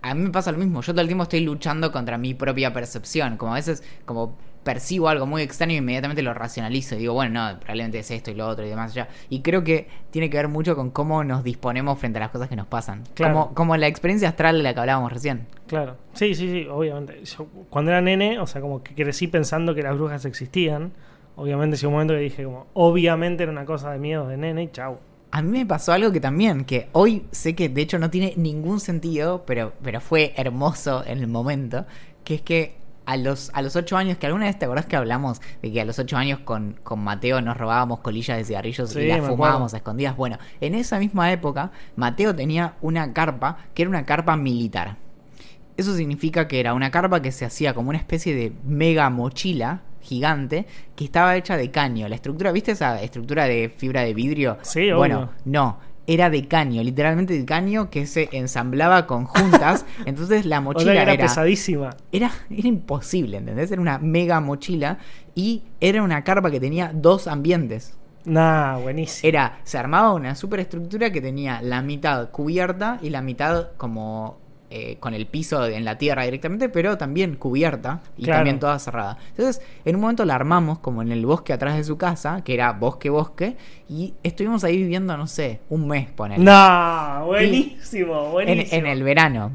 A 0.00 0.14
mí 0.14 0.22
me 0.22 0.30
pasa 0.30 0.52
lo 0.52 0.58
mismo, 0.58 0.80
yo 0.80 0.92
todo 0.92 1.00
el 1.02 1.08
tiempo 1.08 1.24
estoy 1.24 1.40
luchando 1.40 1.90
contra 1.90 2.16
mi 2.18 2.34
propia 2.34 2.72
percepción, 2.72 3.36
como 3.36 3.52
a 3.52 3.56
veces, 3.56 3.82
como 4.04 4.36
percibo 4.62 5.08
algo 5.08 5.26
muy 5.26 5.42
extraño 5.42 5.72
e 5.72 5.76
inmediatamente 5.76 6.22
lo 6.22 6.34
racionalizo 6.34 6.94
y 6.94 6.98
digo, 6.98 7.14
bueno, 7.14 7.52
no, 7.52 7.58
probablemente 7.58 7.98
es 7.98 8.10
esto 8.10 8.30
y 8.30 8.34
lo 8.34 8.46
otro 8.46 8.64
y 8.64 8.68
demás 8.68 8.92
allá. 8.92 9.08
Y 9.28 9.40
creo 9.40 9.64
que 9.64 9.88
tiene 10.10 10.30
que 10.30 10.36
ver 10.36 10.48
mucho 10.48 10.76
con 10.76 10.90
cómo 10.90 11.24
nos 11.24 11.44
disponemos 11.44 11.98
frente 11.98 12.18
a 12.18 12.20
las 12.20 12.30
cosas 12.30 12.48
que 12.48 12.56
nos 12.56 12.66
pasan. 12.66 13.02
Claro. 13.14 13.34
Como, 13.34 13.54
como 13.54 13.76
la 13.76 13.86
experiencia 13.86 14.28
astral 14.28 14.58
de 14.58 14.62
la 14.62 14.74
que 14.74 14.80
hablábamos 14.80 15.12
recién. 15.12 15.46
Claro. 15.66 15.96
Sí, 16.14 16.34
sí, 16.34 16.50
sí, 16.50 16.66
obviamente. 16.70 17.24
Yo, 17.24 17.46
cuando 17.70 17.90
era 17.90 18.00
nene, 18.00 18.38
o 18.38 18.46
sea, 18.46 18.60
como 18.60 18.82
que 18.82 18.94
crecí 18.94 19.26
pensando 19.26 19.74
que 19.74 19.82
las 19.82 19.96
brujas 19.96 20.24
existían. 20.24 20.92
Obviamente 21.34 21.76
llegó 21.76 21.88
un 21.88 21.94
momento 21.94 22.14
que 22.14 22.20
dije 22.20 22.44
como, 22.44 22.66
obviamente 22.74 23.42
era 23.42 23.52
una 23.52 23.64
cosa 23.64 23.90
de 23.90 23.98
miedo 23.98 24.28
de 24.28 24.36
nene 24.36 24.64
y 24.64 24.70
chau. 24.70 24.98
A 25.30 25.40
mí 25.40 25.58
me 25.58 25.64
pasó 25.64 25.92
algo 25.92 26.12
que 26.12 26.20
también, 26.20 26.66
que 26.66 26.88
hoy 26.92 27.24
sé 27.30 27.54
que 27.54 27.70
de 27.70 27.80
hecho 27.80 27.98
no 27.98 28.10
tiene 28.10 28.34
ningún 28.36 28.80
sentido, 28.80 29.44
pero, 29.46 29.72
pero 29.82 29.98
fue 30.02 30.34
hermoso 30.36 31.02
en 31.06 31.20
el 31.20 31.26
momento, 31.26 31.86
que 32.22 32.34
es 32.34 32.42
que 32.42 32.81
a 33.12 33.16
los, 33.18 33.50
a 33.52 33.60
los 33.60 33.76
8 33.76 33.96
años, 33.96 34.16
que 34.16 34.26
alguna 34.26 34.46
vez 34.46 34.58
te 34.58 34.64
acordás 34.64 34.86
que 34.86 34.96
hablamos 34.96 35.40
de 35.60 35.70
que 35.70 35.80
a 35.80 35.84
los 35.84 35.98
8 35.98 36.16
años 36.16 36.40
con, 36.40 36.78
con 36.82 37.00
Mateo 37.00 37.42
nos 37.42 37.56
robábamos 37.58 38.00
colillas 38.00 38.38
de 38.38 38.44
cigarrillos 38.44 38.90
Sí, 38.90 39.00
y 39.00 39.08
las 39.08 39.18
fumábamos 39.18 39.74
acuerdo. 39.74 39.74
a 39.74 39.76
escondidas. 39.76 40.16
Bueno, 40.16 40.38
en 40.60 40.74
esa 40.74 40.98
misma 40.98 41.30
época, 41.30 41.72
Mateo 41.96 42.34
tenía 42.34 42.74
una 42.80 43.12
carpa 43.12 43.58
que 43.74 43.82
era 43.82 43.90
una 43.90 44.04
carpa 44.06 44.36
militar. 44.36 44.96
Eso 45.76 45.94
significa 45.94 46.48
que 46.48 46.58
era 46.60 46.72
una 46.74 46.90
carpa 46.90 47.20
que 47.20 47.32
se 47.32 47.44
hacía 47.44 47.74
como 47.74 47.90
una 47.90 47.98
especie 47.98 48.34
de 48.34 48.52
mega 48.64 49.10
mochila 49.10 49.82
gigante 50.00 50.66
que 50.96 51.04
estaba 51.04 51.36
hecha 51.36 51.56
de 51.56 51.70
caño. 51.70 52.08
La 52.08 52.14
estructura, 52.14 52.50
¿viste 52.50 52.72
esa 52.72 53.00
estructura 53.02 53.44
de 53.44 53.68
fibra 53.74 54.02
de 54.02 54.14
vidrio? 54.14 54.58
Sí, 54.62 54.80
obvio. 54.80 54.96
Bueno, 54.96 55.30
no. 55.44 55.78
Era 56.06 56.30
de 56.30 56.48
caño, 56.48 56.82
literalmente 56.82 57.38
de 57.38 57.44
caño 57.44 57.88
que 57.90 58.06
se 58.06 58.28
ensamblaba 58.32 59.06
con 59.06 59.24
juntas. 59.26 59.86
Entonces 60.04 60.44
la 60.46 60.56
O 60.56 60.60
sea, 60.60 60.60
mochila 60.60 61.02
era, 61.02 61.16
pesadísima. 61.16 61.96
era, 62.10 62.30
era 62.50 62.68
imposible, 62.68 63.36
¿entendés? 63.38 63.70
Era 63.70 63.80
una 63.80 63.98
mega 63.98 64.40
mochila 64.40 64.98
y 65.34 65.62
era 65.80 66.02
una 66.02 66.24
carpa 66.24 66.50
que 66.50 66.60
tenía 66.60 66.90
dos 66.92 67.28
ambientes. 67.28 67.94
Nah, 68.24 68.78
buenísimo. 68.78 69.28
Era, 69.28 69.58
se 69.64 69.78
armaba 69.78 70.12
una 70.12 70.34
superestructura 70.34 71.10
que 71.10 71.20
tenía 71.20 71.60
la 71.62 71.82
mitad 71.82 72.30
cubierta 72.30 72.98
y 73.02 73.10
la 73.10 73.22
mitad 73.22 73.70
como 73.76 74.38
eh, 74.74 74.96
con 75.00 75.12
el 75.14 75.26
piso 75.26 75.66
en 75.66 75.84
la 75.84 75.98
tierra 75.98 76.22
directamente, 76.24 76.68
pero 76.68 76.96
también 76.96 77.36
cubierta 77.36 78.00
y 78.16 78.24
Claro. 78.24 78.38
también 78.38 78.58
toda 78.58 78.78
cerrada. 78.78 79.18
Entonces, 79.30 79.60
en 79.84 79.96
un 79.96 80.00
momento 80.02 80.24
la 80.24 80.34
armamos 80.34 80.78
como 80.78 81.02
en 81.02 81.12
el 81.12 81.26
bosque 81.26 81.52
atrás 81.52 81.76
de 81.76 81.84
su 81.84 81.98
casa, 81.98 82.42
que 82.44 82.54
era 82.54 82.72
bosque 82.72 83.10
bosque, 83.10 83.56
y 83.88 84.14
estuvimos 84.22 84.64
ahí 84.64 84.76
viviendo, 84.78 85.16
no 85.16 85.26
sé, 85.26 85.60
un 85.68 85.86
mes, 85.86 86.08
poner. 86.10 86.38
Nah, 86.38 87.22
buenísimo, 87.24 88.24
en, 88.26 88.30
buenísimo. 88.32 88.78
en 88.78 88.86
el 88.86 89.02
verano. 89.02 89.52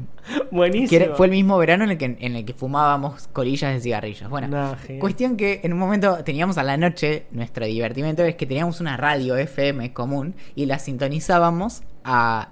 Buenísimo. 0.50 0.88
Que 0.90 0.96
era- 0.96 1.14
fue 1.16 1.26
el 1.26 1.32
mismo 1.32 1.56
verano 1.58 1.84
en 1.84 1.90
el 1.90 1.98
que, 1.98 2.16
en 2.20 2.36
el 2.36 2.44
que 2.44 2.52
fumábamos 2.52 3.28
colillas 3.32 3.72
de 3.74 3.80
cigarrillos. 3.80 4.28
Bueno. 4.28 4.76
Cuestión 5.00 5.36
que 5.36 5.60
en 5.64 5.72
un 5.72 5.78
momento 5.78 6.22
teníamos 6.22 6.58
a 6.58 6.62
la 6.62 6.76
noche, 6.76 7.26
nuestro 7.30 7.64
divertimento 7.66 8.22
es 8.24 8.36
que 8.36 8.44
teníamos 8.46 8.80
una 8.80 8.96
radio 8.98 9.36
FM 9.36 9.92
común 9.94 10.34
y 10.54 10.66
la 10.66 10.78
sintonizábamos 10.78 11.82
a, 12.04 12.50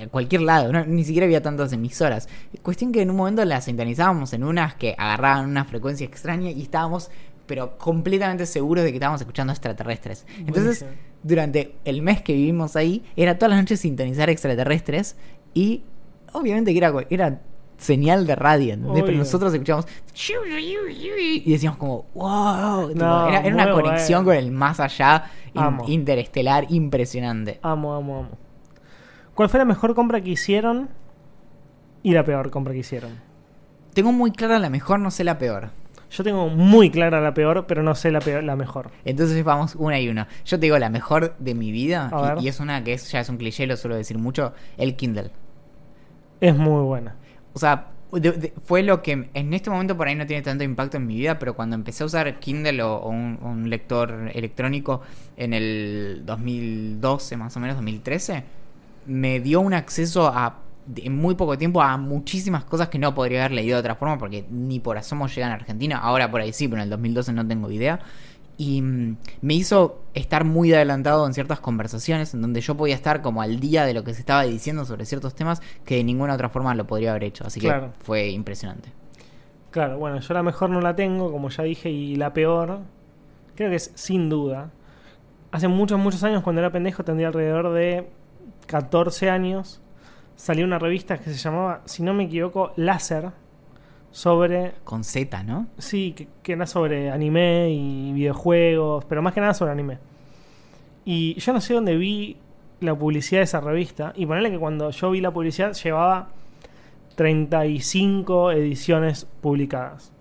a 0.00 0.06
cualquier 0.08 0.42
lado, 0.42 0.72
no- 0.72 0.84
ni 0.86 1.04
siquiera 1.04 1.24
había 1.26 1.42
tantas 1.42 1.72
emisoras. 1.72 2.28
Cuestión 2.62 2.92
que 2.92 3.02
en 3.02 3.10
un 3.10 3.16
momento 3.16 3.44
la 3.44 3.60
sintonizábamos 3.60 4.32
en 4.32 4.44
unas 4.44 4.74
que 4.74 4.94
agarraban 4.98 5.48
una 5.50 5.64
frecuencia 5.64 6.06
extraña 6.06 6.50
y 6.50 6.62
estábamos 6.62 7.10
pero 7.46 7.76
completamente 7.76 8.46
seguros 8.46 8.84
de 8.84 8.90
que 8.92 8.96
estábamos 8.96 9.20
escuchando 9.20 9.52
extraterrestres. 9.52 10.24
Entonces, 10.38 10.80
Buenísimo. 10.80 10.90
durante 11.24 11.74
el 11.84 12.00
mes 12.00 12.22
que 12.22 12.32
vivimos 12.34 12.76
ahí, 12.76 13.02
era 13.16 13.36
todas 13.36 13.50
las 13.50 13.60
noches 13.60 13.80
sintonizar 13.80 14.30
extraterrestres 14.30 15.16
y 15.52 15.82
obviamente 16.32 16.70
que 16.72 16.78
era, 16.78 16.94
era 17.10 17.40
señal 17.76 18.26
de 18.28 18.36
radio, 18.36 18.74
¿entendés? 18.74 19.02
Pero 19.02 19.18
nosotros 19.18 19.52
escuchamos 19.52 19.86
y 21.44 21.50
decíamos 21.52 21.78
como, 21.78 22.06
wow, 22.14 22.88
tipo, 22.92 23.04
No, 23.04 23.28
era, 23.28 23.40
era 23.40 23.54
una 23.54 23.72
conexión 23.72 24.24
bueno. 24.24 24.38
con 24.40 24.46
el 24.48 24.52
más 24.52 24.80
allá 24.80 25.24
in- 25.54 25.92
interestelar 25.92 26.66
impresionante. 26.70 27.58
Amo, 27.62 27.94
amo, 27.94 28.18
amo. 28.20 28.28
¿Cuál 29.34 29.48
fue 29.48 29.58
la 29.58 29.64
mejor 29.64 29.94
compra 29.94 30.20
que 30.20 30.30
hicieron 30.30 30.88
y 32.02 32.12
la 32.12 32.24
peor 32.24 32.50
compra 32.50 32.72
que 32.72 32.80
hicieron? 32.80 33.12
Tengo 33.94 34.12
muy 34.12 34.30
clara 34.32 34.58
la 34.58 34.70
mejor, 34.70 35.00
no 35.00 35.10
sé 35.10 35.24
la 35.24 35.38
peor. 35.38 35.70
Yo 36.10 36.22
tengo 36.24 36.48
muy 36.48 36.90
clara 36.90 37.20
la 37.22 37.32
peor, 37.32 37.64
pero 37.66 37.82
no 37.82 37.94
sé 37.94 38.10
la, 38.10 38.20
peor, 38.20 38.44
la 38.44 38.54
mejor. 38.56 38.90
Entonces 39.06 39.42
vamos 39.44 39.74
una 39.76 39.98
y 39.98 40.08
una. 40.10 40.28
Yo 40.44 40.58
te 40.58 40.66
digo 40.66 40.78
la 40.78 40.90
mejor 40.90 41.34
de 41.38 41.54
mi 41.54 41.72
vida, 41.72 42.10
y- 42.42 42.48
es 42.48 42.60
una 42.60 42.84
que 42.84 42.92
es, 42.92 43.10
ya 43.10 43.20
es 43.20 43.28
un 43.30 43.38
cliché, 43.38 43.66
lo 43.66 43.76
suelo 43.78 43.96
decir 43.96 44.18
mucho, 44.18 44.52
el 44.76 44.94
Kindle. 44.96 45.30
Es 46.40 46.54
muy 46.56 46.82
buena. 46.82 47.14
O 47.54 47.58
sea, 47.58 47.86
de- 48.12 48.32
de- 48.32 48.52
fue 48.64 48.82
lo 48.82 49.02
que 49.02 49.30
en 49.32 49.54
este 49.54 49.70
momento 49.70 49.96
por 49.96 50.06
ahí 50.06 50.14
no 50.14 50.26
tiene 50.26 50.42
tanto 50.42 50.64
impacto 50.64 50.98
en 50.98 51.06
mi 51.06 51.16
vida, 51.16 51.38
pero 51.38 51.54
cuando 51.54 51.76
empecé 51.76 52.02
a 52.02 52.06
usar 52.06 52.38
Kindle 52.40 52.82
o, 52.82 52.96
o 52.96 53.08
un, 53.08 53.38
un 53.42 53.70
lector 53.70 54.30
electrónico 54.34 55.00
en 55.38 55.54
el 55.54 56.22
2012, 56.26 57.38
más 57.38 57.56
o 57.56 57.60
menos, 57.60 57.76
2013, 57.76 58.44
me 59.06 59.40
dio 59.40 59.60
un 59.60 59.74
acceso 59.74 60.28
a 60.28 60.58
en 60.96 61.16
muy 61.16 61.34
poco 61.34 61.56
tiempo 61.56 61.80
a 61.82 61.96
muchísimas 61.96 62.64
cosas 62.64 62.88
que 62.88 62.98
no 62.98 63.14
podría 63.14 63.40
haber 63.40 63.52
leído 63.52 63.76
de 63.76 63.80
otra 63.80 63.94
forma 63.94 64.18
porque 64.18 64.44
ni 64.50 64.80
por 64.80 64.98
asomo 64.98 65.28
llegan 65.28 65.52
a 65.52 65.54
Argentina. 65.54 65.98
Ahora 65.98 66.30
por 66.30 66.40
ahí 66.40 66.52
sí, 66.52 66.68
pero 66.68 66.80
en 66.80 66.84
el 66.84 66.90
2012 66.90 67.32
no 67.32 67.46
tengo 67.46 67.70
idea. 67.70 68.00
Y 68.56 68.82
mm, 68.82 69.16
me 69.42 69.54
hizo 69.54 70.02
estar 70.14 70.44
muy 70.44 70.72
adelantado 70.72 71.26
en 71.26 71.34
ciertas 71.34 71.60
conversaciones 71.60 72.34
en 72.34 72.42
donde 72.42 72.60
yo 72.60 72.76
podía 72.76 72.94
estar 72.94 73.22
como 73.22 73.42
al 73.42 73.60
día 73.60 73.84
de 73.84 73.94
lo 73.94 74.04
que 74.04 74.14
se 74.14 74.20
estaba 74.20 74.42
diciendo 74.42 74.84
sobre 74.84 75.06
ciertos 75.06 75.34
temas 75.34 75.62
que 75.84 75.96
de 75.96 76.04
ninguna 76.04 76.34
otra 76.34 76.48
forma 76.48 76.74
lo 76.74 76.86
podría 76.86 77.10
haber 77.10 77.24
hecho. 77.24 77.46
Así 77.46 77.60
que 77.60 77.72
fue 78.00 78.30
impresionante. 78.30 78.90
Claro, 79.70 79.98
bueno, 79.98 80.20
yo 80.20 80.34
la 80.34 80.42
mejor 80.42 80.68
no 80.68 80.82
la 80.82 80.94
tengo, 80.94 81.32
como 81.32 81.48
ya 81.48 81.62
dije, 81.62 81.88
y 81.88 82.16
la 82.16 82.34
peor, 82.34 82.80
creo 83.54 83.70
que 83.70 83.76
es 83.76 83.90
sin 83.94 84.28
duda. 84.28 84.70
Hace 85.50 85.68
muchos, 85.68 85.98
muchos 85.98 86.22
años, 86.24 86.42
cuando 86.42 86.60
era 86.60 86.70
pendejo, 86.70 87.04
tendría 87.04 87.28
alrededor 87.28 87.72
de 87.72 88.06
14 88.72 89.28
años, 89.28 89.82
salió 90.34 90.64
una 90.64 90.78
revista 90.78 91.18
que 91.18 91.24
se 91.30 91.36
llamaba, 91.36 91.82
si 91.84 92.02
no 92.02 92.14
me 92.14 92.24
equivoco, 92.24 92.72
Láser, 92.76 93.28
sobre 94.10 94.72
Con 94.84 95.04
Z, 95.04 95.42
¿no? 95.42 95.66
Sí, 95.76 96.14
que, 96.16 96.28
que 96.42 96.52
era 96.54 96.66
sobre 96.66 97.10
anime 97.10 97.70
y 97.70 98.12
videojuegos, 98.14 99.04
pero 99.04 99.20
más 99.20 99.34
que 99.34 99.42
nada 99.42 99.52
sobre 99.52 99.72
anime. 99.72 99.98
Y 101.04 101.34
yo 101.34 101.52
no 101.52 101.60
sé 101.60 101.74
dónde 101.74 101.98
vi 101.98 102.38
la 102.80 102.94
publicidad 102.94 103.40
de 103.40 103.44
esa 103.44 103.60
revista. 103.60 104.14
Y 104.16 104.24
ponerle 104.24 104.50
que 104.50 104.58
cuando 104.58 104.88
yo 104.90 105.10
vi 105.10 105.20
la 105.20 105.30
publicidad 105.32 105.74
llevaba 105.74 106.30
35 107.16 108.52
ediciones 108.52 109.26
publicadas. 109.42 110.12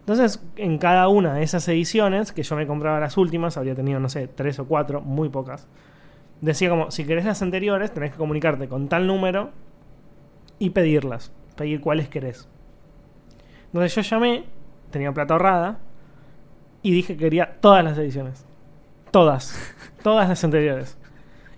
Entonces, 0.00 0.42
en 0.56 0.76
cada 0.76 1.08
una 1.08 1.32
de 1.32 1.42
esas 1.42 1.66
ediciones, 1.68 2.32
que 2.32 2.42
yo 2.42 2.56
me 2.56 2.66
compraba 2.66 3.00
las 3.00 3.16
últimas, 3.16 3.56
habría 3.56 3.74
tenido, 3.74 4.00
no 4.00 4.10
sé, 4.10 4.28
tres 4.28 4.58
o 4.58 4.66
cuatro, 4.66 5.00
muy 5.00 5.30
pocas. 5.30 5.66
Decía 6.40 6.68
como, 6.68 6.90
si 6.90 7.04
querés 7.04 7.24
las 7.24 7.42
anteriores, 7.42 7.92
tenés 7.92 8.12
que 8.12 8.18
comunicarte 8.18 8.68
con 8.68 8.88
tal 8.88 9.06
número 9.06 9.50
y 10.58 10.70
pedirlas. 10.70 11.32
Pedir 11.56 11.80
cuáles 11.80 12.08
querés. 12.08 12.48
Entonces 13.66 13.94
yo 13.94 14.02
llamé, 14.02 14.44
tenía 14.90 15.12
plata 15.12 15.34
ahorrada, 15.34 15.78
y 16.82 16.92
dije 16.92 17.14
que 17.14 17.24
quería 17.24 17.56
todas 17.60 17.82
las 17.82 17.98
ediciones. 17.98 18.44
Todas. 19.10 19.56
todas 20.02 20.28
las 20.28 20.42
anteriores. 20.44 20.96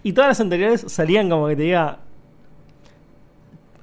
Y 0.02 0.12
todas 0.12 0.28
las 0.28 0.40
anteriores 0.40 0.84
salían 0.88 1.28
como 1.28 1.48
que 1.48 1.56
te 1.56 1.62
diga 1.62 1.98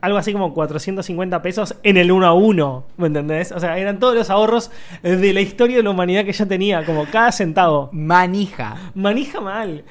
algo 0.05 0.19
así 0.19 0.31
como 0.33 0.53
450 0.53 1.41
pesos 1.41 1.75
en 1.81 1.97
el 1.97 2.11
1 2.11 2.27
a 2.27 2.33
1, 2.33 2.85
¿me 2.97 3.07
entendés? 3.07 3.51
O 3.51 3.59
sea, 3.59 3.77
eran 3.79 3.97
todos 3.97 4.13
los 4.13 4.29
ahorros 4.29 4.69
de 5.01 5.33
la 5.33 5.41
historia 5.41 5.77
de 5.77 5.83
la 5.83 5.89
humanidad 5.89 6.25
que 6.25 6.31
yo 6.31 6.47
tenía, 6.47 6.85
como 6.85 7.05
cada 7.05 7.31
centavo. 7.31 7.89
Manija. 7.91 8.91
Manija 8.93 9.41
mal. 9.41 9.83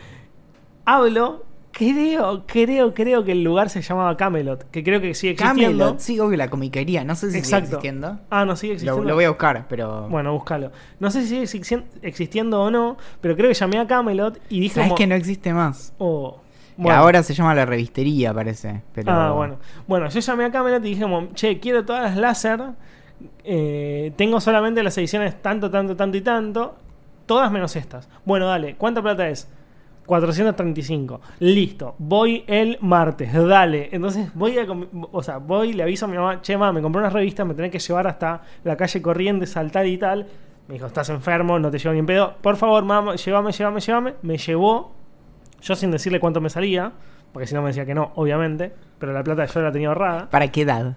Hablo, 0.85 1.45
creo, 1.73 2.45
creo, 2.47 2.95
creo 2.95 3.25
que 3.25 3.33
el 3.33 3.43
lugar 3.43 3.71
se 3.71 3.83
llamaba 3.83 4.17
Camelot, 4.17 4.71
que 4.71 4.85
creo 4.85 5.01
que 5.01 5.15
sigue 5.15 5.33
existiendo. 5.33 5.79
Camelot, 5.85 5.99
sí, 6.01 6.21
obvio, 6.21 6.37
la 6.37 6.49
comiquería. 6.49 7.05
No 7.05 7.15
sé 7.17 7.31
si 7.31 7.41
sigue 7.43 7.59
existiendo. 7.59 8.19
Ah, 8.31 8.45
no, 8.45 8.55
sigue 8.57 8.75
existiendo. 8.75 9.03
lo 9.09 9.15
voy 9.15 9.25
a 9.25 9.31
buscar, 9.31 9.67
pero. 9.69 10.09
Bueno, 10.09 10.33
búscalo. 10.33 10.71
No 11.01 11.11
sé 11.11 11.23
si 11.23 11.29
sigue 11.29 11.43
existien- 11.45 11.85
existiendo 12.03 12.63
o 12.63 12.71
no, 12.71 12.97
pero 13.21 13.37
creo 13.37 13.49
que 13.49 13.55
llamé 13.55 13.79
a 13.79 13.87
Camelot 13.87 14.39
y 14.49 14.61
dije 14.61 14.75
¿Sabes 14.77 14.89
como... 14.89 14.97
que 14.99 15.07
no 15.07 15.15
existe 15.15 15.53
más? 15.53 15.93
Oh, 15.99 16.41
bueno. 16.77 16.99
ahora 16.99 17.23
se 17.23 17.35
llama 17.35 17.55
la 17.55 17.65
revistería, 17.67 18.35
parece. 18.35 18.83
Pero... 18.95 19.13
Ah, 19.13 19.31
bueno. 19.33 19.57
Bueno, 19.87 20.09
yo 20.09 20.21
llamé 20.21 20.45
a 20.45 20.51
Camelot 20.51 20.85
y 20.85 20.89
dije 20.91 21.03
como, 21.03 21.29
che, 21.35 21.59
quiero 21.61 21.85
todas 21.85 22.03
las 22.03 22.17
láser. 22.17 22.61
eh, 23.45 24.13
tengo 24.17 24.41
solamente 24.41 24.83
las 24.83 24.97
ediciones 24.99 25.41
tanto, 25.41 25.71
tanto, 25.71 25.97
tanto 25.97 26.17
y 26.17 26.21
tanto. 26.21 26.77
Todas 27.27 27.51
menos 27.51 27.75
estas. 27.77 28.09
Bueno, 28.25 28.47
dale. 28.47 28.75
¿Cuánta 28.77 29.01
plata 29.03 29.29
es? 29.29 29.49
435. 30.07 31.21
Listo. 31.41 31.95
Voy 31.99 32.45
el 32.47 32.79
martes. 32.81 33.33
Dale. 33.33 33.89
Entonces 33.93 34.31
voy 34.35 34.59
a... 34.59 34.67
O 35.13 35.23
sea, 35.23 35.39
voy, 35.39 35.73
le 35.73 35.83
aviso 35.83 36.07
a 36.07 36.09
mi 36.09 36.17
mamá, 36.17 36.41
che, 36.43 36.57
mamá, 36.57 36.73
me 36.73 36.83
compré 36.83 37.01
unas 37.01 37.13
revistas, 37.13 37.47
me 37.47 37.55
tenés 37.55 37.71
que 37.71 37.79
llevar 37.79 38.07
hasta 38.07 38.43
la 38.65 38.77
calle 38.77 39.03
Corrientes, 39.03 39.51
saltar 39.51 39.87
y 39.87 39.99
tal. 39.99 40.27
Me 40.69 40.75
dijo, 40.75 40.87
estás 40.87 41.11
enfermo, 41.11 41.59
no 41.59 41.71
te 41.71 41.79
llevo 41.79 41.93
ni 41.93 41.99
en 42.01 42.07
pedo. 42.07 42.35
Por 42.41 42.57
favor, 42.57 42.85
mamá, 42.85 43.17
llévame, 43.17 43.53
llévame, 43.53 43.81
llévame. 43.81 44.15
Me 44.23 44.39
llevó, 44.39 44.93
yo 45.61 45.75
sin 45.75 45.91
decirle 45.91 46.21
cuánto 46.21 46.41
me 46.41 46.49
salía, 46.49 46.93
porque 47.33 47.47
si 47.47 47.55
no 47.55 47.63
me 47.63 47.69
decía 47.69 47.85
que 47.85 47.95
no, 47.95 48.13
obviamente, 48.15 48.73
pero 48.99 49.13
la 49.13 49.23
plata 49.23 49.45
yo 49.45 49.61
la 49.61 49.73
tenía 49.73 49.89
ahorrada. 49.89 50.31
¿Para 50.31 50.49
qué 50.51 50.63
edad? 50.63 50.97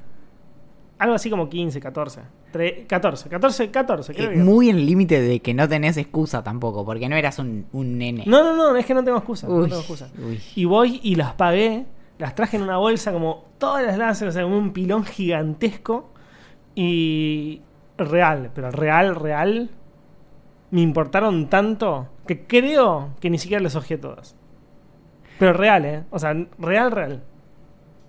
Algo 0.99 1.13
así 1.15 1.29
como 1.29 1.47
15, 1.47 1.79
14. 1.79 2.21
Tre- 2.51 2.87
14, 2.87 3.29
14, 3.29 3.69
14, 3.71 4.13
creo 4.15 4.29
Eh, 4.31 4.33
que. 4.33 4.39
muy 4.39 4.69
en 4.69 4.77
el 4.77 4.85
límite 4.85 5.21
de 5.21 5.39
que 5.41 5.53
no 5.53 5.67
tenés 5.69 5.97
excusa 5.97 6.43
tampoco, 6.43 6.83
porque 6.85 7.07
no 7.07 7.15
eras 7.15 7.37
un, 7.39 7.67
un 7.71 7.97
nene. 7.99 8.23
No, 8.25 8.43
no, 8.43 8.55
no, 8.55 8.75
es 8.75 8.85
que 8.85 8.93
no 8.95 9.03
tengo 9.03 9.17
excusa. 9.17 9.47
no 9.47 9.61
tengo 9.63 9.77
excusa. 9.77 10.09
uy. 10.25 10.39
Y 10.55 10.65
voy 10.65 10.99
y 11.03 11.15
las 11.15 11.33
pagué, 11.33 11.85
las 12.17 12.33
traje 12.33 12.57
en 12.57 12.63
una 12.63 12.77
bolsa 12.77 13.11
como 13.13 13.45
todas 13.59 13.85
las 13.85 13.97
láser, 13.97 14.27
o 14.27 14.31
sea, 14.31 14.45
un 14.45 14.73
pilón 14.73 15.03
gigantesco. 15.05 16.09
Y 16.75 17.61
real, 17.97 18.51
pero 18.53 18.69
real, 18.71 19.15
real, 19.15 19.69
me 20.71 20.81
importaron 20.81 21.47
tanto 21.49 22.07
que 22.27 22.45
creo 22.45 23.09
que 23.19 23.29
ni 23.29 23.37
siquiera 23.39 23.61
les 23.63 23.75
ojé 23.75 23.97
todas. 23.97 24.35
Pero 25.39 25.53
real, 25.53 25.85
¿eh? 25.85 26.03
O 26.11 26.19
sea, 26.19 26.33
real, 26.59 26.91
real. 26.91 27.23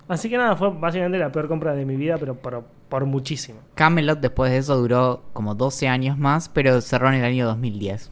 Así 0.08 0.28
que 0.30 0.38
nada, 0.38 0.56
fue 0.56 0.70
básicamente 0.70 1.18
la 1.18 1.30
peor 1.30 1.48
compra 1.48 1.74
de 1.74 1.84
mi 1.84 1.96
vida, 1.96 2.16
pero 2.18 2.34
por, 2.34 2.64
por 2.88 3.04
muchísimo. 3.06 3.60
Camelot 3.74 4.20
después 4.20 4.50
de 4.50 4.58
eso 4.58 4.76
duró 4.76 5.22
como 5.32 5.54
12 5.54 5.88
años 5.88 6.18
más, 6.18 6.48
pero 6.48 6.80
cerró 6.80 7.08
en 7.08 7.14
el 7.14 7.24
año 7.24 7.46
2010. 7.46 8.10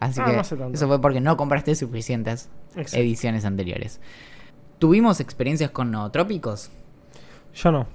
Así 0.00 0.20
Ah, 0.20 0.24
que 0.26 0.32
no 0.32 0.40
hace 0.40 0.56
tanto. 0.56 0.74
eso 0.74 0.86
fue 0.86 1.00
porque 1.00 1.20
no 1.20 1.36
compraste 1.36 1.74
suficientes 1.74 2.48
Exacto. 2.76 2.98
ediciones 2.98 3.44
anteriores. 3.44 4.00
¿Tuvimos 4.78 5.18
experiencias 5.20 5.70
con 5.70 5.90
nootrópicos? 5.90 6.70
Yo 7.54 7.72
no. 7.72 7.86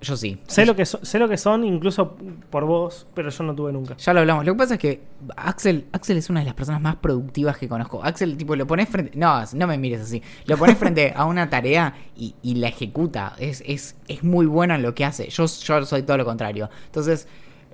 Yo 0.00 0.16
sí. 0.16 0.38
Sé 0.46 0.64
lo, 0.64 0.76
que 0.76 0.86
so- 0.86 1.00
sé 1.04 1.18
lo 1.18 1.28
que 1.28 1.36
son, 1.36 1.64
incluso 1.64 2.16
por 2.50 2.64
vos, 2.64 3.06
pero 3.14 3.30
yo 3.30 3.42
no 3.44 3.54
tuve 3.54 3.72
nunca. 3.72 3.96
Ya 3.96 4.14
lo 4.14 4.20
hablamos. 4.20 4.44
Lo 4.44 4.52
que 4.52 4.58
pasa 4.58 4.74
es 4.74 4.80
que 4.80 5.02
Axel, 5.36 5.86
Axel 5.90 6.16
es 6.16 6.30
una 6.30 6.38
de 6.40 6.46
las 6.46 6.54
personas 6.54 6.80
más 6.80 6.94
productivas 6.96 7.58
que 7.58 7.68
conozco. 7.68 8.04
Axel, 8.04 8.36
tipo, 8.36 8.54
lo 8.54 8.64
pones 8.66 8.88
frente. 8.88 9.18
No, 9.18 9.42
no 9.54 9.66
me 9.66 9.76
mires 9.76 10.00
así. 10.02 10.22
Lo 10.46 10.56
pones 10.56 10.78
frente 10.78 11.12
a 11.16 11.24
una 11.24 11.50
tarea 11.50 11.94
y, 12.16 12.36
y 12.42 12.54
la 12.54 12.68
ejecuta. 12.68 13.34
Es, 13.40 13.60
es, 13.66 13.96
es 14.06 14.22
muy 14.22 14.46
bueno 14.46 14.74
en 14.76 14.82
lo 14.82 14.94
que 14.94 15.04
hace. 15.04 15.28
Yo, 15.30 15.46
yo 15.46 15.84
soy 15.84 16.02
todo 16.04 16.16
lo 16.16 16.24
contrario. 16.24 16.70
Entonces, 16.86 17.26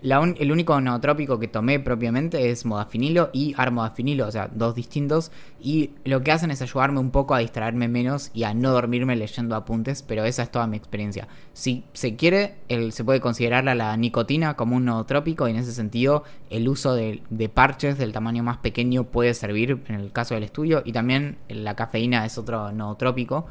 el 0.05 0.52
único 0.52 0.78
nootrópico 0.82 1.38
que 1.38 1.48
tomé 1.48 1.80
propiamente 1.80 2.50
es 2.50 2.66
modafinilo 2.66 3.30
y 3.32 3.55
armodafinilo, 3.57 4.26
o 4.26 4.30
sea, 4.30 4.50
dos 4.52 4.74
distintos. 4.74 5.32
Y 5.62 5.92
lo 6.05 6.22
que 6.22 6.30
hacen 6.30 6.50
es 6.50 6.61
ayudarme 6.61 7.00
un 7.00 7.11
poco 7.11 7.34
a 7.34 7.38
distraerme 7.38 7.88
menos 7.88 8.30
y 8.34 8.44
a 8.44 8.52
no 8.52 8.70
dormirme 8.72 9.16
leyendo 9.16 9.57
apuntes, 9.57 10.02
pero 10.02 10.24
esa 10.24 10.42
es 10.42 10.50
toda 10.50 10.66
mi 10.66 10.76
experiencia. 10.76 11.26
Si 11.55 11.84
se 11.94 12.16
quiere, 12.16 12.57
se 12.90 13.02
puede 13.05 13.20
considerar 13.20 13.66
a 13.66 13.74
la 13.74 13.96
nicotina 13.96 14.57
como 14.57 14.76
un 14.76 14.84
nootrópico 14.84 15.48
y 15.48 15.52
en 15.52 15.57
ese 15.57 15.72
sentido 15.72 16.24
el 16.50 16.68
uso 16.68 16.94
de, 16.94 17.22
de 17.30 17.48
parches 17.48 17.96
del 17.96 18.12
tamaño 18.12 18.42
más 18.42 18.59
pequeño 18.59 19.05
puede 19.05 19.32
servir 19.32 19.82
en 19.88 19.94
el 19.94 20.12
caso 20.12 20.34
del 20.34 20.42
estudio 20.42 20.82
y 20.84 20.92
también 20.92 21.38
la 21.48 21.76
cafeína 21.76 22.26
es 22.26 22.36
otro 22.36 22.72
nootrópico. 22.72 23.46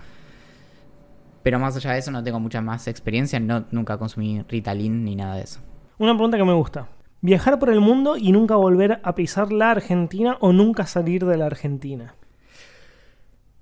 Pero 1.41 1.57
más 1.57 1.75
allá 1.75 1.93
de 1.93 1.99
eso 1.99 2.11
no 2.11 2.23
tengo 2.23 2.39
mucha 2.39 2.61
más 2.61 2.87
experiencia, 2.87 3.39
no, 3.39 3.65
nunca 3.71 3.97
consumí 3.97 4.43
Ritalin 4.47 5.03
ni 5.03 5.15
nada 5.15 5.35
de 5.35 5.41
eso. 5.41 5.59
Una 6.03 6.15
pregunta 6.15 6.37
que 6.37 6.43
me 6.43 6.51
gusta. 6.51 6.89
¿Viajar 7.21 7.59
por 7.59 7.69
el 7.69 7.79
mundo 7.79 8.17
y 8.17 8.33
nunca 8.33 8.57
volver 8.57 8.99
a 9.03 9.15
pisar 9.15 9.53
la 9.53 9.71
Argentina 9.71 10.35
o 10.41 10.51
nunca 10.51 10.85
salir 10.85 11.23
de 11.25 11.37
la 11.37 11.45
Argentina? 11.45 12.15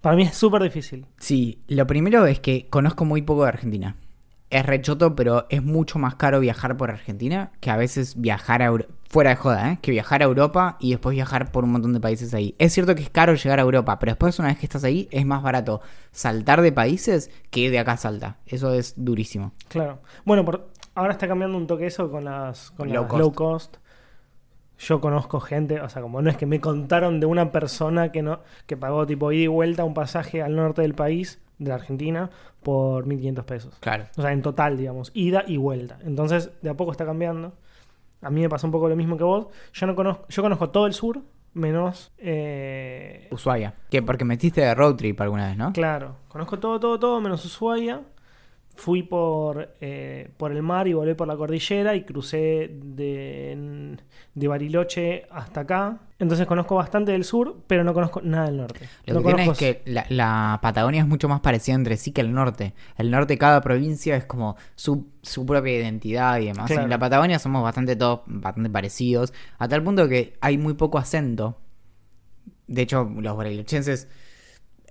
Para 0.02 0.16
mí 0.16 0.24
es 0.24 0.36
súper 0.36 0.64
difícil. 0.64 1.06
Sí, 1.20 1.60
lo 1.68 1.86
primero 1.86 2.26
es 2.26 2.40
que 2.40 2.66
conozco 2.68 3.06
muy 3.06 3.22
poco 3.22 3.44
de 3.44 3.50
Argentina. 3.50 3.96
Es 4.50 4.66
rechoto, 4.66 5.16
pero 5.16 5.46
es 5.50 5.62
mucho 5.64 6.00
más 6.00 6.16
caro 6.16 6.40
viajar 6.40 6.76
por 6.78 6.90
Argentina 6.90 7.52
que 7.60 7.70
a 7.70 7.78
veces 7.78 8.20
viajar 8.20 8.64
a 8.64 8.66
Euro- 8.66 8.88
fuera 9.08 9.30
de 9.30 9.36
joda, 9.36 9.72
¿eh? 9.74 9.80
que 9.82 9.92
viajar 9.92 10.22
a 10.22 10.26
Europa 10.26 10.78
y 10.80 10.90
después 10.92 11.14
viajar 11.14 11.52
por 11.52 11.64
un 11.64 11.72
montón 11.74 11.94
de 11.94 12.00
países 12.00 12.34
ahí. 12.34 12.56
Es 12.58 12.74
cierto 12.74 12.96
que 12.96 13.04
es 13.04 13.10
caro 13.10 13.36
llegar 13.36 13.60
a 13.60 13.62
Europa, 13.62 14.00
pero 14.00 14.14
después 14.14 14.40
una 14.40 14.48
vez 14.48 14.58
que 14.58 14.66
estás 14.66 14.84
ahí 14.84 15.08
es 15.12 15.26
más 15.26 15.44
barato 15.44 15.82
saltar 16.12 16.62
de 16.62 16.72
países 16.72 17.30
que 17.52 17.70
de 17.70 17.78
acá 17.80 17.94
a 17.94 17.98
salta. 17.98 18.38
Eso 18.48 18.74
es 18.74 18.94
durísimo. 18.98 19.52
Claro. 19.70 20.00
Bueno, 20.26 20.44
por- 20.44 20.71
ahora 20.96 21.14
está 21.14 21.28
cambiando 21.28 21.58
un 21.58 21.68
toque 21.68 21.86
eso 21.88 22.10
con 22.12 22.26
las, 22.26 22.72
con 22.72 22.92
Low 22.92 23.04
las 23.04 23.10
cost. 23.12 23.20
low 23.20 23.34
cost. 23.34 23.78
Yo 24.80 25.00
conozco 25.00 25.40
gente, 25.40 25.80
o 25.80 25.90
sea, 25.90 26.02
como 26.02 26.22
no 26.24 26.30
es 26.32 26.38
que 26.38 26.48
me 26.48 26.60
contaron 26.60 27.20
de 27.20 27.28
una 27.28 27.52
persona 27.52 28.12
que 28.12 28.24
no 28.24 28.40
que 28.66 28.76
pagó 28.78 29.06
tipo 29.06 29.32
ida 29.32 29.44
y 29.44 29.48
vuelta 29.48 29.84
un 29.84 29.94
pasaje 29.94 30.42
al 30.42 30.56
norte 30.56 30.82
del 30.82 30.96
país, 30.96 31.40
de 31.60 31.70
la 31.70 31.76
Argentina, 31.76 32.32
por 32.64 33.06
1.500 33.06 33.44
pesos. 33.44 33.78
Claro. 33.80 34.06
O 34.18 34.22
sea, 34.24 34.32
en 34.32 34.42
total, 34.42 34.78
digamos, 34.78 35.12
ida 35.14 35.44
y 35.46 35.58
vuelta. 35.58 36.00
Entonces, 36.04 36.52
de 36.64 36.70
a 36.72 36.74
poco 36.74 36.92
está 36.92 37.06
cambiando. 37.06 37.54
A 38.24 38.32
mí 38.32 38.42
me 38.42 38.50
pasó 38.50 38.66
un 38.66 38.72
poco 38.72 38.90
lo 38.90 38.96
mismo 38.96 39.18
que 39.18 39.24
vos. 39.24 39.48
Yo 39.74 39.86
no 39.86 39.96
conozco, 39.96 40.26
yo 40.30 40.42
conozco 40.42 40.72
todo 40.72 40.88
el 40.88 40.94
sur, 40.94 41.22
menos 41.54 42.12
eh, 42.18 43.28
Ushuaia. 43.32 43.76
Que 43.92 44.02
porque 44.02 44.26
metiste 44.26 44.62
de 44.62 44.74
road 44.74 44.96
trip 44.96 45.22
alguna 45.22 45.48
vez, 45.48 45.58
¿no? 45.58 45.74
Claro, 45.74 46.16
conozco 46.28 46.60
todo, 46.60 46.80
todo, 46.80 47.00
todo, 47.00 47.22
menos 47.22 47.46
Ushuaia. 47.46 48.02
Fui 48.74 49.04
por, 49.04 49.76
eh, 49.82 50.30
por 50.38 50.52
el 50.52 50.64
mar 50.64 50.88
y 50.88 50.94
volé 50.94 51.14
por 51.14 51.28
la 51.28 51.36
cordillera 51.36 51.94
y 51.96 52.04
crucé 52.04 52.72
de, 52.74 53.98
de 54.34 54.48
Bariloche 54.48 55.26
hasta 55.30 55.62
acá. 55.62 56.00
Entonces 56.18 56.48
conozco 56.48 56.76
bastante 56.76 57.12
del 57.12 57.24
sur, 57.24 57.58
pero 57.68 57.84
no 57.84 57.94
conozco 57.94 58.22
nada 58.22 58.46
del 58.46 58.58
norte. 58.58 58.88
Lo 59.06 59.16
no 59.16 59.20
que 59.22 59.26
tiene 59.26 59.42
es 59.44 59.48
conozco- 59.50 59.60
que 59.60 59.82
la, 59.86 60.06
la 60.10 60.60
Patagonia 60.62 61.02
es 61.02 61.08
mucho 61.08 61.28
más 61.28 61.42
parecida 61.42 61.76
entre 61.76 61.98
sí 61.98 62.12
que 62.12 62.22
el 62.22 62.34
norte. 62.34 62.74
El 62.98 63.12
norte, 63.12 63.38
cada 63.38 63.62
provincia 63.62 64.16
es 64.16 64.26
como 64.26 64.56
su, 64.76 65.10
su 65.22 65.46
propia 65.46 65.78
identidad 65.78 66.40
y 66.40 66.46
demás. 66.46 66.68
Claro. 66.68 66.84
En 66.84 66.90
la 66.90 66.98
Patagonia 66.98 67.40
somos 67.40 67.62
bastante 67.62 67.96
todos 67.96 68.22
bastante 68.26 68.70
parecidos, 68.70 69.34
a 69.60 69.68
tal 69.68 69.84
punto 69.84 70.08
que 70.08 70.38
hay 70.42 70.58
muy 70.58 70.74
poco 70.76 70.98
acento. 70.98 71.58
De 72.68 72.84
hecho, 72.84 73.04
los 73.04 73.36
barilochenses 73.36 74.08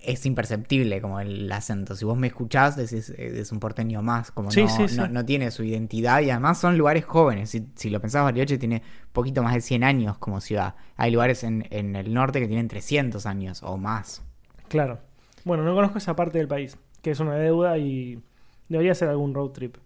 es 0.03 0.25
imperceptible 0.27 1.01
como 1.01 1.21
el 1.21 1.51
acento. 1.53 1.95
Si 1.95 2.05
vos 2.05 2.17
me 2.17 2.27
escuchás, 2.29 2.77
decís, 2.77 3.11
eh, 3.11 3.39
es 3.41 3.53
un 3.53 3.61
porteño 3.61 4.03
más, 4.03 4.31
como 4.31 4.51
Sí, 4.51 4.63
no, 4.63 4.69
sí, 4.69 4.89
sí. 4.89 4.97
no- 4.97 5.09
no 5.09 5.25
tiene 5.25 5.51
su 5.51 5.63
identidad 5.65 6.21
y 6.21 6.31
además 6.31 6.59
son 6.59 6.79
lugares 6.79 7.05
jóvenes. 7.05 7.51
Si, 7.51 7.69
si 7.75 7.91
lo 7.91 8.01
pensás, 8.01 8.23
Bariloche 8.25 8.59
tiene 8.59 8.83
poquito 9.13 9.43
más 9.43 9.55
de 9.55 9.61
100 9.61 9.85
años 9.85 10.19
como 10.19 10.41
ciudad. 10.41 10.75
Hay 10.97 11.11
lugares 11.11 11.45
en, 11.45 11.67
en 11.71 11.97
el 11.97 12.13
norte 12.15 12.41
que 12.41 12.47
tienen 12.49 12.69
300 12.69 13.27
años 13.27 13.63
o 13.63 13.77
más. 13.77 14.23
Claro. 14.69 14.99
Bueno, 15.45 15.65
no 15.65 15.75
conozco 15.75 15.99
esa 15.99 16.15
parte 16.17 16.39
del 16.39 16.49
país, 16.49 16.77
que 17.03 17.11
es 17.11 17.21
una 17.21 17.35
deuda 17.35 17.79
y 17.79 18.23
debería 18.69 18.93
hacer 18.93 19.09
algún 19.09 19.35
road 19.35 19.51
trip. 19.51 19.77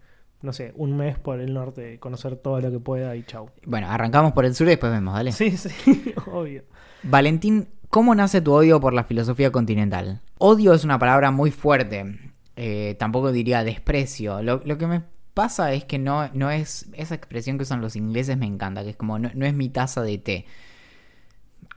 No 0.41 0.53
sé, 0.53 0.73
un 0.75 0.95
mes 0.95 1.17
por 1.17 1.39
el 1.39 1.53
norte, 1.53 1.97
conocer 1.99 2.35
todo 2.35 2.59
lo 2.61 2.69
que 2.69 2.79
pueda 2.79 3.15
y 3.15 3.23
chau. 3.23 3.49
Bueno, 3.65 3.89
arrancamos 3.89 4.33
por 4.33 4.45
el 4.45 4.53
sur 4.53 4.67
y 4.67 4.71
después 4.71 4.91
vemos, 4.91 5.13
dale. 5.15 5.31
Sí, 5.31 5.51
sí, 5.57 6.13
obvio. 6.31 6.63
Valentín, 7.03 7.67
¿cómo 7.95 8.13
nace 8.13 8.41
tu 8.41 8.51
odio 8.51 8.81
por 8.81 8.93
la 8.93 9.05
filosofía 9.05 9.53
continental? 9.53 10.19
Odio 10.37 10.73
es 10.73 10.83
una 10.83 10.99
palabra 10.99 11.31
muy 11.31 11.49
fuerte. 11.49 12.19
eh, 12.57 12.97
tampoco 12.99 13.31
diría 13.31 13.63
desprecio. 13.63 14.41
Lo, 14.41 14.61
lo 14.65 14.77
que 14.77 14.85
me 14.85 15.01
pasa 15.33 15.71
es 15.71 15.85
que 15.85 15.97
no, 15.97 16.29
no 16.33 16.51
es. 16.51 16.87
Esa 16.91 17.15
expresión 17.15 17.57
que 17.57 17.63
usan 17.63 17.79
los 17.79 17.95
ingleses 17.95 18.37
me 18.37 18.47
encanta, 18.47 18.83
que 18.83 18.89
es 18.89 18.97
como 18.97 19.17
no, 19.17 19.31
no 19.33 19.45
es 19.45 19.53
mi 19.53 19.69
taza 19.69 20.01
de 20.01 20.17
té. 20.17 20.45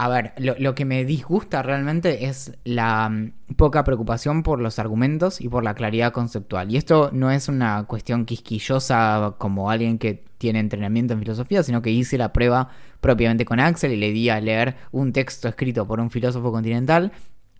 A 0.00 0.08
ver, 0.08 0.32
lo, 0.38 0.76
que 0.76 0.84
me 0.84 1.04
disgusta 1.04 1.60
realmente 1.60 2.26
es 2.26 2.56
la 2.62 3.08
mm, 3.08 3.32
poca 3.56 3.82
preocupación 3.82 4.44
por 4.44 4.60
los 4.60 4.78
argumentos 4.78 5.40
y 5.40 5.48
por 5.48 5.64
la 5.64 5.74
claridad 5.74 6.12
conceptual. 6.12 6.70
Y 6.70 6.76
esto 6.76 7.10
no 7.12 7.32
es 7.32 7.48
una 7.48 7.84
cuestión 7.84 8.24
quisquillosa 8.24 9.34
como 9.38 9.72
alguien 9.72 9.98
que 9.98 10.24
tiene 10.38 10.60
entrenamiento 10.60 11.14
en 11.14 11.18
filosofía, 11.18 11.64
sino 11.64 11.82
que 11.82 11.90
hice 11.90 12.16
la 12.16 12.32
prueba 12.32 12.68
propiamente 13.00 13.44
con 13.44 13.58
Axel 13.58 13.90
y 13.90 13.96
le 13.96 14.12
di 14.12 14.28
a 14.28 14.40
leer 14.40 14.76
un 14.92 15.12
texto 15.12 15.48
escrito 15.48 15.84
por 15.84 15.98
un 15.98 16.12
filósofo 16.12 16.52
continental 16.52 17.10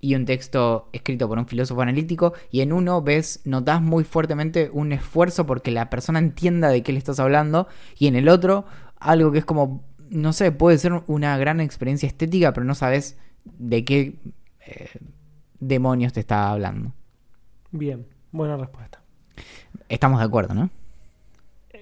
y 0.01 0.15
un 0.15 0.25
texto 0.25 0.91
escrito 0.93 1.27
por 1.27 1.39
un 1.39 1.49
filósofo 1.49 1.83
analítico 1.83 2.35
y 2.53 2.61
en 2.61 2.73
uno 2.73 3.03
ves, 3.03 3.41
notas 3.47 3.83
muy 3.83 4.05
fuertemente 4.05 4.71
un 4.73 4.93
esfuerzo 4.93 5.45
porque 5.45 5.73
la 5.73 5.91
persona 5.91 6.21
entienda 6.21 6.69
de 6.69 6.85
qué 6.85 6.93
le 6.93 6.99
estás 6.99 7.19
hablando 7.19 7.67
y 7.99 8.07
en 8.07 8.15
el 8.15 8.29
otro 8.29 8.65
algo 9.01 9.33
que 9.33 9.39
es 9.39 9.45
como, 9.45 9.85
no 10.11 10.33
sé, 10.33 10.53
puede 10.53 10.79
ser 10.79 10.93
una 11.07 11.37
gran 11.39 11.61
experiencia 11.61 12.07
estética 12.07 12.53
pero 12.53 12.65
no 12.65 12.75
sabes 12.75 13.19
de 13.45 13.85
qué 13.85 14.15
eh, 14.67 14.91
demonios 15.61 16.13
te 16.13 16.21
está 16.21 16.51
hablando. 16.51 16.93
Bien, 17.71 18.07
buena 18.33 18.57
respuesta. 18.57 19.01
Estamos 19.89 20.21
de 20.21 20.27
acuerdo, 20.27 20.55
¿no? 20.55 20.71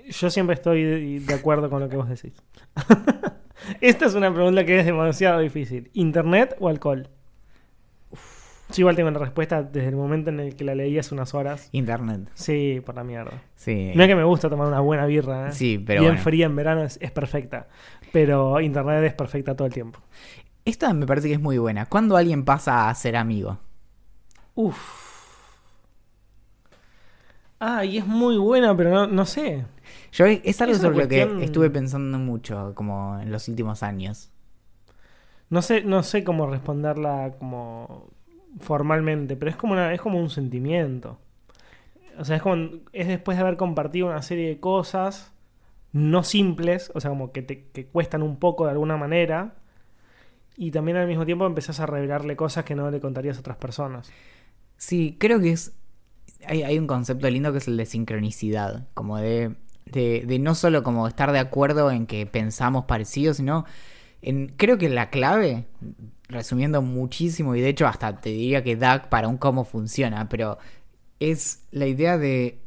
Yo 0.08 0.30
siempre 0.30 0.54
estoy 0.54 0.82
de, 0.82 1.20
de 1.20 1.34
acuerdo 1.34 1.68
con 1.68 1.80
lo 1.80 1.88
que 1.88 1.96
vos 1.96 2.08
decís. 2.08 2.32
Esta 3.80 4.06
es 4.06 4.14
una 4.14 4.32
pregunta 4.32 4.64
que 4.64 4.78
es 4.78 4.86
demasiado 4.86 5.40
difícil. 5.40 5.90
¿Internet 5.94 6.56
o 6.60 6.68
alcohol? 6.68 7.08
Yo 8.70 8.74
igual 8.82 8.96
tengo 8.96 9.10
la 9.10 9.18
respuesta 9.20 9.62
desde 9.62 9.88
el 9.88 9.96
momento 9.96 10.30
en 10.30 10.40
el 10.40 10.56
que 10.56 10.64
la 10.64 10.74
leí 10.74 10.98
hace 10.98 11.14
unas 11.14 11.34
horas. 11.34 11.68
Internet. 11.72 12.28
Sí, 12.34 12.82
por 12.84 12.96
la 12.96 13.04
mierda. 13.04 13.42
Sí. 13.54 13.92
No 13.94 14.02
es 14.02 14.08
que 14.08 14.16
me 14.16 14.24
gusta 14.24 14.50
tomar 14.50 14.66
una 14.66 14.80
buena 14.80 15.06
birra, 15.06 15.48
¿eh? 15.48 15.52
Sí, 15.52 15.78
pero 15.78 16.00
Bien 16.02 16.14
bueno. 16.14 16.24
fría 16.24 16.46
en 16.46 16.56
verano 16.56 16.82
es, 16.82 16.98
es 17.00 17.12
perfecta. 17.12 17.68
Pero 18.12 18.60
internet 18.60 19.04
es 19.04 19.14
perfecta 19.14 19.54
todo 19.54 19.66
el 19.68 19.72
tiempo. 19.74 20.00
Esta 20.64 20.92
me 20.94 21.06
parece 21.06 21.28
que 21.28 21.34
es 21.34 21.40
muy 21.40 21.58
buena. 21.58 21.86
¿Cuándo 21.86 22.16
alguien 22.16 22.44
pasa 22.44 22.88
a 22.88 22.94
ser 22.96 23.16
amigo? 23.16 23.58
Uf. 24.56 24.76
Ah, 27.60 27.84
y 27.84 27.98
es 27.98 28.06
muy 28.06 28.36
buena, 28.36 28.76
pero 28.76 28.90
no, 28.90 29.06
no 29.06 29.24
sé. 29.24 29.64
Yo 30.12 30.26
es 30.26 30.60
algo 30.60 30.74
Es 30.74 30.80
sobre 30.80 30.90
lo 30.90 30.94
cuestión- 31.08 31.38
que 31.38 31.44
estuve 31.44 31.70
pensando 31.70 32.18
mucho 32.18 32.72
como 32.74 33.18
en 33.20 33.30
los 33.32 33.48
últimos 33.48 33.82
años. 33.82 34.30
No 35.48 35.62
sé, 35.62 35.82
no 35.82 36.02
sé 36.02 36.24
cómo 36.24 36.46
responderla 36.48 37.32
como 37.38 38.08
formalmente, 38.60 39.36
pero 39.36 39.50
es 39.50 39.56
como, 39.56 39.72
una, 39.74 39.92
es 39.92 40.00
como 40.00 40.18
un 40.18 40.30
sentimiento. 40.30 41.18
O 42.18 42.24
sea, 42.24 42.36
es 42.36 42.42
como. 42.42 42.70
Es 42.92 43.08
después 43.08 43.36
de 43.36 43.42
haber 43.42 43.56
compartido 43.56 44.06
una 44.06 44.22
serie 44.22 44.48
de 44.48 44.60
cosas 44.60 45.32
no 45.92 46.22
simples, 46.24 46.92
o 46.94 47.00
sea, 47.00 47.10
como 47.10 47.32
que 47.32 47.40
te 47.40 47.68
que 47.68 47.86
cuestan 47.86 48.22
un 48.22 48.38
poco 48.38 48.66
de 48.66 48.72
alguna 48.72 48.96
manera. 48.96 49.54
Y 50.56 50.70
también 50.70 50.96
al 50.96 51.06
mismo 51.06 51.26
tiempo 51.26 51.46
empezás 51.46 51.80
a 51.80 51.86
revelarle 51.86 52.36
cosas 52.36 52.64
que 52.64 52.74
no 52.74 52.90
le 52.90 53.00
contarías 53.00 53.36
a 53.36 53.40
otras 53.40 53.56
personas. 53.56 54.10
Sí, 54.76 55.16
creo 55.18 55.40
que 55.40 55.52
es. 55.52 55.72
Hay, 56.46 56.62
hay 56.62 56.78
un 56.78 56.86
concepto 56.86 57.28
lindo 57.30 57.52
que 57.52 57.58
es 57.58 57.68
el 57.68 57.76
de 57.76 57.86
sincronicidad. 57.86 58.86
Como 58.94 59.18
de, 59.18 59.56
de, 59.86 60.24
de 60.26 60.38
no 60.38 60.54
solo 60.54 60.82
como 60.82 61.08
estar 61.08 61.32
de 61.32 61.38
acuerdo 61.38 61.90
en 61.90 62.06
que 62.06 62.26
pensamos 62.26 62.84
parecidos, 62.84 63.38
sino. 63.38 63.64
Creo 64.56 64.78
que 64.78 64.88
la 64.88 65.10
clave, 65.10 65.66
resumiendo 66.28 66.82
muchísimo, 66.82 67.54
y 67.54 67.60
de 67.60 67.68
hecho 67.68 67.86
hasta 67.86 68.16
te 68.16 68.30
diría 68.30 68.64
que 68.64 68.76
DAC 68.76 69.08
para 69.08 69.28
un 69.28 69.36
cómo 69.36 69.64
funciona, 69.64 70.28
pero 70.28 70.58
es 71.20 71.62
la 71.70 71.86
idea 71.86 72.18
de, 72.18 72.58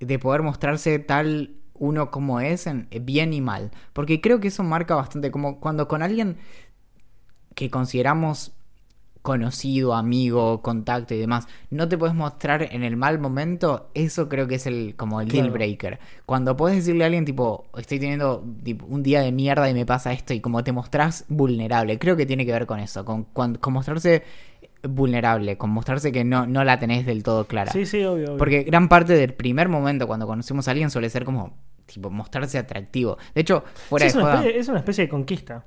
de 0.00 0.18
poder 0.18 0.42
mostrarse 0.42 0.98
tal 1.00 1.56
uno 1.74 2.12
como 2.12 2.40
es, 2.40 2.68
en 2.68 2.88
bien 3.00 3.32
y 3.32 3.40
mal. 3.40 3.72
Porque 3.92 4.20
creo 4.20 4.38
que 4.38 4.48
eso 4.48 4.62
marca 4.62 4.94
bastante, 4.94 5.32
como 5.32 5.58
cuando 5.58 5.88
con 5.88 6.02
alguien 6.02 6.36
que 7.56 7.70
consideramos 7.70 8.52
conocido, 9.22 9.94
amigo, 9.94 10.62
contacto 10.62 11.14
y 11.14 11.18
demás, 11.18 11.46
no 11.70 11.88
te 11.88 11.96
puedes 11.96 12.14
mostrar 12.14 12.68
en 12.72 12.82
el 12.82 12.96
mal 12.96 13.18
momento, 13.20 13.88
eso 13.94 14.28
creo 14.28 14.48
que 14.48 14.56
es 14.56 14.66
el 14.66 14.94
como 14.96 15.20
el 15.20 15.28
Claro. 15.28 15.44
deal 15.44 15.52
breaker. 15.52 15.98
Cuando 16.26 16.56
puedes 16.56 16.76
decirle 16.78 17.04
a 17.04 17.06
alguien 17.06 17.24
tipo, 17.24 17.66
estoy 17.78 18.00
teniendo 18.00 18.44
tipo, 18.64 18.84
un 18.86 19.02
día 19.04 19.20
de 19.20 19.30
mierda 19.32 19.70
y 19.70 19.74
me 19.74 19.86
pasa 19.86 20.12
esto 20.12 20.34
y 20.34 20.40
como 20.40 20.64
te 20.64 20.72
mostrás 20.72 21.24
vulnerable, 21.28 21.98
creo 22.00 22.16
que 22.16 22.26
tiene 22.26 22.44
que 22.44 22.52
ver 22.52 22.66
con 22.66 22.80
eso, 22.80 23.04
con, 23.04 23.22
con, 23.24 23.54
con 23.56 23.72
mostrarse 23.72 24.24
vulnerable, 24.82 25.56
con 25.56 25.70
mostrarse 25.70 26.10
que 26.10 26.24
no, 26.24 26.46
no 26.46 26.64
la 26.64 26.78
tenés 26.80 27.06
del 27.06 27.22
todo 27.22 27.46
clara. 27.46 27.70
Sí, 27.72 27.86
sí, 27.86 28.02
obvio. 28.04 28.24
obvio. 28.30 28.36
Porque 28.38 28.64
gran 28.64 28.88
parte 28.88 29.12
del 29.14 29.34
primer 29.34 29.68
momento 29.68 30.06
cuando 30.08 30.26
conocemos 30.26 30.66
a 30.66 30.72
alguien 30.72 30.90
suele 30.90 31.08
ser 31.08 31.24
como 31.24 31.56
tipo 31.86 32.10
mostrarse 32.10 32.58
atractivo. 32.58 33.18
De 33.34 33.42
hecho, 33.42 33.62
fuera 33.88 34.04
Sí, 34.06 34.08
es, 34.08 34.14
de 34.16 34.20
una 34.22 34.34
especie, 34.34 34.58
es 34.60 34.68
una 34.68 34.78
especie 34.78 35.04
de 35.04 35.08
conquista. 35.08 35.66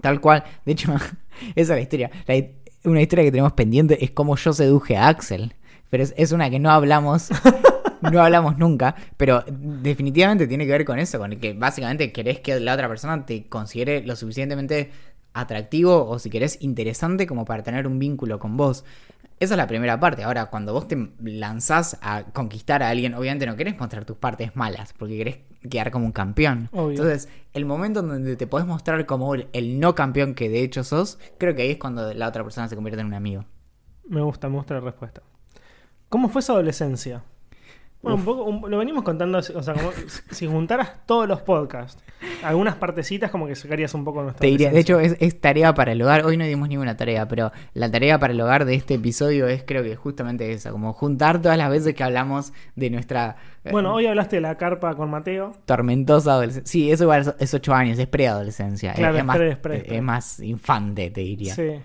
tal 0.00 0.20
cual. 0.20 0.44
De 0.64 0.72
hecho, 0.72 0.94
esa 1.54 1.54
es 1.54 1.68
la 1.68 1.80
historia. 1.80 2.10
La- 2.26 2.42
una 2.84 3.02
historia 3.02 3.24
que 3.24 3.30
tenemos 3.30 3.52
pendiente 3.52 4.04
es 4.04 4.10
cómo 4.10 4.36
yo 4.36 4.52
seduje 4.52 4.96
a 4.96 5.08
Axel. 5.08 5.54
Pero 5.90 6.02
es, 6.02 6.14
es 6.16 6.32
una 6.32 6.50
que 6.50 6.58
no 6.58 6.70
hablamos. 6.70 7.30
No 8.00 8.22
hablamos 8.22 8.56
nunca, 8.56 8.94
pero 9.16 9.44
definitivamente 9.46 10.46
tiene 10.46 10.64
que 10.64 10.72
ver 10.72 10.84
con 10.84 10.98
eso, 10.98 11.18
con 11.18 11.32
el 11.32 11.40
que 11.40 11.52
básicamente 11.52 12.12
querés 12.12 12.40
que 12.40 12.58
la 12.60 12.74
otra 12.74 12.88
persona 12.88 13.26
te 13.26 13.46
considere 13.48 14.06
lo 14.06 14.16
suficientemente 14.16 14.90
atractivo 15.32 16.08
o 16.08 16.18
si 16.18 16.30
querés 16.30 16.58
interesante 16.62 17.26
como 17.26 17.44
para 17.44 17.62
tener 17.62 17.86
un 17.86 17.98
vínculo 17.98 18.38
con 18.38 18.56
vos. 18.56 18.84
Esa 19.38 19.54
es 19.54 19.58
la 19.58 19.66
primera 19.66 19.98
parte. 19.98 20.22
Ahora, 20.22 20.46
cuando 20.46 20.72
vos 20.72 20.86
te 20.86 21.12
lanzás 21.22 21.98
a 22.02 22.24
conquistar 22.32 22.82
a 22.82 22.90
alguien, 22.90 23.14
obviamente 23.14 23.46
no 23.46 23.56
querés 23.56 23.78
mostrar 23.78 24.04
tus 24.04 24.16
partes 24.16 24.54
malas, 24.54 24.92
porque 24.92 25.16
querés 25.16 25.38
quedar 25.68 25.90
como 25.90 26.06
un 26.06 26.12
campeón. 26.12 26.68
Obvio. 26.72 26.90
Entonces, 26.90 27.28
el 27.52 27.64
momento 27.66 28.00
en 28.00 28.08
donde 28.08 28.36
te 28.36 28.46
podés 28.46 28.66
mostrar 28.66 29.04
como 29.06 29.34
el, 29.34 29.48
el 29.52 29.78
no 29.80 29.94
campeón 29.94 30.34
que 30.34 30.48
de 30.48 30.62
hecho 30.62 30.84
sos, 30.84 31.18
creo 31.38 31.54
que 31.54 31.62
ahí 31.62 31.70
es 31.72 31.78
cuando 31.78 32.12
la 32.14 32.28
otra 32.28 32.42
persona 32.44 32.68
se 32.68 32.76
convierte 32.76 33.00
en 33.00 33.06
un 33.08 33.14
amigo. 33.14 33.44
Me 34.08 34.20
gusta, 34.22 34.48
me 34.48 34.56
gusta 34.56 34.74
la 34.74 34.80
respuesta. 34.80 35.22
¿Cómo 36.08 36.28
fue 36.28 36.40
esa 36.40 36.52
adolescencia? 36.54 37.22
Bueno, 38.02 38.16
un 38.16 38.24
poco, 38.24 38.44
un- 38.44 38.70
lo 38.70 38.78
venimos 38.78 39.04
contando, 39.04 39.38
o 39.38 39.42
sea, 39.62 39.74
como 39.74 39.90
si 40.30 40.46
juntaras 40.46 41.04
todos 41.06 41.28
los 41.28 41.42
podcasts, 41.42 42.02
algunas 42.42 42.76
partecitas 42.76 43.30
como 43.30 43.46
que 43.46 43.54
sacarías 43.54 43.94
un 43.94 44.04
poco 44.04 44.22
nuestra 44.22 44.40
Te 44.40 44.46
diría, 44.48 44.70
de 44.70 44.80
hecho, 44.80 45.00
es, 45.00 45.16
es 45.20 45.40
tarea 45.40 45.74
para 45.74 45.92
el 45.92 46.02
hogar. 46.02 46.24
Hoy 46.24 46.36
no 46.36 46.44
dimos 46.44 46.68
ninguna 46.68 46.96
tarea, 46.96 47.26
pero 47.28 47.52
la 47.74 47.90
tarea 47.90 48.18
para 48.18 48.32
el 48.32 48.40
hogar 48.40 48.64
de 48.64 48.74
este 48.74 48.94
episodio 48.94 49.46
es 49.48 49.62
creo 49.66 49.82
que 49.82 49.96
justamente 49.96 50.52
esa, 50.52 50.70
como 50.70 50.92
juntar 50.92 51.40
todas 51.40 51.56
las 51.58 51.70
veces 51.70 51.94
que 51.94 52.02
hablamos 52.04 52.52
de 52.76 52.90
nuestra 52.90 53.36
eh, 53.64 53.70
Bueno, 53.72 53.94
hoy 53.94 54.06
hablaste 54.06 54.36
de 54.36 54.42
la 54.42 54.56
carpa 54.56 54.94
con 54.96 55.10
Mateo. 55.10 55.52
tormentosa 55.64 56.32
adolescencia. 56.32 56.70
Sí, 56.70 56.90
eso 56.90 57.04
igual 57.04 57.34
es- 57.38 57.54
ocho 57.54 57.74
años, 57.74 57.98
es 57.98 58.06
preadolescencia. 58.06 58.92
Claro, 58.94 59.14
es, 59.14 59.20
es 59.20 59.26
más, 59.26 59.36
pre, 59.36 59.50
es 59.50 59.56
pre, 59.58 60.00
más 60.02 60.40
infante, 60.40 61.10
te 61.10 61.20
diría. 61.22 61.54
Sí. 61.54 61.80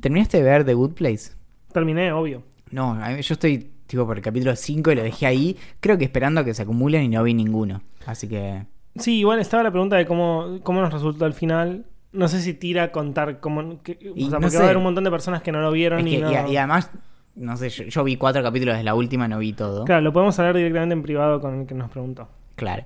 ¿Terminaste 0.00 0.38
de 0.38 0.42
ver 0.42 0.64
The 0.64 0.74
Good 0.74 0.92
Place? 0.94 1.32
Terminé, 1.72 2.12
obvio. 2.12 2.42
No, 2.70 2.98
yo 3.20 3.34
estoy 3.34 3.70
tipo 3.86 4.06
por 4.06 4.16
el 4.16 4.22
capítulo 4.22 4.54
5 4.56 4.92
y 4.92 4.94
lo 4.94 5.02
dejé 5.02 5.26
ahí, 5.26 5.56
creo 5.80 5.98
que 5.98 6.04
esperando 6.04 6.40
a 6.40 6.44
que 6.44 6.54
se 6.54 6.62
acumulen 6.62 7.02
y 7.04 7.08
no 7.08 7.22
vi 7.22 7.34
ninguno. 7.34 7.82
Así 8.06 8.28
que 8.28 8.66
Sí, 8.96 9.18
igual 9.18 9.40
estaba 9.40 9.62
la 9.64 9.70
pregunta 9.72 9.96
de 9.96 10.06
cómo, 10.06 10.58
cómo 10.62 10.80
nos 10.80 10.92
resultó 10.92 11.24
al 11.24 11.34
final. 11.34 11.84
No 12.12 12.28
sé 12.28 12.40
si 12.40 12.54
tira 12.54 12.84
a 12.84 12.92
contar 12.92 13.40
cómo. 13.40 13.82
que- 13.82 13.98
Y 14.14 14.26
o 14.26 14.30
sea, 14.30 14.38
no 14.38 14.42
porque 14.42 14.50
sé. 14.50 14.56
va 14.58 14.62
a 14.62 14.66
haber 14.66 14.76
un 14.76 14.84
montón 14.84 15.02
de 15.02 15.10
personas 15.10 15.42
que 15.42 15.50
no 15.50 15.60
lo 15.60 15.72
vieron 15.72 16.06
es 16.06 16.12
y 16.12 16.18
no. 16.18 16.30
y, 16.30 16.34
a- 16.36 16.48
y 16.48 16.56
además, 16.56 16.90
no 17.34 17.56
sé, 17.56 17.70
yo, 17.70 17.84
yo 17.84 18.04
vi 18.04 18.16
cuatro 18.16 18.40
capítulos 18.44 18.76
de 18.76 18.84
la 18.84 18.94
última, 18.94 19.26
no 19.26 19.38
vi 19.38 19.52
todo. 19.52 19.84
Claro, 19.84 20.00
lo 20.02 20.12
podemos 20.12 20.38
hablar 20.38 20.54
directamente 20.56 20.92
en 20.92 21.02
privado 21.02 21.40
con 21.40 21.62
el 21.62 21.66
que 21.66 21.74
nos 21.74 21.90
preguntó. 21.90 22.28
Claro. 22.54 22.84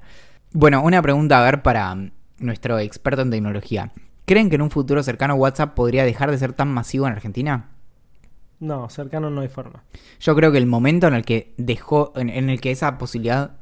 Bueno, 0.52 0.82
una 0.82 1.02
pregunta 1.02 1.38
a 1.38 1.44
ver 1.44 1.60
para 1.62 1.94
mm, 1.94 2.10
nuestro 2.38 2.78
experto 2.78 3.20
en 3.20 3.30
tecnología. 3.30 3.92
¿Creen 4.24 4.48
que 4.48 4.56
en 4.56 4.62
un 4.62 4.70
futuro 4.70 5.02
cercano 5.02 5.34
WhatsApp 5.34 5.74
podría 5.74 6.04
dejar 6.04 6.30
de 6.30 6.38
ser 6.38 6.54
tan 6.54 6.68
masivo 6.68 7.06
en 7.06 7.12
Argentina? 7.12 7.68
No, 8.60 8.88
cercano 8.88 9.30
no 9.30 9.40
hay 9.42 9.48
forma. 9.48 9.84
Yo 10.20 10.34
creo 10.34 10.50
que 10.50 10.58
el 10.58 10.66
momento 10.66 11.06
en 11.06 11.14
el 11.14 11.24
que 11.24 11.54
dejó, 11.58 12.12
en, 12.16 12.28
en 12.28 12.50
el 12.50 12.60
que 12.60 12.70
esa 12.72 12.98
posibilidad 12.98 13.52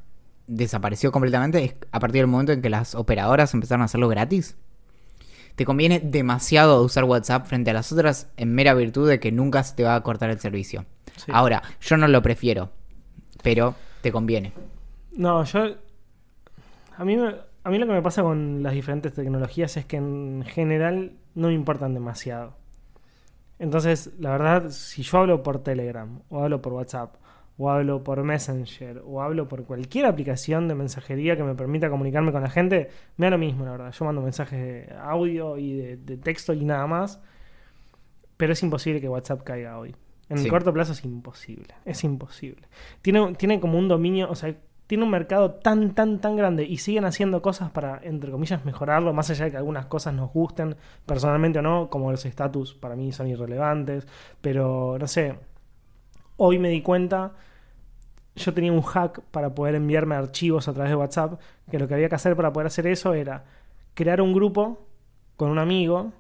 desapareció 0.46 1.12
completamente 1.12 1.62
es 1.64 1.74
a 1.92 1.98
partir 2.00 2.22
del 2.22 2.28
momento 2.30 2.52
en 2.52 2.62
que 2.62 2.70
las 2.70 2.94
operadoras 2.94 3.52
empezaron 3.52 3.82
a 3.82 3.86
hacerlo 3.86 4.08
gratis. 4.08 4.56
Te 5.54 5.64
conviene 5.64 6.00
demasiado 6.00 6.82
usar 6.82 7.04
WhatsApp 7.04 7.46
frente 7.46 7.70
a 7.70 7.74
las 7.74 7.90
otras 7.92 8.28
en 8.36 8.54
mera 8.54 8.74
virtud 8.74 9.08
de 9.08 9.20
que 9.20 9.32
nunca 9.32 9.62
se 9.64 9.74
te 9.74 9.84
va 9.84 9.94
a 9.94 10.02
cortar 10.02 10.30
el 10.30 10.38
servicio. 10.38 10.84
Sí. 11.16 11.32
Ahora, 11.34 11.62
yo 11.80 11.96
no 11.96 12.08
lo 12.08 12.22
prefiero, 12.22 12.70
pero 13.42 13.74
te 14.02 14.12
conviene. 14.12 14.52
No, 15.16 15.42
yo. 15.44 15.76
A 16.98 17.04
mí, 17.04 17.16
me- 17.16 17.34
a 17.64 17.70
mí 17.70 17.78
lo 17.78 17.86
que 17.86 17.92
me 17.92 18.02
pasa 18.02 18.22
con 18.22 18.62
las 18.62 18.72
diferentes 18.74 19.14
tecnologías 19.14 19.76
es 19.76 19.84
que 19.86 19.96
en 19.96 20.44
general 20.46 21.12
no 21.34 21.48
me 21.48 21.54
importan 21.54 21.94
demasiado. 21.94 22.54
Entonces, 23.58 24.12
la 24.18 24.30
verdad, 24.30 24.70
si 24.70 25.02
yo 25.02 25.18
hablo 25.18 25.42
por 25.42 25.62
Telegram, 25.62 26.20
o 26.28 26.42
hablo 26.42 26.60
por 26.60 26.72
WhatsApp, 26.74 27.14
o 27.58 27.70
hablo 27.70 28.04
por 28.04 28.22
Messenger, 28.22 29.02
o 29.06 29.22
hablo 29.22 29.48
por 29.48 29.64
cualquier 29.64 30.04
aplicación 30.06 30.68
de 30.68 30.74
mensajería 30.74 31.36
que 31.36 31.42
me 31.42 31.54
permita 31.54 31.88
comunicarme 31.88 32.32
con 32.32 32.42
la 32.42 32.50
gente, 32.50 32.90
me 33.16 33.26
da 33.26 33.30
lo 33.30 33.38
mismo, 33.38 33.64
la 33.64 33.70
verdad. 33.72 33.92
Yo 33.92 34.04
mando 34.04 34.20
mensajes 34.20 34.58
de 34.88 34.94
audio 35.00 35.56
y 35.56 35.72
de, 35.74 35.96
de 35.96 36.16
texto 36.18 36.52
y 36.52 36.64
nada 36.66 36.86
más. 36.86 37.20
Pero 38.36 38.52
es 38.52 38.62
imposible 38.62 39.00
que 39.00 39.08
WhatsApp 39.08 39.42
caiga 39.42 39.78
hoy. 39.78 39.96
En 40.28 40.38
Sí. 40.38 40.44
el 40.44 40.50
corto 40.50 40.72
plazo 40.72 40.92
es 40.92 41.02
imposible. 41.04 41.74
Es 41.86 42.04
imposible. 42.04 42.68
Tiene, 43.00 43.34
tiene 43.36 43.58
como 43.60 43.78
un 43.78 43.88
dominio, 43.88 44.28
o 44.28 44.34
sea, 44.34 44.54
tiene 44.86 45.04
un 45.04 45.10
mercado 45.10 45.54
tan, 45.54 45.94
tan, 45.94 46.20
tan 46.20 46.36
grande 46.36 46.64
y 46.64 46.78
siguen 46.78 47.04
haciendo 47.04 47.42
cosas 47.42 47.70
para, 47.70 48.00
entre 48.02 48.30
comillas, 48.30 48.64
mejorarlo, 48.64 49.12
más 49.12 49.30
allá 49.30 49.46
de 49.46 49.50
que 49.50 49.56
algunas 49.56 49.86
cosas 49.86 50.14
nos 50.14 50.32
gusten 50.32 50.76
personalmente 51.04 51.58
o 51.58 51.62
no, 51.62 51.90
como 51.90 52.10
los 52.10 52.24
estatus 52.24 52.74
para 52.74 52.94
mí 52.94 53.12
son 53.12 53.26
irrelevantes, 53.26 54.06
pero 54.40 54.96
no 54.98 55.06
sé, 55.08 55.38
hoy 56.36 56.58
me 56.58 56.68
di 56.68 56.82
cuenta, 56.82 57.32
yo 58.36 58.54
tenía 58.54 58.72
un 58.72 58.82
hack 58.82 59.22
para 59.30 59.54
poder 59.54 59.74
enviarme 59.74 60.14
archivos 60.14 60.68
a 60.68 60.72
través 60.72 60.90
de 60.90 60.96
WhatsApp, 60.96 61.40
que 61.70 61.78
lo 61.78 61.88
que 61.88 61.94
había 61.94 62.08
que 62.08 62.14
hacer 62.14 62.36
para 62.36 62.52
poder 62.52 62.68
hacer 62.68 62.86
eso 62.86 63.14
era 63.14 63.44
crear 63.94 64.20
un 64.20 64.32
grupo 64.32 64.86
con 65.36 65.50
un 65.50 65.58
amigo 65.58 66.12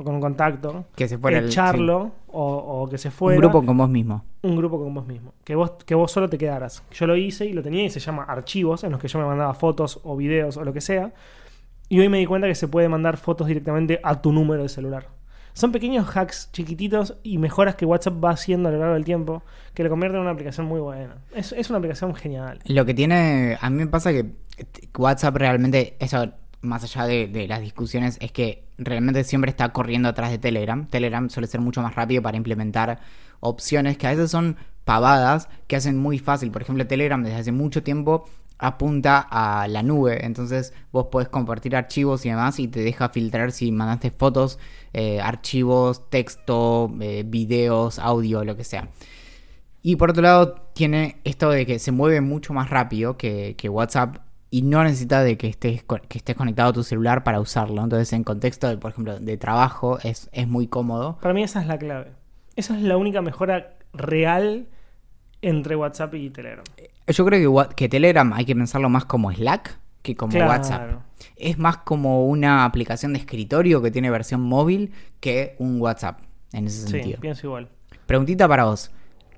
o 0.00 0.04
con 0.04 0.14
un 0.14 0.20
contacto, 0.20 0.84
Que 0.96 1.06
se 1.08 1.18
fuera 1.18 1.38
el- 1.38 1.46
echarlo 1.46 2.12
o, 2.28 2.82
o 2.82 2.88
que 2.88 2.98
se 2.98 3.10
fuera 3.10 3.36
un 3.36 3.42
grupo 3.42 3.64
con 3.64 3.76
vos 3.76 3.88
mismo. 3.88 4.24
un 4.42 4.56
grupo 4.56 4.78
con 4.78 4.92
vos 4.94 5.06
mismo. 5.06 5.34
Que 5.44 5.54
vos, 5.54 5.72
que 5.84 5.94
vos 5.94 6.10
solo 6.10 6.28
te 6.28 6.38
quedaras. 6.38 6.82
Yo 6.92 7.06
lo 7.06 7.16
hice 7.16 7.46
y 7.46 7.52
lo 7.52 7.62
tenía 7.62 7.84
y 7.84 7.90
se 7.90 8.00
llama 8.00 8.24
archivos, 8.24 8.84
en 8.84 8.92
los 8.92 9.00
que 9.00 9.08
yo 9.08 9.18
me 9.18 9.26
mandaba 9.26 9.54
fotos 9.54 10.00
o 10.04 10.16
videos 10.16 10.56
o 10.56 10.64
lo 10.64 10.72
que 10.72 10.80
sea. 10.80 11.12
Y 11.88 11.98
hoy 12.00 12.08
me 12.08 12.18
di 12.18 12.26
cuenta 12.26 12.46
que 12.46 12.54
se 12.54 12.68
puede 12.68 12.88
mandar 12.88 13.16
fotos 13.16 13.46
directamente 13.48 14.00
a 14.02 14.22
tu 14.22 14.32
número 14.32 14.62
de 14.62 14.68
celular. 14.68 15.08
Son 15.52 15.72
pequeños 15.72 16.06
hacks 16.16 16.50
chiquititos 16.52 17.16
y 17.24 17.38
mejoras 17.38 17.74
que 17.74 17.84
WhatsApp 17.84 18.22
va 18.24 18.30
haciendo 18.30 18.68
a 18.68 18.72
lo 18.72 18.78
largo 18.78 18.94
del 18.94 19.04
tiempo 19.04 19.42
que 19.74 19.82
lo 19.82 19.90
convierten 19.90 20.18
en 20.18 20.22
una 20.22 20.30
aplicación 20.30 20.66
muy 20.66 20.78
buena. 20.80 21.16
Es, 21.34 21.50
es 21.52 21.68
una 21.70 21.78
aplicación 21.80 22.14
genial. 22.14 22.60
Lo 22.66 22.84
que 22.86 22.94
tiene, 22.94 23.58
a 23.60 23.68
mí 23.68 23.76
me 23.78 23.86
pasa 23.88 24.12
que 24.12 24.26
WhatsApp 24.96 25.34
realmente, 25.36 25.96
eso 25.98 26.30
más 26.62 26.84
allá 26.84 27.06
de, 27.06 27.46
las 27.48 27.60
discusiones, 27.60 28.18
es 28.20 28.32
que 28.32 28.64
realmente 28.78 29.24
siempre 29.24 29.50
está 29.50 29.70
corriendo 29.70 30.08
atrás 30.08 30.30
de 30.30 30.38
Telegram. 30.38 30.86
Telegram 30.86 31.28
suele 31.30 31.46
ser 31.46 31.60
mucho 31.60 31.82
más 31.82 31.94
rápido 31.94 32.22
para 32.22 32.36
implementar 32.36 33.00
opciones 33.40 33.96
que 33.96 34.06
a 34.06 34.10
veces 34.10 34.30
son 34.30 34.56
pavadas, 34.84 35.48
que 35.66 35.76
hacen 35.76 35.96
muy 35.96 36.18
fácil. 36.18 36.50
Por 36.50 36.62
ejemplo, 36.62 36.86
Telegram 36.86 37.22
desde 37.22 37.38
hace 37.38 37.52
mucho 37.52 37.82
tiempo 37.82 38.24
apunta 38.58 39.26
a 39.30 39.66
la 39.68 39.82
nube, 39.82 40.26
entonces 40.26 40.74
vos 40.92 41.06
podés 41.06 41.30
compartir 41.30 41.74
archivos 41.74 42.26
y 42.26 42.28
demás 42.28 42.58
y 42.58 42.68
te 42.68 42.80
deja 42.80 43.08
filtrar 43.08 43.52
si 43.52 43.72
mandaste 43.72 44.10
fotos, 44.10 44.58
eh, 44.92 45.18
archivos, 45.18 46.10
texto, 46.10 46.92
eh, 47.00 47.24
videos, 47.26 47.98
audio, 47.98 48.44
lo 48.44 48.56
que 48.56 48.64
sea. 48.64 48.90
Y 49.82 49.96
por 49.96 50.10
otro 50.10 50.22
lado, 50.22 50.56
tiene 50.74 51.16
esto 51.24 51.48
de 51.48 51.64
que 51.64 51.78
se 51.78 51.90
mueve 51.90 52.20
mucho 52.20 52.52
más 52.52 52.68
rápido 52.68 53.16
que 53.16 53.68
WhatsApp 53.70 54.18
y 54.50 54.62
no 54.62 54.82
necesita 54.82 55.22
de 55.22 55.36
que 55.38 55.46
estés, 55.48 55.84
que 56.08 56.18
estés 56.18 56.34
conectado 56.36 56.70
a 56.70 56.72
tu 56.72 56.82
celular 56.82 57.22
para 57.24 57.40
usarlo. 57.40 57.82
Entonces, 57.82 58.12
en 58.12 58.24
contexto, 58.24 58.68
de, 58.68 58.76
por 58.78 58.90
ejemplo, 58.90 59.18
de 59.20 59.36
trabajo, 59.36 59.98
es, 60.02 60.28
es 60.32 60.48
muy 60.48 60.66
cómodo. 60.66 61.18
Para 61.20 61.34
mí 61.34 61.42
esa 61.42 61.60
es 61.60 61.66
la 61.68 61.78
clave. 61.78 62.12
Esa 62.56 62.76
es 62.76 62.82
la 62.82 62.96
única 62.96 63.22
mejora 63.22 63.74
real 63.92 64.66
entre 65.42 65.76
WhatsApp 65.76 66.14
y 66.14 66.30
Telegram. 66.30 66.64
Yo 67.06 67.24
creo 67.24 67.66
que, 67.68 67.74
que 67.74 67.88
Telegram 67.88 68.32
hay 68.32 68.44
que 68.44 68.54
pensarlo 68.54 68.88
más 68.88 69.04
como 69.04 69.32
Slack 69.32 69.78
que 70.02 70.14
como 70.16 70.32
Claro. 70.32 70.50
WhatsApp. 70.50 70.90
Es 71.36 71.58
más 71.58 71.78
como 71.78 72.26
una 72.26 72.64
aplicación 72.64 73.12
de 73.12 73.18
escritorio 73.20 73.82
que 73.82 73.90
tiene 73.90 74.10
versión 74.10 74.40
móvil 74.40 74.92
que 75.20 75.54
un 75.58 75.80
WhatsApp, 75.80 76.20
en 76.52 76.66
ese 76.66 76.86
Sí, 76.86 76.92
sentido. 76.92 77.20
pienso 77.20 77.46
igual. 77.46 77.68
Preguntita 78.06 78.48
para 78.48 78.64
vos. 78.64 78.90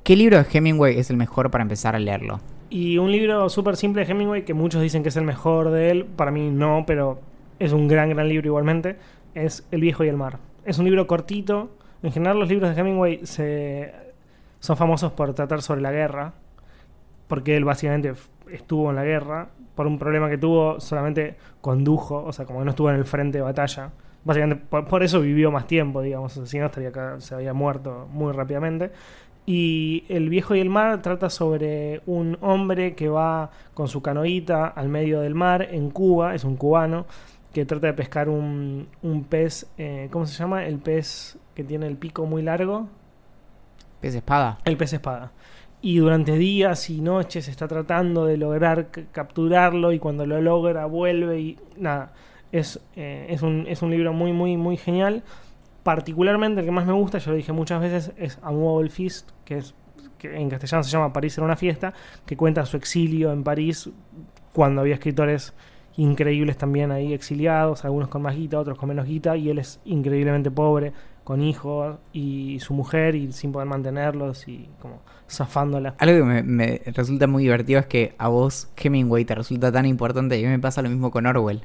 ¿Qué 0.05 0.17
libro 0.17 0.39
de 0.43 0.47
Hemingway 0.51 0.99
es 0.99 1.11
el 1.11 1.17
mejor 1.17 1.51
para 1.51 1.63
empezar 1.63 1.95
a 1.95 1.99
leerlo? 1.99 2.41
Y 2.75 2.97
un 2.97 3.13
libro 3.13 3.51
súper 3.51 3.77
simple 3.77 4.03
de 4.03 4.11
Hemingway, 4.11 4.47
que 4.47 4.55
muchos 4.55 4.81
dicen 4.81 5.03
que 5.03 5.11
es 5.11 5.17
el 5.19 5.25
mejor 5.25 5.71
de 5.71 5.91
él, 5.91 6.07
para 6.07 6.31
mí 6.31 6.51
no, 6.51 6.85
pero 6.87 7.21
es 7.59 7.75
un 7.75 7.87
gran, 7.87 8.09
gran 8.09 8.27
libro 8.27 8.47
igualmente, 8.47 8.97
es 9.35 9.69
El 9.71 9.83
viejo 9.83 10.05
y 10.05 10.09
el 10.09 10.17
mar. 10.17 10.39
Es 10.65 10.79
un 10.79 10.87
libro 10.87 11.07
cortito. 11.07 11.69
En 12.03 12.13
general 12.13 12.39
los 12.39 12.49
libros 12.49 12.75
de 12.75 12.81
Hemingway 12.81 13.27
se, 13.27 13.93
son 14.59 14.79
famosos 14.79 15.13
por 15.13 15.35
tratar 15.35 15.61
sobre 15.61 15.83
la 15.83 15.93
guerra, 15.93 16.33
porque 17.29 17.59
él 17.59 17.67
básicamente 17.67 18.15
estuvo 18.51 18.89
en 18.89 18.97
la 18.97 19.05
guerra, 19.05 19.51
por 19.75 19.87
un 19.87 19.99
problema 19.99 20.31
que 20.31 20.39
tuvo, 20.39 20.81
solamente 20.81 21.37
condujo, 21.61 22.25
o 22.25 22.33
sea, 22.33 22.47
como 22.47 22.61
que 22.61 22.65
no 22.65 22.71
estuvo 22.71 22.89
en 22.89 22.97
el 22.97 23.05
frente 23.05 23.37
de 23.37 23.43
batalla. 23.43 23.91
Básicamente 24.25 24.65
por, 24.71 24.87
por 24.87 25.03
eso 25.03 25.21
vivió 25.21 25.51
más 25.51 25.67
tiempo, 25.67 26.01
digamos, 26.01 26.41
si 26.47 26.59
no 26.59 26.65
estaría 26.65 26.89
acá, 26.89 27.21
se 27.21 27.35
había 27.35 27.53
muerto 27.53 28.09
muy 28.11 28.33
rápidamente. 28.33 28.93
Y 29.45 30.05
El 30.09 30.29
viejo 30.29 30.55
y 30.55 30.61
el 30.61 30.71
mar 30.71 31.03
trata 31.03 31.29
sobre 31.29 32.01
un 32.07 32.39
hombre 32.41 32.95
que 32.95 33.09
va 33.09 33.51
con 33.75 33.89
su 33.89 34.01
canoita 34.01 34.69
al 34.69 34.89
medio 34.89 35.21
del 35.21 35.35
mar 35.35 35.69
en 35.71 35.91
Cuba, 35.91 36.35
es 36.35 36.45
un 36.45 36.57
cubano, 36.57 37.07
que 37.53 37.65
trata 37.65 37.89
de 37.89 37.93
pescar 37.95 38.29
un, 38.29 38.89
un 39.03 39.25
pez, 39.25 39.67
eh, 39.79 40.09
¿cómo 40.11 40.27
se 40.27 40.39
llama? 40.39 40.65
El 40.65 40.79
pez 40.79 41.39
que 41.55 41.65
tiene 41.65 41.87
el 41.87 41.97
pico 41.97 42.25
muy 42.25 42.43
largo. 42.43 42.89
¿Pez 44.01 44.15
espada? 44.15 44.59
El 44.65 44.77
pez 44.77 44.93
espada. 44.93 45.33
Y 45.81 45.99
durante 45.99 46.37
días 46.39 46.89
y 46.91 47.01
noches 47.01 47.49
está 47.49 47.67
tratando 47.67 48.25
de 48.25 48.37
lograr 48.37 48.89
capturarlo 49.11 49.93
y 49.93 49.99
cuando 49.99 50.25
lo 50.27 50.41
logra 50.41 50.87
vuelve 50.87 51.41
y 51.41 51.59
nada. 51.77 52.13
Es, 52.53 52.81
eh, 52.95 53.27
es, 53.31 53.43
un, 53.43 53.67
es 53.67 53.83
un 53.83 53.91
libro 53.91 54.13
muy, 54.13 54.33
muy, 54.33 54.57
muy 54.57 54.77
genial. 54.77 55.25
Particularmente 55.83 56.61
el 56.61 56.67
que 56.67 56.73
más 56.73 56.87
me 56.87 56.93
gusta, 56.93 57.19
yo 57.19 57.33
lo 57.33 57.37
dije 57.37 57.53
muchas 57.53 57.81
veces, 57.81 58.13
es 58.17 58.41
Movable 58.43 58.91
Feast, 58.91 59.31
que, 59.45 59.59
es, 59.59 59.75
que 60.19 60.37
en 60.37 60.49
castellano 60.49 60.85
se 60.85 60.91
llama 60.91 61.13
París 61.13 61.37
era 61.37 61.45
una 61.45 61.57
fiesta, 61.57 61.93
que 62.25 62.37
cuenta 62.37 62.65
su 62.67 62.77
exilio 62.77 63.33
en 63.33 63.43
París 63.43 63.91
cuando 64.53 64.83
había 64.83 64.95
escritores 64.95 65.55
increíbles 65.97 66.57
también 66.57 66.91
ahí 66.93 67.13
exiliados, 67.13 67.85
algunos 67.85 68.09
con 68.09 68.23
más 68.23 68.37
guita, 68.37 68.59
otros 68.59 68.79
con 68.79 68.89
menos 68.89 69.07
guita, 69.07 69.37
y 69.37 69.51
él 69.51 69.59
es 69.59 69.81
increíblemente 69.85 70.51
pobre, 70.51 70.93
con 71.25 71.43
hijos 71.43 71.99
y 72.13 72.59
su 72.61 72.75
mujer 72.75 73.15
y 73.15 73.33
sin 73.33 73.53
poder 73.53 73.69
mantenerlos 73.69 74.49
y 74.49 74.69
como 74.81 75.03
zafándola. 75.29 75.95
Algo 75.99 76.19
que 76.19 76.25
me, 76.25 76.43
me 76.43 76.83
resulta 76.87 77.27
muy 77.27 77.45
divertido 77.45 77.81
es 77.81 77.87
que 77.87 78.15
a 78.19 78.29
vos 78.29 78.69
Hemingway 78.77 79.25
te 79.25 79.35
resulta 79.35 79.71
tan 79.71 79.87
importante 79.87 80.39
y 80.39 80.45
a 80.45 80.49
mí 80.49 80.53
me 80.53 80.59
pasa 80.59 80.83
lo 80.83 80.89
mismo 80.89 81.11
con 81.11 81.27
Orwell. 81.27 81.63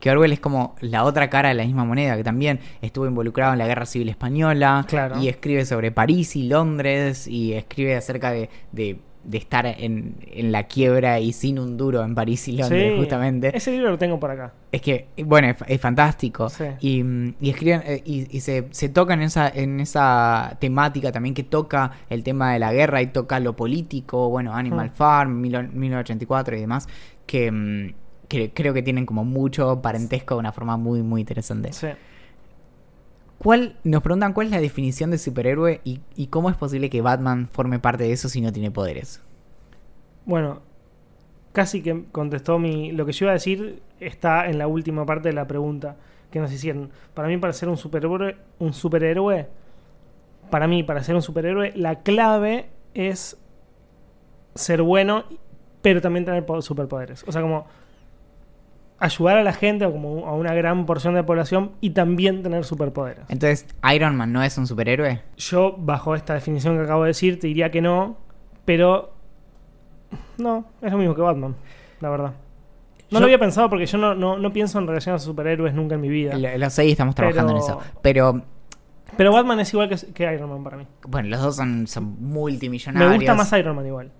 Que 0.00 0.10
Orwell 0.10 0.32
es 0.32 0.40
como 0.40 0.74
la 0.80 1.04
otra 1.04 1.30
cara 1.30 1.50
de 1.50 1.54
la 1.54 1.64
misma 1.64 1.84
moneda, 1.84 2.16
que 2.16 2.24
también 2.24 2.58
estuvo 2.82 3.06
involucrado 3.06 3.52
en 3.52 3.58
la 3.58 3.66
Guerra 3.66 3.84
Civil 3.86 4.08
Española 4.08 4.84
Claro. 4.88 5.20
y 5.20 5.28
escribe 5.28 5.64
sobre 5.66 5.92
París 5.92 6.34
y 6.36 6.48
Londres 6.48 7.26
y 7.28 7.52
escribe 7.52 7.94
acerca 7.96 8.30
de, 8.32 8.48
de- 8.72 8.98
de 9.22 9.36
estar 9.36 9.66
en, 9.66 10.14
en 10.32 10.50
la 10.50 10.62
quiebra 10.62 11.20
y 11.20 11.34
sin 11.34 11.58
un 11.58 11.76
duro 11.76 12.02
en 12.02 12.14
París 12.14 12.48
y 12.48 12.52
Londres, 12.52 12.92
Sí, 12.94 12.98
justamente. 12.98 13.54
Ese 13.54 13.70
libro 13.72 13.90
lo 13.90 13.98
tengo 13.98 14.18
por 14.18 14.30
acá. 14.30 14.54
Es 14.72 14.80
que, 14.80 15.08
bueno, 15.26 15.48
es, 15.48 15.56
es 15.66 15.78
fantástico. 15.78 16.48
Sí. 16.48 16.64
Y, 16.80 17.04
y 17.38 17.50
escriben, 17.50 17.82
eh, 17.84 18.02
y, 18.06 18.34
y 18.34 18.40
se, 18.40 18.68
se 18.70 18.88
toca 18.88 19.12
en 19.12 19.20
esa, 19.20 19.46
en 19.50 19.78
esa 19.80 20.56
temática 20.58 21.12
también 21.12 21.34
que 21.34 21.42
toca 21.42 21.90
el 22.08 22.22
tema 22.24 22.54
de 22.54 22.60
la 22.60 22.72
guerra 22.72 23.02
y 23.02 23.08
toca 23.08 23.38
lo 23.40 23.54
político, 23.54 24.30
bueno, 24.30 24.54
Animal 24.54 24.88
Mm. 24.88 24.94
Farm, 24.94 25.38
mil- 25.42 25.68
1984 25.70 26.56
y 26.56 26.60
demás, 26.60 26.88
que, 27.26 27.52
mm, 27.52 27.92
que 28.30 28.50
creo 28.54 28.72
que 28.72 28.82
tienen 28.82 29.04
como 29.04 29.24
mucho 29.26 29.82
parentesco 29.82 30.36
de 30.36 30.40
una 30.40 30.52
forma 30.52 30.78
muy, 30.78 31.02
muy 31.02 31.20
interesante. 31.20 31.74
Sí. 31.74 31.88
¿Cuál, 33.38 33.76
nos 33.84 34.02
preguntan 34.02 34.32
cuál 34.34 34.46
es 34.46 34.52
la 34.52 34.60
definición 34.60 35.10
de 35.10 35.18
superhéroe 35.18 35.80
y, 35.84 36.00
y 36.14 36.28
cómo 36.28 36.48
es 36.48 36.56
posible 36.56 36.88
que 36.90 37.00
Batman 37.02 37.48
forme 37.50 37.78
parte 37.78 38.04
de 38.04 38.12
eso 38.12 38.28
si 38.28 38.40
no 38.40 38.52
tiene 38.52 38.70
poderes. 38.70 39.20
Bueno, 40.26 40.60
casi 41.52 41.82
que 41.82 42.04
contestó 42.12 42.58
mi. 42.58 42.92
Lo 42.92 43.06
que 43.06 43.12
yo 43.12 43.24
iba 43.26 43.32
a 43.32 43.34
decir 43.34 43.82
está 43.98 44.46
en 44.48 44.58
la 44.58 44.66
última 44.68 45.06
parte 45.06 45.28
de 45.30 45.34
la 45.34 45.46
pregunta 45.46 45.96
que 46.30 46.38
nos 46.38 46.52
hicieron. 46.52 46.90
Para 47.14 47.28
mí, 47.28 47.38
para 47.38 47.52
ser 47.54 47.68
un 47.70 47.78
superhéroe, 47.78 48.36
un 48.58 48.74
superhéroe, 48.74 49.48
para 50.50 50.68
mí, 50.68 50.82
para 50.82 51.02
ser 51.02 51.14
un 51.14 51.22
superhéroe, 51.22 51.72
la 51.74 52.02
clave 52.02 52.68
es 52.92 53.38
ser 54.54 54.82
bueno, 54.82 55.24
pero 55.80 56.00
también 56.02 56.26
tener 56.26 56.44
po- 56.44 56.60
superpoderes. 56.60 57.24
O 57.26 57.32
sea, 57.32 57.40
como 57.40 57.66
ayudar 59.00 59.38
a 59.38 59.42
la 59.42 59.52
gente 59.52 59.84
o 59.86 59.92
como 59.92 60.26
a 60.26 60.34
una 60.34 60.54
gran 60.54 60.86
porción 60.86 61.14
de 61.14 61.20
la 61.22 61.26
población 61.26 61.72
y 61.80 61.90
también 61.90 62.42
tener 62.42 62.64
superpoderes. 62.64 63.24
Entonces, 63.28 63.66
¿Iron 63.94 64.14
Man 64.14 64.32
no 64.32 64.42
es 64.42 64.56
un 64.58 64.66
superhéroe? 64.66 65.22
Yo, 65.38 65.74
bajo 65.78 66.14
esta 66.14 66.34
definición 66.34 66.76
que 66.76 66.84
acabo 66.84 67.02
de 67.04 67.08
decir, 67.08 67.40
te 67.40 67.46
diría 67.46 67.70
que 67.70 67.80
no, 67.80 68.18
pero 68.64 69.14
no, 70.38 70.66
es 70.82 70.92
lo 70.92 70.98
mismo 70.98 71.14
que 71.14 71.22
Batman, 71.22 71.54
la 72.00 72.10
verdad. 72.10 72.32
No 73.10 73.16
Yo- 73.16 73.20
lo 73.20 73.24
había 73.26 73.38
pensado 73.38 73.68
porque 73.68 73.86
yo 73.86 73.98
no, 73.98 74.14
no, 74.14 74.38
no 74.38 74.52
pienso 74.52 74.78
en 74.78 74.86
relación 74.86 75.14
a 75.14 75.18
superhéroes 75.18 75.74
nunca 75.74 75.96
en 75.96 76.00
mi 76.00 76.08
vida. 76.08 76.36
Lo, 76.36 76.56
lo 76.58 76.70
sé 76.70 76.86
y 76.86 76.92
estamos 76.92 77.14
trabajando 77.14 77.54
Pero- 77.54 77.58
en 77.58 77.64
eso. 77.64 77.80
Pero, 78.02 78.42
Pero 79.16 79.32
Batman 79.32 79.60
es 79.60 79.72
igual 79.72 79.88
que, 79.88 79.96
que 80.12 80.32
Iron 80.34 80.48
Man 80.50 80.62
para 80.62 80.76
mí. 80.76 80.86
bueno, 81.08 81.28
los 81.28 81.40
dos 81.42 81.56
son, 81.56 81.86
son 81.86 82.16
multimillonarios. 82.22 83.10
Me 83.10 83.16
gusta 83.16 83.34
más 83.34 83.52
Iron 83.54 83.74
Man 83.76 83.86
igual. 83.86 84.12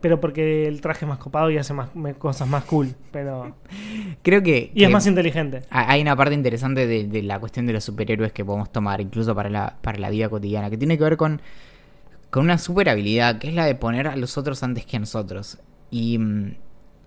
Pero 0.00 0.20
porque 0.20 0.68
el 0.68 0.80
traje 0.80 1.04
es 1.04 1.08
más 1.08 1.18
copado 1.18 1.50
y 1.50 1.58
hace 1.58 1.74
más, 1.74 1.88
cosas 2.18 2.46
más 2.48 2.62
cool. 2.64 2.94
Pero... 3.10 3.56
Creo 4.22 4.42
que... 4.42 4.70
Y 4.74 4.84
es 4.84 4.90
más 4.90 5.06
inteligente. 5.06 5.62
ha- 5.70 5.90
hay 5.90 6.00
una 6.02 6.14
parte 6.14 6.34
interesante 6.34 6.86
de, 6.86 7.04
de 7.08 7.22
la 7.22 7.40
cuestión 7.40 7.66
de 7.66 7.72
los 7.72 7.82
superhéroes 7.84 8.32
que 8.32 8.44
podemos 8.44 8.70
tomar, 8.70 9.00
incluso 9.00 9.34
para 9.34 9.50
la, 9.50 9.76
para 9.82 9.98
la 9.98 10.10
vida 10.10 10.28
cotidiana, 10.28 10.70
que 10.70 10.76
tiene 10.78 10.96
que 10.98 11.04
ver 11.04 11.16
con, 11.16 11.42
con 12.30 12.44
una 12.44 12.58
super 12.58 12.88
habilidad, 12.88 13.38
que 13.38 13.48
es 13.48 13.54
la 13.54 13.64
de 13.66 13.74
poner 13.74 14.06
a 14.06 14.14
los 14.16 14.38
otros 14.38 14.62
antes 14.62 14.86
que 14.86 14.98
a 14.98 15.00
nosotros. 15.00 15.58
Y, 15.90 16.18
mm, 16.18 16.54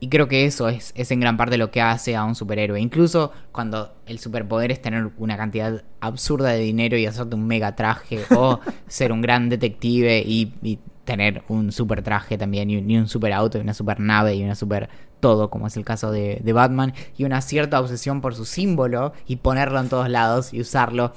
y 0.02 0.10
creo 0.10 0.28
que 0.28 0.46
eso 0.46 0.68
es, 0.68 0.92
es 0.98 1.12
en 1.12 1.20
gran 1.22 1.38
parte 1.38 1.58
lo 1.58 1.72
que 1.72 1.80
hace 1.80 2.16
a 2.18 2.26
un 2.26 2.36
superhéroe. 2.36 2.82
Incluso 2.82 3.32
cuando 3.54 3.94
el 4.06 4.20
superpoder 4.20 4.72
es 4.72 4.82
tener 4.82 5.12
una 5.18 5.38
cantidad 5.38 5.84
absurda 6.02 6.50
de 6.50 6.60
dinero 6.60 6.98
y 6.98 7.06
hacerte 7.06 7.36
un 7.36 7.48
mega 7.48 7.76
traje, 7.76 8.20
o 8.36 8.60
ser 8.88 9.12
un 9.14 9.22
gran 9.22 9.48
detective 9.48 10.24
y, 10.26 10.54
y 10.64 10.80
tener 11.06 11.44
un 11.48 11.72
super 11.72 12.02
traje 12.04 12.38
también, 12.38 12.70
y 12.70 12.78
un, 12.78 12.90
y 12.90 12.98
un 12.98 13.08
super 13.08 13.34
auto, 13.34 13.58
y 13.58 13.62
una 13.62 13.74
super 13.74 14.00
nave, 14.00 14.36
y 14.36 14.44
una 14.44 14.56
super 14.56 14.90
todo, 15.20 15.50
como 15.50 15.68
es 15.68 15.78
el 15.78 15.84
caso 15.84 16.12
de, 16.12 16.40
de 16.44 16.54
Batman, 16.54 16.94
y 17.18 17.24
una 17.24 17.42
cierta 17.42 17.80
obsesión 17.80 18.22
por 18.22 18.36
su 18.36 18.46
símbolo, 18.46 19.14
y 19.26 19.38
ponerlo 19.38 19.80
en 19.80 19.90
todos 19.90 20.10
lados, 20.10 20.54
y 20.54 20.62
usarlo 20.62 21.14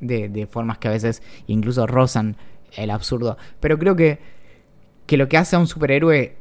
de, 0.00 0.28
de 0.28 0.46
formas 0.46 0.78
que 0.78 0.88
a 0.88 0.92
veces 0.92 1.22
incluso 1.46 1.86
rozan 1.86 2.36
el 2.76 2.90
absurdo. 2.90 3.36
Pero 3.60 3.78
creo 3.78 3.96
que, 3.96 4.18
que 5.06 5.16
lo 5.16 5.28
que 5.28 5.36
hace 5.36 5.56
a 5.56 5.58
un 5.58 5.66
superhéroe 5.66 6.36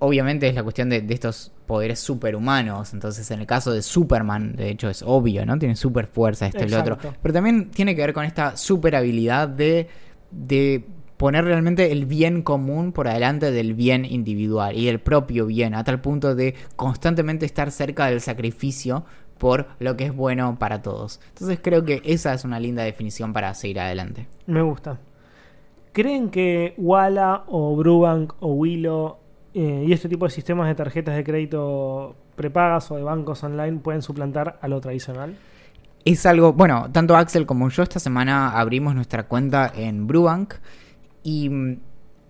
obviamente 0.00 0.48
es 0.48 0.54
la 0.54 0.62
cuestión 0.62 0.88
de, 0.88 1.00
de 1.00 1.12
estos 1.14 1.52
poderes 1.66 1.98
superhumanos. 1.98 2.94
Entonces, 2.94 3.28
en 3.32 3.40
el 3.40 3.46
caso 3.46 3.72
de 3.72 3.82
Superman, 3.82 4.54
de 4.54 4.70
hecho, 4.70 4.88
es 4.88 5.02
obvio, 5.02 5.44
¿no? 5.44 5.58
Tiene 5.58 5.74
super 5.74 6.06
fuerza, 6.06 6.46
esto 6.46 6.64
y 6.64 6.68
lo 6.68 6.78
otro. 6.78 6.98
Pero 7.20 7.34
también 7.34 7.70
tiene 7.70 7.96
que 7.96 8.02
ver 8.02 8.12
con 8.12 8.24
esta 8.24 8.56
super 8.56 8.94
habilidad 8.94 9.48
de, 9.48 9.88
de 10.30 10.86
poner 11.18 11.44
realmente 11.44 11.92
el 11.92 12.06
bien 12.06 12.42
común 12.42 12.92
por 12.92 13.08
adelante 13.08 13.50
del 13.50 13.74
bien 13.74 14.04
individual 14.04 14.76
y 14.76 14.88
el 14.88 15.00
propio 15.00 15.46
bien, 15.46 15.74
a 15.74 15.84
tal 15.84 16.00
punto 16.00 16.34
de 16.34 16.54
constantemente 16.76 17.44
estar 17.44 17.70
cerca 17.70 18.06
del 18.06 18.20
sacrificio 18.20 19.04
por 19.36 19.66
lo 19.78 19.96
que 19.96 20.06
es 20.06 20.14
bueno 20.14 20.58
para 20.58 20.80
todos. 20.80 21.20
Entonces 21.28 21.60
creo 21.62 21.84
que 21.84 22.00
esa 22.04 22.32
es 22.34 22.44
una 22.44 22.58
linda 22.58 22.82
definición 22.82 23.32
para 23.32 23.52
seguir 23.54 23.80
adelante. 23.80 24.26
Me 24.46 24.62
gusta. 24.62 24.98
¿Creen 25.92 26.30
que 26.30 26.74
Walla 26.76 27.42
o 27.48 27.76
Brubank 27.76 28.34
o 28.40 28.52
Willow 28.52 29.16
eh, 29.54 29.84
y 29.86 29.92
este 29.92 30.08
tipo 30.08 30.24
de 30.24 30.30
sistemas 30.30 30.68
de 30.68 30.74
tarjetas 30.76 31.16
de 31.16 31.24
crédito 31.24 32.14
prepagas 32.36 32.90
o 32.92 32.96
de 32.96 33.02
bancos 33.02 33.42
online 33.42 33.78
pueden 33.78 34.02
suplantar 34.02 34.58
a 34.62 34.68
lo 34.68 34.80
tradicional? 34.80 35.36
Es 36.04 36.24
algo, 36.26 36.52
bueno, 36.52 36.88
tanto 36.92 37.16
Axel 37.16 37.44
como 37.44 37.68
yo 37.70 37.82
esta 37.82 37.98
semana 37.98 38.52
abrimos 38.52 38.94
nuestra 38.94 39.24
cuenta 39.24 39.72
en 39.74 40.06
Brubank 40.06 40.54
y 41.22 41.48
mm, 41.48 41.80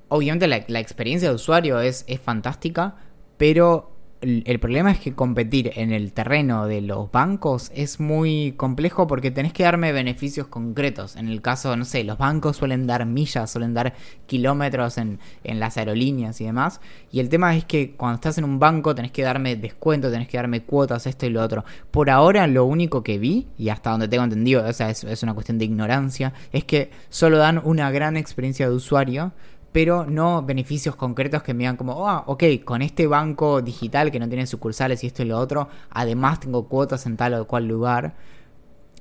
obviamente 0.08 0.46
la, 0.46 0.80
experiencia 0.80 1.28
de 1.28 1.34
usuario 1.34 1.80
es, 1.80 2.04
es 2.08 2.20
fantástica, 2.20 2.96
pero 3.36 3.97
el 4.20 4.58
problema 4.58 4.90
es 4.90 4.98
que 4.98 5.14
competir 5.14 5.72
en 5.76 5.92
el 5.92 6.12
terreno 6.12 6.66
de 6.66 6.80
los 6.80 7.10
bancos 7.12 7.70
es 7.74 8.00
muy 8.00 8.52
complejo 8.56 9.06
porque 9.06 9.30
tenés 9.30 9.52
que 9.52 9.62
darme 9.62 9.92
beneficios 9.92 10.48
concretos. 10.48 11.14
En 11.14 11.28
el 11.28 11.40
caso, 11.40 11.76
no 11.76 11.84
sé, 11.84 12.02
los 12.02 12.18
bancos 12.18 12.56
suelen 12.56 12.86
dar 12.86 13.06
millas, 13.06 13.50
suelen 13.50 13.74
dar 13.74 13.94
kilómetros 14.26 14.98
en, 14.98 15.20
en 15.44 15.60
las 15.60 15.76
aerolíneas 15.76 16.40
y 16.40 16.46
demás. 16.46 16.80
Y 17.12 17.20
el 17.20 17.28
tema 17.28 17.54
es 17.56 17.64
que 17.64 17.92
cuando 17.92 18.16
estás 18.16 18.38
en 18.38 18.44
un 18.44 18.58
banco 18.58 18.94
tenés 18.94 19.12
que 19.12 19.22
darme 19.22 19.54
descuento, 19.54 20.10
tenés 20.10 20.26
que 20.26 20.36
darme 20.36 20.62
cuotas, 20.62 21.06
esto 21.06 21.26
y 21.26 21.30
lo 21.30 21.42
otro. 21.42 21.64
Por 21.92 22.10
ahora 22.10 22.46
lo 22.48 22.64
único 22.64 23.04
que 23.04 23.18
vi, 23.18 23.46
y 23.56 23.68
hasta 23.68 23.90
donde 23.90 24.08
tengo 24.08 24.24
entendido, 24.24 24.64
o 24.66 24.72
sea, 24.72 24.90
es 24.90 25.22
una 25.22 25.34
cuestión 25.34 25.58
de 25.58 25.64
ignorancia, 25.64 26.32
es 26.52 26.64
que 26.64 26.90
solo 27.08 27.38
dan 27.38 27.60
una 27.62 27.90
gran 27.92 28.16
experiencia 28.16 28.68
de 28.68 28.74
usuario 28.74 29.32
pero 29.72 30.06
no 30.06 30.42
beneficios 30.42 30.96
concretos 30.96 31.42
que 31.42 31.54
me 31.54 31.60
digan 31.60 31.76
como, 31.76 32.08
ah, 32.08 32.24
ok, 32.26 32.44
con 32.64 32.82
este 32.82 33.06
banco 33.06 33.60
digital 33.62 34.10
que 34.10 34.18
no 34.18 34.28
tiene 34.28 34.46
sucursales 34.46 35.04
y 35.04 35.08
esto 35.08 35.22
y 35.22 35.26
lo 35.26 35.38
otro, 35.38 35.68
además 35.90 36.40
tengo 36.40 36.68
cuotas 36.68 37.06
en 37.06 37.16
tal 37.16 37.34
o 37.34 37.46
cual 37.46 37.66
lugar. 37.68 38.14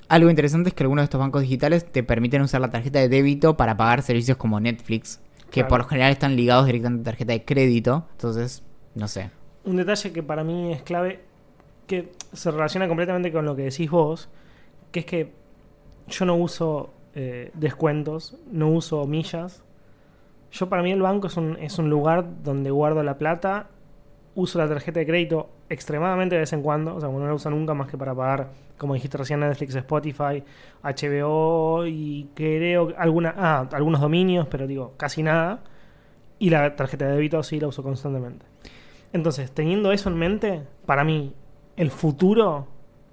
Algo 0.08 0.30
interesante 0.30 0.70
es 0.70 0.74
que 0.74 0.84
algunos 0.84 1.02
de 1.02 1.04
estos 1.04 1.20
bancos 1.20 1.42
digitales 1.42 1.90
te 1.90 2.02
permiten 2.02 2.42
usar 2.42 2.60
la 2.60 2.70
tarjeta 2.70 2.98
de 2.98 3.08
débito 3.08 3.56
para 3.56 3.76
pagar 3.76 4.02
servicios 4.02 4.36
como 4.36 4.58
Netflix, 4.60 5.20
que 5.50 5.60
Claro. 5.60 5.68
por 5.68 5.78
lo 5.80 5.84
general 5.88 6.12
están 6.12 6.36
ligados 6.36 6.66
directamente 6.66 7.02
a 7.02 7.12
tarjeta 7.12 7.32
de 7.32 7.44
crédito, 7.44 8.06
entonces, 8.12 8.62
no 8.94 9.08
sé. 9.08 9.30
Un 9.64 9.76
detalle 9.76 10.12
que 10.12 10.22
para 10.22 10.44
mí 10.44 10.72
es 10.72 10.82
clave, 10.82 11.20
que 11.86 12.12
se 12.32 12.50
relaciona 12.50 12.88
completamente 12.88 13.32
con 13.32 13.44
lo 13.44 13.56
que 13.56 13.62
decís 13.64 13.90
vos, 13.90 14.28
que 14.92 15.00
es 15.00 15.06
que 15.06 15.32
yo 16.08 16.24
no 16.24 16.36
uso 16.36 16.90
eh, 17.14 17.50
descuentos, 17.54 18.36
no 18.50 18.68
uso 18.70 19.06
millas. 19.06 19.62
Yo 20.50 20.68
para 20.68 20.82
mí 20.82 20.92
el 20.92 21.02
banco 21.02 21.26
es 21.26 21.36
un, 21.36 21.56
es 21.60 21.78
un 21.78 21.90
lugar 21.90 22.42
donde 22.42 22.70
guardo 22.70 23.02
la 23.02 23.18
plata, 23.18 23.68
uso 24.34 24.58
la 24.58 24.68
tarjeta 24.68 25.00
de 25.00 25.06
crédito 25.06 25.50
extremadamente 25.68 26.36
de 26.36 26.40
vez 26.40 26.52
en 26.52 26.62
cuando, 26.62 26.94
o 26.94 27.00
sea, 27.00 27.08
no 27.08 27.26
la 27.26 27.34
uso 27.34 27.50
nunca 27.50 27.74
más 27.74 27.88
que 27.88 27.98
para 27.98 28.14
pagar, 28.14 28.48
como 28.78 28.94
dijiste 28.94 29.18
recién, 29.18 29.40
Netflix, 29.40 29.74
Spotify, 29.74 30.42
HBO 30.82 31.86
y 31.86 32.30
creo 32.34 32.94
alguna, 32.96 33.34
ah, 33.36 33.68
algunos 33.72 34.00
dominios, 34.00 34.46
pero 34.48 34.66
digo, 34.66 34.94
casi 34.96 35.22
nada. 35.22 35.60
Y 36.38 36.50
la 36.50 36.76
tarjeta 36.76 37.06
de 37.06 37.14
débito 37.14 37.42
sí 37.42 37.58
la 37.58 37.66
uso 37.66 37.82
constantemente. 37.82 38.46
Entonces, 39.12 39.50
teniendo 39.52 39.92
eso 39.92 40.08
en 40.08 40.16
mente, 40.16 40.62
para 40.86 41.02
mí, 41.04 41.34
el 41.76 41.90
futuro 41.90 42.68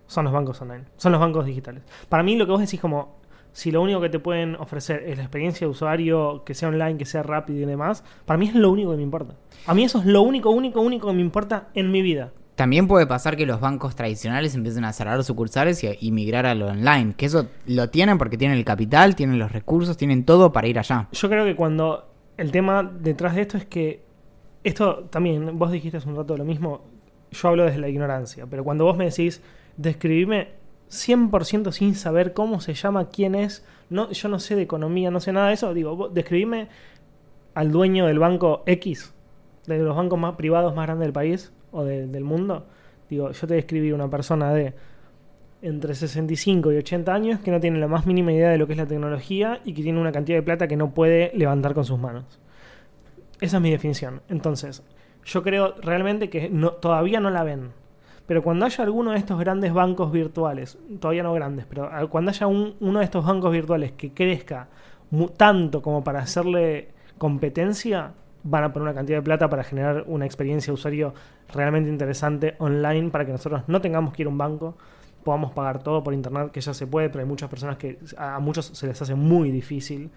son 0.07 0.25
los 0.25 0.33
bancos 0.33 0.61
online, 0.61 0.85
son 0.97 1.11
los 1.11 1.21
bancos 1.21 1.45
digitales. 1.45 1.83
Para 2.07 2.23
mí, 2.23 2.35
lo 2.35 2.45
que 2.45 2.51
vos 2.51 2.61
decís, 2.61 2.79
como 2.79 3.17
si 3.55 3.71
lo 3.71 3.81
único 3.81 4.01
que 4.01 4.09
te 4.09 4.19
pueden 4.19 4.55
ofrecer 4.55 5.03
es 5.07 5.15
la 5.15 5.23
experiencia 5.23 5.65
de 5.65 5.71
usuario, 5.71 6.43
que 6.43 6.53
sea 6.53 6.67
online, 6.67 6.97
que 6.97 7.05
sea 7.05 7.23
rápido 7.23 7.61
y 7.61 7.65
demás, 7.65 8.03
para 8.25 8.37
mí 8.37 8.49
es 8.49 8.53
lo 8.53 8.69
único 8.69 8.91
que 8.91 8.97
me 8.97 9.03
importa. 9.03 9.35
A 9.65 9.73
mí 9.73 9.85
eso 9.85 9.99
es 9.99 10.05
lo 10.05 10.23
único, 10.23 10.49
único, 10.49 10.81
único 10.81 11.07
que 11.07 11.13
me 11.13 11.21
importa 11.21 11.69
en 11.73 11.89
mi 11.89 12.01
vida. 12.01 12.33
También 12.55 12.85
puede 12.85 13.07
pasar 13.07 13.37
que 13.37 13.45
los 13.45 13.61
bancos 13.61 13.95
tradicionales 13.95 14.55
empiecen 14.55 14.83
a 14.83 14.91
cerrar 14.91 15.23
sucursales 15.23 15.81
y, 15.85 15.87
y 16.01 16.11
migrar 16.11 16.45
a 16.45 16.53
lo 16.53 16.67
online, 16.67 17.13
que 17.15 17.27
eso 17.27 17.47
lo 17.65 17.89
tienen 17.89 18.17
porque 18.17 18.37
tienen 18.37 18.57
el 18.57 18.65
capital, 18.65 19.15
tienen 19.15 19.39
los 19.39 19.53
recursos, 19.53 19.95
tienen 19.95 20.25
todo 20.25 20.51
para 20.51 20.67
ir 20.67 20.77
allá. 20.77 21.07
Yo 21.13 21.29
creo 21.29 21.45
que 21.45 21.55
cuando 21.55 22.09
el 22.35 22.51
tema 22.51 22.83
detrás 22.83 23.35
de 23.35 23.41
esto 23.41 23.57
es 23.57 23.65
que 23.65 24.03
esto 24.65 25.05
también, 25.09 25.57
vos 25.57 25.71
dijiste 25.71 25.95
hace 25.95 26.09
un 26.09 26.17
rato 26.17 26.35
lo 26.35 26.43
mismo, 26.43 26.81
yo 27.31 27.47
hablo 27.47 27.63
desde 27.63 27.79
la 27.79 27.87
ignorancia, 27.87 28.47
pero 28.47 28.65
cuando 28.65 28.83
vos 28.83 28.97
me 28.97 29.05
decís, 29.05 29.41
describime 29.77 30.64
100% 30.95 31.71
sin 31.71 31.95
saber 31.95 32.33
cómo 32.33 32.59
se 32.61 32.73
llama, 32.73 33.09
quién 33.09 33.35
es, 33.35 33.65
no, 33.89 34.11
yo 34.11 34.29
no 34.29 34.39
sé 34.39 34.55
de 34.55 34.61
economía, 34.63 35.11
no 35.11 35.19
sé 35.19 35.31
nada 35.31 35.47
de 35.49 35.53
eso, 35.53 35.73
digo, 35.73 36.09
describime 36.09 36.67
al 37.53 37.71
dueño 37.71 38.07
del 38.07 38.19
banco 38.19 38.63
X, 38.65 39.13
de 39.67 39.77
los 39.79 39.95
bancos 39.95 40.19
más 40.19 40.35
privados 40.35 40.75
más 40.75 40.85
grandes 40.85 41.05
del 41.05 41.13
país 41.13 41.51
o 41.71 41.83
de- 41.83 42.07
del 42.07 42.23
mundo, 42.23 42.65
digo, 43.09 43.31
yo 43.31 43.47
te 43.47 43.53
describí 43.55 43.91
una 43.91 44.09
persona 44.09 44.53
de 44.53 44.73
entre 45.61 45.95
65 45.95 46.71
y 46.71 46.77
80 46.77 47.13
años 47.13 47.39
que 47.39 47.49
no 47.51 47.59
tiene 47.59 47.79
la 47.79 47.87
más 47.87 48.05
mínima 48.05 48.31
idea 48.31 48.49
de 48.49 48.57
lo 48.57 48.67
que 48.67 48.73
es 48.73 48.77
la 48.77 48.85
tecnología 48.85 49.61
y 49.65 49.73
que 49.73 49.81
tiene 49.81 49.99
una 49.99 50.11
cantidad 50.11 50.37
de 50.37 50.43
plata 50.43 50.67
que 50.67 50.75
no 50.77 50.93
puede 50.93 51.31
levantar 51.33 51.73
con 51.73 51.85
sus 51.85 51.97
manos. 51.97 52.39
Esa 53.41 53.57
es 53.57 53.63
mi 53.63 53.71
definición. 53.71 54.21
Entonces, 54.29 54.83
yo 55.23 55.41
creo 55.41 55.73
realmente 55.81 56.29
que 56.29 56.51
todavía 56.81 57.19
no 57.19 57.31
la 57.31 57.43
ven. 57.43 57.71
Pero 58.27 58.41
cuando 58.41 58.65
haya 58.65 58.83
alguno 58.83 59.11
de 59.11 59.17
estos 59.17 59.39
grandes 59.39 59.71
bancos 59.73 60.11
virtuales, 60.11 60.77
todavía 60.99 61.23
no 61.23 61.33
grandes, 61.33 61.65
pero 61.65 61.89
cuando 62.09 62.31
haya 62.31 62.47
un- 62.47 62.75
uno 62.79 62.99
de 62.99 63.05
estos 63.05 63.25
bancos 63.25 63.51
virtuales 63.51 63.91
que 63.91 64.11
crezca 64.13 64.67
tanto 65.37 65.81
como 65.81 66.03
para 66.03 66.19
hacerle 66.19 66.89
competencia, 67.17 68.11
van 68.43 68.63
a 68.63 68.73
poner 68.73 68.83
una 68.89 68.93
cantidad 68.95 69.19
de 69.19 69.23
plata 69.23 69.49
para 69.49 69.63
generar 69.63 70.03
una 70.07 70.25
experiencia 70.25 70.71
de 70.71 70.73
usuario 70.75 71.13
realmente 71.53 71.89
interesante 71.89 72.55
online 72.59 73.09
para 73.09 73.25
que 73.25 73.31
nosotros 73.31 73.61
no 73.67 73.81
tengamos 73.81 74.13
que 74.13 74.23
ir 74.23 74.27
a 74.27 74.29
un 74.31 74.37
banco, 74.37 74.75
podamos 75.23 75.51
pagar 75.53 75.81
todo 75.81 76.03
por 76.03 76.13
internet, 76.13 76.51
que 76.51 76.61
ya 76.61 76.73
se 76.73 76.85
puede, 76.85 77.09
pero 77.09 77.21
hay 77.23 77.27
muchas 77.27 77.49
personas 77.49 77.77
que 77.77 77.97
a 78.17 78.39
muchos 78.39 78.65
se 78.67 78.87
les 78.87 79.01
hace 79.01 79.15
muy 79.15 79.51
difícil. 79.51 80.09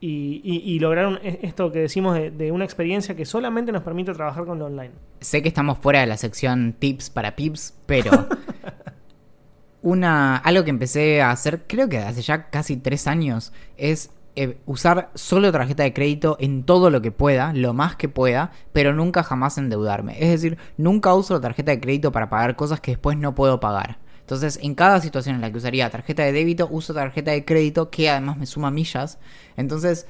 Y, 0.00 0.40
y- 0.44 0.58
y 0.74 0.78
lograron 0.78 1.18
e- 1.22 1.40
esto 1.42 1.72
que 1.72 1.80
decimos 1.80 2.14
de, 2.14 2.30
de 2.30 2.52
una 2.52 2.64
experiencia 2.64 3.16
que 3.16 3.24
solamente 3.24 3.72
nos 3.72 3.82
permite 3.82 4.12
trabajar 4.14 4.44
con 4.44 4.58
lo 4.58 4.66
online. 4.66 4.92
Sé 5.20 5.42
que 5.42 5.48
estamos 5.48 5.78
fuera 5.78 6.00
de 6.00 6.06
la 6.06 6.16
sección 6.16 6.74
tips 6.78 7.10
para 7.10 7.34
pips, 7.34 7.74
pero 7.86 8.10
una 9.82 10.36
algo 10.36 10.64
que 10.64 10.70
empecé 10.70 11.22
a 11.22 11.30
hacer, 11.30 11.64
creo 11.66 11.88
que 11.88 11.98
hace 11.98 12.22
ya 12.22 12.50
casi 12.50 12.76
tres 12.76 13.06
años, 13.06 13.52
es 13.76 14.10
eh, 14.36 14.58
usar 14.66 15.10
solo 15.14 15.50
tarjeta 15.50 15.82
de 15.82 15.92
crédito 15.92 16.36
en 16.40 16.62
todo 16.64 16.90
lo 16.90 17.00
que 17.02 17.10
pueda, 17.10 17.52
lo 17.52 17.74
más 17.74 17.96
que 17.96 18.08
pueda, 18.08 18.52
pero 18.72 18.92
nunca 18.94 19.22
jamás 19.24 19.58
endeudarme. 19.58 20.14
Es 20.20 20.30
decir, 20.30 20.58
nunca 20.76 21.14
uso 21.14 21.34
la 21.34 21.40
tarjeta 21.40 21.72
de 21.72 21.80
crédito 21.80 22.12
para 22.12 22.28
pagar 22.28 22.54
cosas 22.56 22.80
que 22.80 22.92
después 22.92 23.16
no 23.16 23.34
puedo 23.34 23.58
pagar. 23.60 23.98
Entonces, 24.28 24.58
en 24.62 24.74
cada 24.74 25.00
situación 25.00 25.36
en 25.36 25.40
la 25.40 25.50
que 25.50 25.56
usaría 25.56 25.88
tarjeta 25.88 26.22
de 26.22 26.32
débito, 26.32 26.68
uso 26.70 26.92
tarjeta 26.92 27.30
de 27.30 27.46
crédito 27.46 27.88
que 27.88 28.10
además 28.10 28.36
me 28.36 28.44
suma 28.44 28.70
millas. 28.70 29.18
Entonces, 29.56 30.06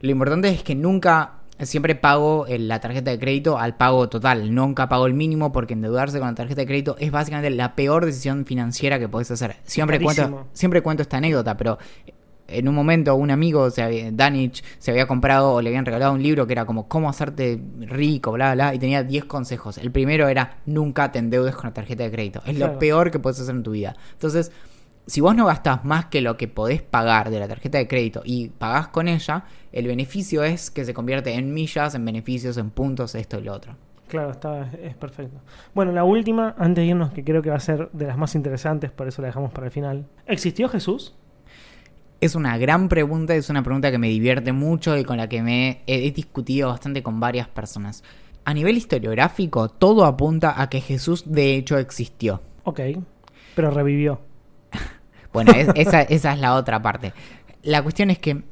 lo 0.00 0.10
importante 0.10 0.48
es 0.48 0.64
que 0.64 0.74
nunca, 0.74 1.34
siempre 1.60 1.94
pago 1.94 2.48
eh, 2.48 2.58
la 2.58 2.80
tarjeta 2.80 3.12
de 3.12 3.20
crédito 3.20 3.60
al 3.60 3.76
pago 3.76 4.08
total. 4.08 4.52
Nunca 4.52 4.88
pago 4.88 5.06
el 5.06 5.14
mínimo 5.14 5.52
porque 5.52 5.74
endeudarse 5.74 6.18
con 6.18 6.26
la 6.26 6.34
tarjeta 6.34 6.62
de 6.62 6.66
crédito 6.66 6.96
es 6.98 7.12
básicamente 7.12 7.50
la 7.50 7.76
peor 7.76 8.06
decisión 8.06 8.44
financiera 8.44 8.98
que 8.98 9.08
puedes 9.08 9.30
hacer. 9.30 9.54
Siempre 9.62 10.00
cuento, 10.00 10.48
siempre 10.52 10.82
cuento 10.82 11.04
esta 11.04 11.18
anécdota, 11.18 11.56
pero 11.56 11.78
en 12.58 12.68
un 12.68 12.74
momento 12.74 13.14
un 13.14 13.30
amigo, 13.30 13.70
se 13.70 13.82
había- 13.82 14.10
Danich, 14.12 14.62
se 14.78 14.90
había 14.90 15.06
comprado 15.06 15.52
o 15.54 15.62
le 15.62 15.68
habían 15.70 15.84
regalado 15.86 16.12
un 16.12 16.22
libro 16.22 16.46
que 16.46 16.52
era 16.52 16.64
como 16.64 16.88
cómo 16.88 17.08
hacerte 17.08 17.60
rico, 17.80 18.32
bla, 18.32 18.54
bla, 18.54 18.66
bla, 18.70 18.74
y 18.74 18.78
tenía 18.78 19.02
10 19.02 19.24
consejos. 19.24 19.78
El 19.78 19.90
primero 19.90 20.28
era 20.28 20.58
nunca 20.66 21.10
te 21.12 21.18
endeudes 21.18 21.54
con 21.54 21.64
la 21.66 21.74
tarjeta 21.74 22.04
de 22.04 22.10
crédito. 22.10 22.42
Es 22.46 22.56
Claro. 22.56 22.74
lo 22.74 22.78
peor 22.78 23.10
que 23.10 23.18
puedes 23.18 23.40
hacer 23.40 23.54
en 23.54 23.62
tu 23.62 23.72
vida. 23.72 23.96
Entonces, 24.12 24.52
si 25.06 25.20
vos 25.20 25.34
no 25.34 25.46
gastás 25.46 25.84
más 25.84 26.06
que 26.06 26.20
lo 26.20 26.36
que 26.36 26.46
podés 26.46 26.80
pagar 26.82 27.30
de 27.30 27.40
la 27.40 27.48
tarjeta 27.48 27.78
de 27.78 27.88
crédito 27.88 28.22
y 28.24 28.50
pagás 28.50 28.88
con 28.88 29.08
ella, 29.08 29.44
el 29.72 29.86
beneficio 29.88 30.44
es 30.44 30.70
que 30.70 30.84
se 30.84 30.94
convierte 30.94 31.32
en 31.34 31.52
millas, 31.52 31.94
en 31.96 32.04
beneficios, 32.04 32.56
en 32.56 32.70
puntos, 32.70 33.14
esto 33.16 33.38
y 33.38 33.42
lo 33.42 33.52
otro. 33.52 33.74
Claro, 34.08 34.30
está, 34.30 34.70
es 34.82 34.94
perfecto. 34.94 35.40
Bueno, 35.74 35.90
la 35.90 36.04
última, 36.04 36.54
antes 36.58 36.82
de 36.82 36.86
irnos, 36.90 37.12
que 37.12 37.24
creo 37.24 37.40
que 37.40 37.48
va 37.48 37.56
a 37.56 37.60
ser 37.60 37.88
de 37.92 38.06
las 38.06 38.18
más 38.18 38.34
interesantes, 38.34 38.90
por 38.90 39.08
eso 39.08 39.22
la 39.22 39.28
dejamos 39.28 39.50
para 39.52 39.66
el 39.66 39.72
final. 39.72 40.04
¿Existió 40.26 40.68
Jesús? 40.68 41.14
Es 42.22 42.36
una 42.36 42.56
gran 42.56 42.88
pregunta, 42.88 43.34
es 43.34 43.50
una 43.50 43.64
pregunta 43.64 43.90
que 43.90 43.98
me 43.98 44.06
divierte 44.06 44.52
mucho 44.52 44.96
y 44.96 45.02
con 45.02 45.16
la 45.16 45.28
que 45.28 45.42
me 45.42 45.82
he, 45.88 46.08
discutido 46.12 46.68
bastante 46.68 47.02
con 47.02 47.18
varias 47.18 47.48
personas. 47.48 48.04
A 48.44 48.54
nivel 48.54 48.76
historiográfico, 48.76 49.68
todo 49.68 50.04
apunta 50.04 50.62
a 50.62 50.70
que 50.70 50.80
Jesús 50.80 51.24
de 51.26 51.56
hecho 51.56 51.78
existió. 51.78 52.40
Ok, 52.62 52.78
pero 53.56 53.72
revivió. 53.72 54.20
Bueno, 55.32 55.50
es- 55.52 55.68
esa, 55.74 56.02
esa 56.02 56.32
es 56.34 56.38
la 56.38 56.54
otra 56.54 56.80
parte. 56.80 57.12
La 57.64 57.82
cuestión 57.82 58.10
es 58.10 58.20
que 58.20 58.44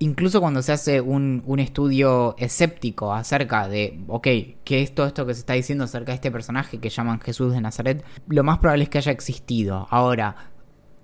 incluso 0.00 0.42
cuando 0.42 0.60
se 0.60 0.72
hace 0.72 1.00
un, 1.00 1.42
un 1.46 1.60
estudio 1.60 2.34
escéptico 2.36 3.14
acerca 3.14 3.68
de, 3.68 4.00
ok, 4.06 4.26
¿qué 4.64 4.82
es 4.82 4.94
todo 4.94 5.06
esto 5.06 5.24
que 5.24 5.32
se 5.32 5.40
está 5.40 5.54
diciendo 5.54 5.84
acerca 5.84 6.12
de 6.12 6.16
este 6.16 6.30
personaje 6.30 6.78
que 6.78 6.90
llaman 6.90 7.20
Jesús 7.20 7.54
de 7.54 7.62
Nazaret? 7.62 8.04
Lo 8.26 8.44
más 8.44 8.58
probable 8.58 8.82
es 8.84 8.90
que 8.90 8.98
haya 8.98 9.12
existido. 9.12 9.86
Ahora, 9.88 10.50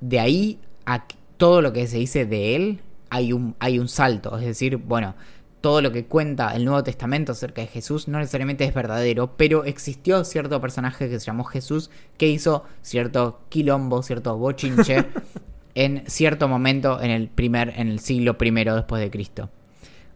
de 0.02 0.20
ahí 0.20 0.60
a 0.84 1.06
todo 1.36 1.62
lo 1.62 1.72
que 1.72 1.86
se 1.86 1.98
dice 1.98 2.26
de 2.26 2.56
él, 2.56 2.80
hay 3.10 3.32
un, 3.32 3.54
hay 3.58 3.78
un 3.78 3.88
salto. 3.88 4.36
Es 4.38 4.44
decir, 4.44 4.76
bueno, 4.76 5.14
todo 5.60 5.80
lo 5.80 5.92
que 5.92 6.04
cuenta 6.04 6.54
el 6.54 6.64
Nuevo 6.64 6.82
Testamento 6.82 7.32
acerca 7.32 7.62
de 7.62 7.68
Jesús 7.68 8.06
no 8.06 8.18
necesariamente 8.18 8.64
es 8.64 8.74
verdadero, 8.74 9.36
pero 9.36 9.64
existió 9.64 10.22
cierto 10.24 10.60
personaje 10.60 11.08
que 11.08 11.18
se 11.18 11.24
llamó 11.24 11.44
Jesús 11.44 11.90
que 12.18 12.28
hizo 12.28 12.64
cierto 12.82 13.40
quilombo, 13.48 14.02
cierto 14.02 14.36
bochinche 14.36 15.06
en 15.74 16.04
cierto 16.06 16.48
momento 16.48 17.00
en 17.00 17.10
el 17.10 17.28
primer, 17.28 17.72
en 17.76 17.88
el 17.88 18.00
siglo 18.00 18.36
primero 18.36 18.74
después 18.74 19.00
de 19.00 19.10
Cristo. 19.10 19.48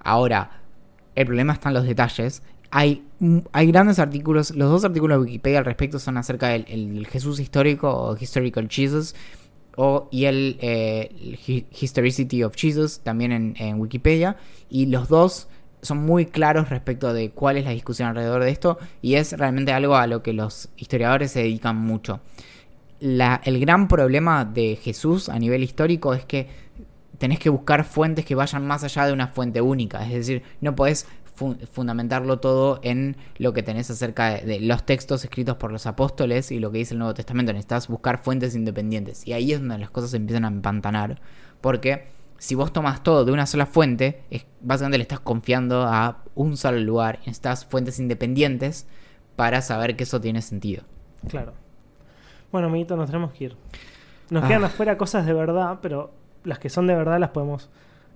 Ahora, 0.00 0.60
el 1.14 1.24
problema 1.24 1.54
está 1.54 1.70
en 1.70 1.76
los 1.76 1.84
detalles. 1.84 2.42
Hay, 2.70 3.06
hay 3.52 3.66
grandes 3.68 3.98
artículos, 3.98 4.54
los 4.54 4.70
dos 4.70 4.84
artículos 4.84 5.16
de 5.16 5.24
Wikipedia 5.24 5.60
al 5.60 5.64
respecto 5.64 5.98
son 5.98 6.18
acerca 6.18 6.48
del 6.48 6.66
el 6.68 7.06
Jesús 7.06 7.40
histórico 7.40 7.90
o 7.90 8.16
Historical 8.18 8.68
Jesus 8.70 9.14
o, 9.80 10.08
y 10.10 10.24
el, 10.24 10.58
eh, 10.60 11.38
Historicity 11.80 12.42
of 12.42 12.56
Jesus 12.56 12.98
también 12.98 13.54
en, 13.56 13.80
Wikipedia. 13.80 14.36
Y 14.68 14.86
los 14.86 15.08
dos 15.08 15.46
son 15.82 15.98
muy 15.98 16.26
claros 16.26 16.68
respecto 16.68 17.12
de 17.12 17.30
cuál 17.30 17.58
es 17.58 17.64
la 17.64 17.70
discusión 17.70 18.08
alrededor 18.08 18.42
de 18.42 18.50
esto. 18.50 18.78
Y 19.02 19.14
es 19.14 19.38
realmente 19.38 19.72
algo 19.72 19.94
a 19.94 20.08
lo 20.08 20.20
que 20.20 20.32
los 20.32 20.68
historiadores 20.76 21.30
se 21.30 21.44
dedican 21.44 21.76
mucho. 21.76 22.20
El 23.00 23.60
gran 23.60 23.86
problema 23.86 24.44
de 24.44 24.74
Jesús 24.82 25.28
a 25.28 25.38
nivel 25.38 25.62
histórico 25.62 26.12
es 26.12 26.24
que 26.24 26.48
tenés 27.18 27.38
que 27.38 27.48
buscar 27.48 27.84
fuentes 27.84 28.24
que 28.24 28.34
vayan 28.34 28.66
más 28.66 28.82
allá 28.82 29.06
de 29.06 29.12
una 29.12 29.28
fuente 29.28 29.60
única, 29.60 30.04
es 30.04 30.12
decir, 30.12 30.42
no 30.60 30.74
podés 30.74 31.06
fundamentarlo 31.70 32.40
todo 32.40 32.80
en 32.82 33.16
lo 33.36 33.52
que 33.52 33.62
tenés 33.62 33.90
acerca 33.90 34.34
de, 34.34 34.42
de, 34.42 34.60
los 34.60 34.84
textos 34.84 35.24
escritos 35.24 35.56
por 35.56 35.72
los 35.72 35.86
apóstoles 35.86 36.50
y 36.50 36.58
lo 36.58 36.70
que 36.70 36.78
dice 36.78 36.94
el 36.94 36.98
Nuevo 36.98 37.14
Testamento, 37.14 37.52
necesitas 37.52 37.88
buscar 37.88 38.18
fuentes 38.18 38.54
independientes 38.54 39.26
y 39.26 39.32
ahí 39.32 39.52
es 39.52 39.60
donde 39.60 39.78
las 39.78 39.90
cosas 39.90 40.14
empiezan 40.14 40.44
a 40.44 40.48
empantanar, 40.48 41.20
porque 41.60 42.08
si 42.38 42.54
vos 42.54 42.72
tomas 42.72 43.02
todo 43.02 43.24
de 43.24 43.32
una 43.32 43.46
sola 43.46 43.66
fuente, 43.66 44.22
es, 44.30 44.46
básicamente 44.60 44.98
le 44.98 45.02
estás 45.02 45.20
confiando 45.20 45.82
a 45.82 46.18
un 46.34 46.56
solo 46.56 46.78
lugar. 46.78 47.18
Necesitas 47.20 47.66
fuentes 47.66 47.98
independientes 47.98 48.86
para 49.36 49.60
saber 49.60 49.96
que 49.96 50.04
eso 50.04 50.20
tiene 50.20 50.40
sentido. 50.40 50.84
Claro. 51.28 51.52
Bueno, 52.52 52.68
amiguito, 52.68 52.96
nos 52.96 53.06
tenemos 53.06 53.32
que 53.32 53.44
ir. 53.44 53.56
Nos 54.30 54.44
quedan 54.46 54.62
Ah. 54.62 54.68
afuera 54.68 54.96
cosas 54.96 55.26
de 55.26 55.32
verdad, 55.32 55.78
pero 55.82 56.12
las 56.44 56.58
que 56.58 56.70
son 56.70 56.86
de 56.86 56.94
verdad 56.94 57.18
las 57.18 57.30
podemos 57.30 57.68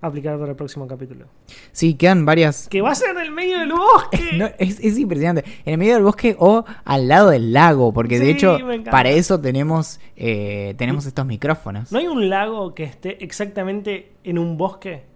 aplicar 0.02 0.38
para 0.38 0.50
el 0.50 0.56
próximo 0.56 0.86
capítulo. 0.86 1.24
Sí, 1.72 1.94
quedan 1.94 2.26
varias. 2.26 2.68
¡Que 2.68 2.82
va 2.82 2.90
a 2.90 2.94
ser 2.94 3.10
en 3.10 3.18
el 3.18 3.30
medio 3.30 3.58
del 3.60 3.72
bosque! 3.72 4.18
No, 4.36 4.46
es, 4.58 4.78
es 4.80 4.98
impresionante. 4.98 5.44
En 5.64 5.72
el 5.72 5.78
medio 5.78 5.94
del 5.94 6.02
bosque 6.02 6.36
o 6.38 6.64
al 6.84 7.08
lado 7.08 7.30
del 7.30 7.52
lago, 7.52 7.92
porque 7.94 8.18
de 8.18 8.30
hecho 8.30 8.58
para 8.90 9.08
eso 9.10 9.40
tenemos 9.40 10.00
eh, 10.16 10.74
tenemos 10.76 11.06
estos 11.06 11.24
micrófonos. 11.24 11.90
¿No 11.92 11.98
hay 11.98 12.06
un 12.08 12.28
lago 12.28 12.74
que 12.74 12.84
esté 12.84 13.22
exactamente 13.24 14.12
en 14.24 14.38
un 14.38 14.58
bosque? 14.58 15.10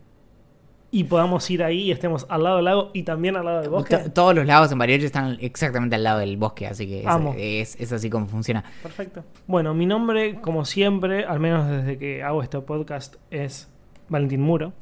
Y 0.93 1.05
podamos 1.05 1.51
ir 1.51 1.63
ahí 1.65 1.81
y 1.83 1.91
estemos 1.91 2.25
al 2.31 2.45
lado 2.45 2.57
del 2.57 2.65
lago 2.65 2.91
y 2.95 3.03
también 3.03 3.37
al 3.37 3.45
lado 3.45 3.61
del 3.61 3.71
bosque. 3.71 3.97
To- 3.99 4.13
Todos 4.13 4.35
los 4.37 4.47
lagos 4.47 4.71
en 4.71 4.79
Bariloche 4.79 5.07
están 5.07 5.37
exactamente 5.41 5.97
al 5.97 6.05
lado 6.05 6.21
del 6.21 6.37
bosque, 6.37 6.67
así 6.69 6.87
que 6.87 7.01
es, 7.01 7.07
Amo. 7.07 7.35
es- 7.37 7.77
es 7.81 7.93
así 7.93 8.09
como 8.09 8.27
funciona. 8.29 8.65
Perfecto. 8.83 9.25
Bueno, 9.49 9.75
mi 9.75 9.85
nombre, 9.85 10.41
como 10.41 10.65
siempre, 10.65 11.25
al 11.27 11.41
menos 11.41 11.69
desde 11.69 11.99
que 11.99 12.23
hago 12.23 12.41
este 12.43 12.61
podcast, 12.61 13.17
es 13.33 13.69
Valentín 14.09 14.41
Muro. 14.41 14.73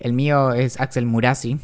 El 0.00 0.12
mío 0.12 0.52
es 0.52 0.80
Axel 0.80 1.06
Murasi. 1.06 1.58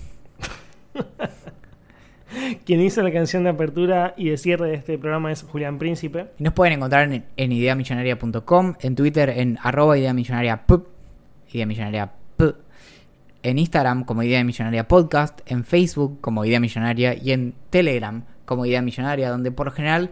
Quien 2.65 2.81
hizo 2.81 3.03
la 3.03 3.13
canción 3.13 3.45
de 3.45 3.51
apertura 3.51 4.15
y 4.17 4.29
de 4.29 4.37
cierre 4.37 4.69
de 4.69 4.75
este 4.75 4.99
programa 4.99 5.31
es 5.31 5.43
Julián 5.43 5.79
Príncipe. 5.79 6.27
Y 6.39 6.43
nos 6.43 6.53
pueden 6.53 6.75
encontrar 6.75 7.13
en, 7.13 7.25
en 7.37 7.53
ideamillonaria.com, 7.53 8.75
en 8.81 8.95
Twitter 8.97 9.31
en 9.31 9.59
arroba 9.63 9.97
ideamillonaria 9.97 10.67
pup, 10.67 10.89
idea 11.53 11.67
millonaria 11.67 12.13
p, 12.37 12.55
en 13.45 13.59
Instagram 13.59 14.05
como 14.05 14.23
Idea 14.23 14.43
Millonaria 14.43 14.89
Podcast, 14.89 15.41
en 15.47 15.65
Facebook 15.65 16.21
como 16.21 16.45
Idea 16.45 16.61
Millonaria 16.61 17.15
y 17.15 17.33
en 17.33 17.55
Telegram 17.71 18.25
como 18.47 18.67
Idea 18.67 18.83
Millonaria, 18.83 19.31
donde 19.31 19.53
por 19.53 19.67
lo 19.67 19.73
general 19.73 20.11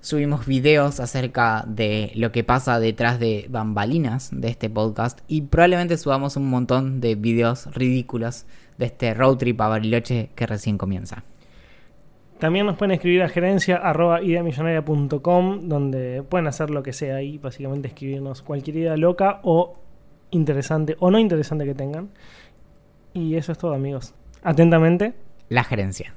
subimos 0.00 0.46
videos 0.46 1.00
acerca 1.00 1.64
de 1.66 2.12
lo 2.14 2.32
que 2.32 2.44
pasa 2.44 2.78
detrás 2.80 3.18
de 3.18 3.46
bambalinas 3.48 4.30
de 4.32 4.48
este 4.48 4.70
podcast 4.70 5.20
y 5.28 5.42
probablemente 5.42 5.96
subamos 5.98 6.36
un 6.36 6.48
montón 6.48 7.00
de 7.00 7.14
videos 7.14 7.66
ridículos 7.74 8.46
de 8.78 8.86
este 8.86 9.14
road 9.14 9.36
trip 9.36 9.60
a 9.60 9.68
Bariloche 9.68 10.30
que 10.34 10.46
recién 10.46 10.78
comienza. 10.78 11.24
También 12.38 12.66
nos 12.66 12.76
pueden 12.76 12.92
escribir 12.92 13.22
a 13.22 13.28
gerencia 13.28 13.76
arroba 13.76 14.22
ideamillonaria.com 14.22 15.68
donde 15.68 16.22
pueden 16.22 16.46
hacer 16.46 16.70
lo 16.70 16.84
que 16.84 16.92
sea 16.92 17.16
ahí, 17.16 17.38
básicamente 17.38 17.88
escribirnos 17.88 18.42
cualquier 18.42 18.76
idea 18.76 18.96
loca 18.96 19.40
o 19.42 19.80
interesante 20.30 20.96
o 21.00 21.10
no 21.10 21.18
interesante 21.18 21.64
que 21.64 21.74
tengan. 21.74 22.10
Y 23.12 23.34
eso 23.34 23.50
es 23.50 23.58
todo 23.58 23.74
amigos. 23.74 24.14
Atentamente. 24.42 25.14
La 25.48 25.64
gerencia. 25.64 26.14